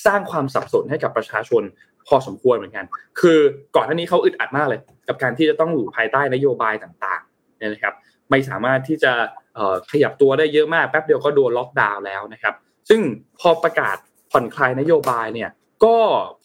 [0.07, 1.63] สร้างความสับสนให้กับประชาชน
[2.09, 2.85] พอสมควรเหมือนกัน
[3.21, 3.39] คือ
[3.77, 7.95] ก่อนหน้านี้เขาอึดอัดมากเลย กับการที่จะต้องอยู่ภายใต้นโยบายต่างๆเนี่ยนะครับ
[8.31, 9.13] ไม่สามารถที่จะ
[9.91, 12.55] ขยับตัวได้เยอะมากแป๊บเดียวก็โดนล็อกดาวน์แล้วนะครับ
[12.89, 13.01] ซึ่ง
[13.41, 13.97] พอประกาศ
[14.31, 15.51] ผ่อนคลายนโยบายเนี่ย
[15.85, 15.97] ก็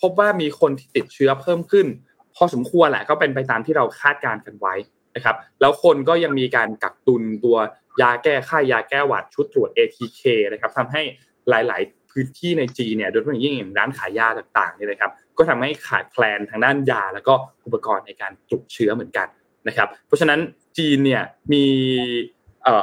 [0.01, 1.87] พบว่ามีคนที่ติดเชื้อเพิ่มขึ้น
[2.35, 4.73] พอสมควรแหละก็เป็นไปตามที่เราคาดการณ์กันไว้
[5.15, 7.57] นะครับ แล้วคนก็ยังมีการกักตุนตัว
[8.01, 11.01] ยาแก้ไข้ยาแก้หวัดชุดตรวจ ATK นะครับทำให้
[11.49, 17.33] หลาย ๆ พื้นที่ในจีเนี่ยโดยเฉพาะอยิ่งอย่งร้านขายยาต่างๆนี่นะครับ ก็ทำให้ขาดแคลนทางด้านยา แล้วก็
[17.65, 19.27] อุปกรณ์ในการตรวจเชื้อเหมือนกัน
[19.67, 20.39] นะครับ เพราะฉะนั้น
[20.77, 21.23] จีนเนี่ย
[21.53, 21.65] มี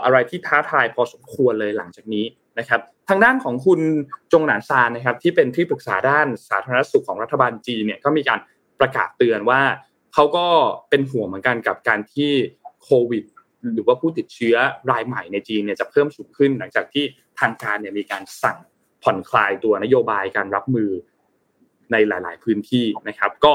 [0.05, 2.25] อะไรที่ท้าทายพอสมควรเลยหลังจากนี้
[2.59, 3.81] นะครับทางด้านของคุณ
[4.33, 8.39] จงหนานซานนะครับที่เป็นที่ปรึกษาด้านสาธารณสุขของรัฐบาลจีนเนี่ยก็มีการ
[8.81, 9.61] ประกาศเตือนว่า
[10.15, 10.47] เขาก็
[10.91, 12.33] เป็นห่วงเหมือนกันกับการที่
[12.83, 13.25] โควิด
[13.75, 14.57] หรือว่าผู้ติดเชื้อ
[14.91, 17.05] รายใหม่ในจีนเนี่ยจะเพิ่มสูงขึ้นหลังจากที่
[17.41, 18.59] ทางการเนี่ยมีการสั่ง
[19.03, 20.91] ผ่อนคลายตัวนโยบายการรับมือ
[21.93, 23.55] ในหลาย ๆ พื้นที่นะครับ ก็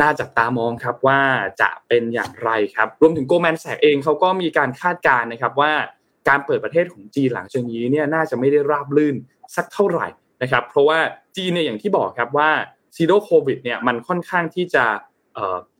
[0.00, 1.20] น่าจับตามองครับว่า
[1.60, 5.72] จะเป็นอย่างไรครับ รวมถึงโกลแมนแสกเองเขาก็มีการคาดการณ์นะครับว่า
[6.28, 9.16] การเปิดประเทศของจีนหลังจากนี้เนี่ยน่าจะไม่ได้ราบลื่น
[9.56, 10.08] สักเท่าไหร่
[10.42, 10.98] นะครับ เพราะว่า
[11.36, 12.50] จีนเนี่ยอย่างที่บอกครับว่า
[12.96, 14.84] ซีโร่โควิดเนี่ยมันค่อนข้างที่จะ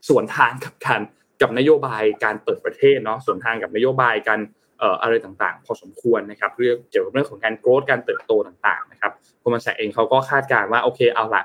[0.08, 1.00] ส่วนทางกับการ
[1.40, 4.40] กับนโยบายการเปิดประเทศเนาะส่วนทางกับนโยบายการ
[5.02, 11.44] อะไรต่างๆ พอสมควรนะครับเรื่องเกี่ยวกับเรื่องของการโกรธการเติบโตต่างๆนะครับโกลแมนแสกเองเขาก็คาดการณ์ว่าโอเคเอาละ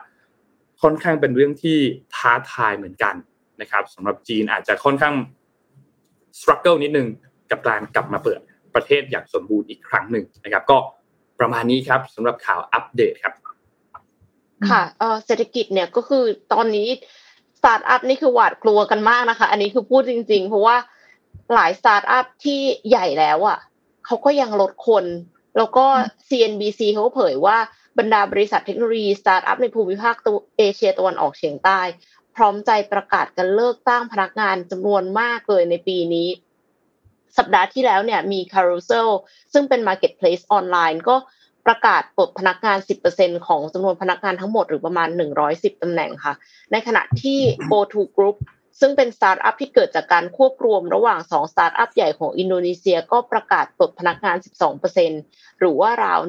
[0.83, 1.77] ค่อนข้างเป็นเรื่องที่
[2.15, 3.15] ท้าทายเหมือนกัน
[3.61, 5.15] นะครับสำหรับจีนอาจจะค่อนข้าง
[6.39, 7.07] สครัลเกิลนิดนึง
[7.51, 8.39] กับการกลับมาเปิด
[8.75, 10.77] ประเทศอย่างสมบูรณ์อีกครั้งหนึ่งนะครับ ก็
[11.39, 13.33] ประมาณนี้ครับสำหรับข่าวอัปเดตครับ
[14.69, 14.81] ค่ะ
[15.25, 16.23] เศรษฐกิจเนี่ยก็คือ
[16.53, 16.87] ตอนนี้
[17.59, 20.77] สตาร์ทอัพนี่คือหวาดกลัวกันมากนะคะ อันนี้คือพูดจริง ๆ เพราะว่า
[21.53, 22.59] หลายสตาร์ทอัพที่
[22.89, 23.59] ใหญ่แล้วอะ
[24.05, 25.05] เขาก็ยังลดคน
[25.57, 25.85] แล้วก็
[26.27, 27.57] CNBC เขาเผยว่า
[27.97, 31.81] บรรดาบริษัทเทคโนโลยีสตาร์ทอัพในภูมิภาคตัวเอเชียตะวันออกเฉียงใต้
[32.35, 36.29] พร้อมใจประกาศกันเลิกจ้างพนักงานจำนวนมากเลยในปีนี้
[37.37, 39.09] สัปดาห์ที่แล้วเนี่ยมี Carousel
[39.53, 41.15] ซึ่งเป็น Marketplace ออนไลน์ก็
[41.67, 42.77] ประกาศปลดพนักงาน
[43.11, 45.09] 10%ของจำนวนพนักงานทั้งหมดหรือประมาณ
[45.45, 46.33] 110ตำแหน่งค่ะ
[46.71, 47.39] ในขณะที่
[47.71, 48.35] GoTo Group
[48.79, 54.37] ซึ่งเป็นสตาร์ทอัพที่เกิดจากการควบรวมระหว่าง2สตาร์ทอัพใหญ่ของอินโดนีเซียก็ประกาศปลดพนักงาน
[54.99, 56.19] 12%หรือว่าราว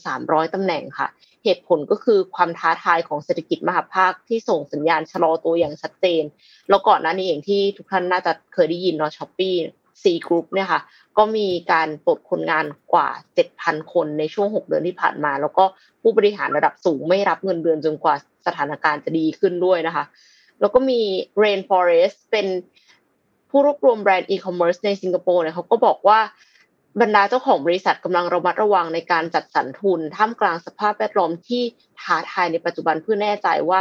[0.00, 1.08] 1,300 ตำแหน่งค่ะ
[1.44, 6.22] เหตุผลก็คือความท้าทายของเศรษฐกิจมหภาคที่ส่งสัญญาณชะลอตัวอย่างชัดเจน
[6.68, 9.54] แล้วก่อนหน้านี้เองที่ทุกท่านน่าจะเคยได้ยินเนาะ Shopee
[10.02, 10.80] Sea Group เนี่ยค่ะ
[11.18, 13.08] ก็มีการปลดคนงานกว่า
[13.50, 15.64] 7,000 คนในช่วง 6 เดือนที่ผ่านมา แล้วก็
[16.02, 18.14] ผู้บริหารระดับสูงไม่รับเงินเดือนจนกว่า
[18.46, 20.04] สถานการณ์จะดีขึ้นด้วยนะคะ
[20.62, 21.00] แล้วก็มี
[21.42, 22.46] Rainforest เป็น
[23.50, 26.20] ผู้รวบรวมแบรนด์อีคอมเมิร์ซในสิงคโปร์เนี่ยเขาก็บอกว่า
[27.00, 31.62] บรรดาเจ้าของบริษัทกำลังระมัดระวังในการจัดสรรทุน ท่ามกลางสภาพแวดล้อมที่
[32.00, 33.80] ท้าทายในปัจจุบันเพื่อแน่ใจว่า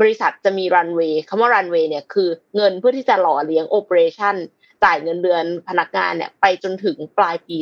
[0.00, 4.36] บริษัทจะมีรันเวย์คำว่ารันเวย์เนี่ยคือเงินเพื่อที่จะหล่อเลี้ยงโอเปอเรชั่น
[4.84, 7.58] จ่ายเงินเดือนพนักงานเนี่ยไปจนถึงปลายปี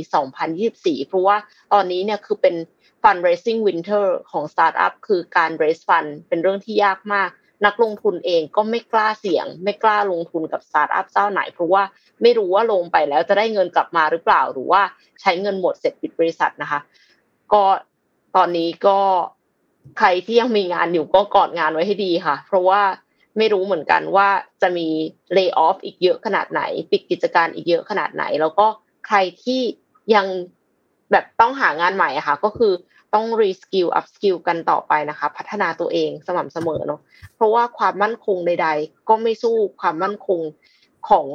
[0.52, 1.36] 2024 เพราะว่า
[1.72, 2.54] ตอนนี้เนี่ยคือเป็น
[3.02, 7.30] fundraising winter ของ startup คือการ raise fund เป็นเรื่องที่ยากมาก
[7.66, 11.82] นักลงทุนเองก็ไม่กล้าเสี่ยง ไม่กล้าลงทุนกับ startup เจ้าไหน เพราะว่า
[12.22, 14.82] ไม่รู้ว่าลงไปแล้วจะได้เงินกลับมาหรือเปล่า หรือว่า
[15.20, 16.80] ใช้เงินหมดเสร็จปิดบริษัทนะคะ
[17.52, 17.62] ก็
[18.36, 18.98] ตอนนี้ก็
[19.98, 22.82] ใครที่ยังมีงานอยู่ก็กอดงานไว้ให้ดีค่ะ เพราะว่า
[23.38, 24.28] ไม่รู้เหมือนกันว่า
[24.62, 24.88] จะมี
[25.32, 28.66] layoff อีกเยอะขนาดไหน ปิดกิจการอีกเยอะขนาดไหน แล้วก็
[29.06, 29.60] ใครที่
[30.14, 30.26] ยัง
[31.12, 32.72] แบบต้องหางานใหม่อะค่ะ ก็คือ
[33.14, 37.00] ต้อง reskill upskill กันต่อไปนะคะ พัฒนาตัวเองสม่ำเสมอเนาะ
[37.36, 40.40] เพราะว่าความมั่นคงใด ๆ ก็ไม่สู้ความมั่นคง
[41.08, 41.26] ของ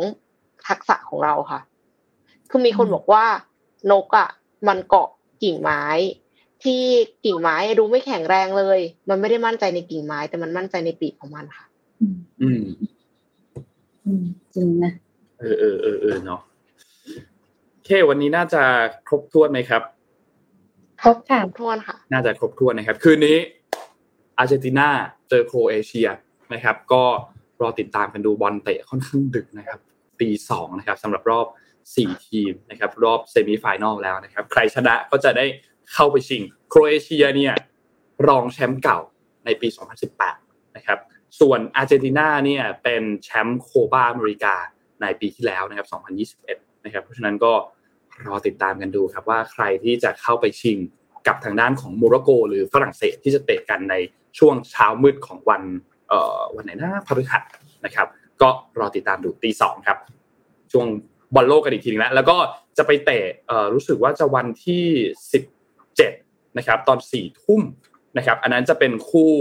[0.68, 1.60] ทักษะของเราค่ะ
[2.50, 3.26] คือมีคนบอกว่า
[3.92, 4.30] นกอะ
[4.68, 5.08] มันเกาะ
[5.44, 5.84] กิ่งไม้
[6.64, 6.82] ที่
[7.26, 11.66] กิ่งไม้ดูไม่แข็งแรงเลย มันไม่ได้มั่นใจในกิ่งไม้ แต่มันมั่นใจในปีกของมันค่ะ
[12.42, 12.64] อืม
[14.56, 14.92] จริงนะ
[15.40, 16.42] เออเออเออเออเนาะ
[17.86, 18.62] เค วันนี้น่าจะ
[19.08, 19.82] ครบถ้วนไหมครับ
[21.02, 23.38] ครบค่ะครบถ้วนค่ะ น่าจะครบถ้วนนะครับ คืนนี้
[24.38, 24.90] อาร์เจนตินา
[25.30, 26.08] เจอโครเอเชีย
[26.54, 27.04] นะครับ ก็
[27.62, 29.80] รอติดตามกันดูบอลเตะค่อนข้างดึกนะครับ
[30.22, 31.48] ตีสองนะครับสำหรับรอบ
[31.96, 35.46] สี่ทีมนะครับ รอบ semi-final แล้วนะครับ ใครชนะก็จะได้
[35.94, 37.54] เข้าไปชิงโครเอเชียเนี่ย
[38.28, 39.00] รองแชมป์เก่า
[39.46, 39.68] ในปี
[40.22, 41.00] 2018 นะครับ
[41.40, 44.56] ส่วนอาร์เจนตินาเนี่ยเป็นแชมป์โคปาอเมริกา
[45.02, 45.88] ในปีที่แล้วนะครับ
[46.48, 47.54] 2021 นะครับ เพราะฉะนั้นก็
[48.28, 50.78] รอติดตามกันดูครับว่าใครที่จะเข้าไปชิง
[51.28, 53.96] กับทางด้านของโมร็อกโก หรือฝรั่งเศสที่จะเตะกันใน
[54.40, 55.64] ช่วงเช้ามืดของวัน
[56.10, 57.44] เอ่อวันไหนนะพฤหัส
[57.86, 58.08] นะครับ
[58.42, 58.50] ก็
[58.80, 59.98] รอติดตามดูตีสองครับ
[60.72, 60.88] ช่วง
[61.36, 62.38] บอลโลกกันอีกทีนึงแล้วแล้วก็
[62.78, 64.84] จะไปเตะเอ่อรู้สึกว่าจะวันที่
[65.34, 65.44] สิบ
[65.96, 66.14] เจ็ด
[66.58, 67.62] นะครับ ตอนสี่ทุ่ม
[68.18, 69.32] นะครับ อันนั้นจะเป็นคู่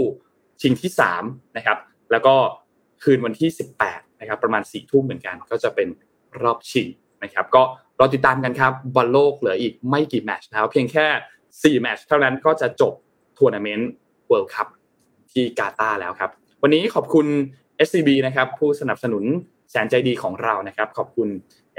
[0.61, 1.23] ชิงที่สาม
[1.57, 1.77] นะครับ
[2.11, 2.35] แล้วก็
[3.03, 5.87] คืนวันที่สิบแปดนะครับ ประมาณสี่ทุ่มเหมือนกัน ก็จะเป็น
[6.41, 6.87] รอบชิง
[7.23, 7.63] นะครับ ก็
[7.99, 11.05] รอติดตามกันครับบอลโลกเหลืออีกไม่กี่แมตช์นะครับเพียงแค่
[11.63, 12.93] สี่แมตช์เท่านั้นก็จะจบ
[13.37, 13.89] ทัวร์นาเมนต์
[14.27, 14.67] เวิลด์คัพ
[15.31, 16.31] ที่กาตาร์แล้วครับ
[16.61, 17.25] วันนี้ขอบคุณ
[17.87, 19.23] SCB นะครับผู้สนับสนุน
[19.71, 21.27] แสนใจดีของเรานะครับ ขอบคุณ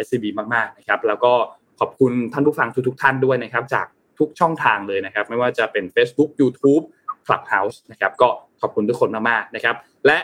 [0.05, 1.33] SCB มากๆนะครับ แล้วก็
[1.81, 3.87] ขอบคุณท่านผู้ฟังทุกๆท่านด้วยนะครับ จาก
[4.19, 6.83] ทุกช่องทางเลยนะครับ ไม่ว่าจะเป็น Facebook YouTube
[7.27, 8.29] Clubhouse นะครับ ก็
[8.61, 10.19] ขอบคุณทุกคนมากๆนะครับ และ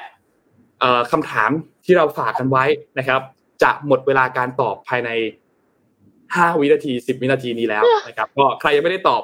[1.12, 1.50] คำถาม
[1.84, 2.64] ที่เราฝากกันไว้
[2.98, 3.20] นะครับ
[3.62, 5.10] จะหมดเวลาการตอบภายใน
[6.36, 9.22] 5 วินาที 10 วินาทีนี้แล้วนะครับ ก็ใครยังไม่ได้ตอบ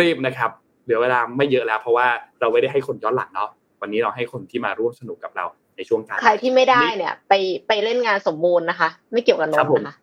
[0.00, 0.50] รีบๆนะครับ
[0.84, 2.06] เหลือเวลาไม่เยอะแล้ว เพราะว่า
[2.40, 5.44] เราไม่ได้ให้คนย้อนหลังเนาะ วันนี้เราให้คนที่มาร่วมสนุกกับเรา
[5.76, 7.34] ในช่วงการใครที่ไม่ได้เนี่ย ไป
[7.68, 9.94] ไปเล่นงานสมมูลนะคะ ไม่เกี่ยวกับนนนะคะ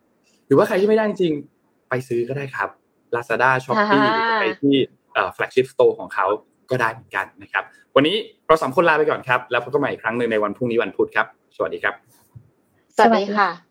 [0.48, 1.34] หรือว่าใครที่ไม่ได้จริง
[1.90, 2.70] ไปซื้อก็ได้ครับ
[3.16, 4.08] Lazada Shopee
[4.42, 4.76] ไปที่
[5.34, 6.26] flagship store ของเขา
[6.72, 7.64] ก็ได้เหมือนกันนะครับ
[7.96, 8.16] วันนี้
[8.48, 11.94] เราสามคนลาไปก่อนครับ แล้วพบกันใหม่อีกครั้งหนึ่งในวันพรุ่งนี้วันพุธครับ สวัสดีครับ
[12.98, 13.71] สวัสดีค่ะ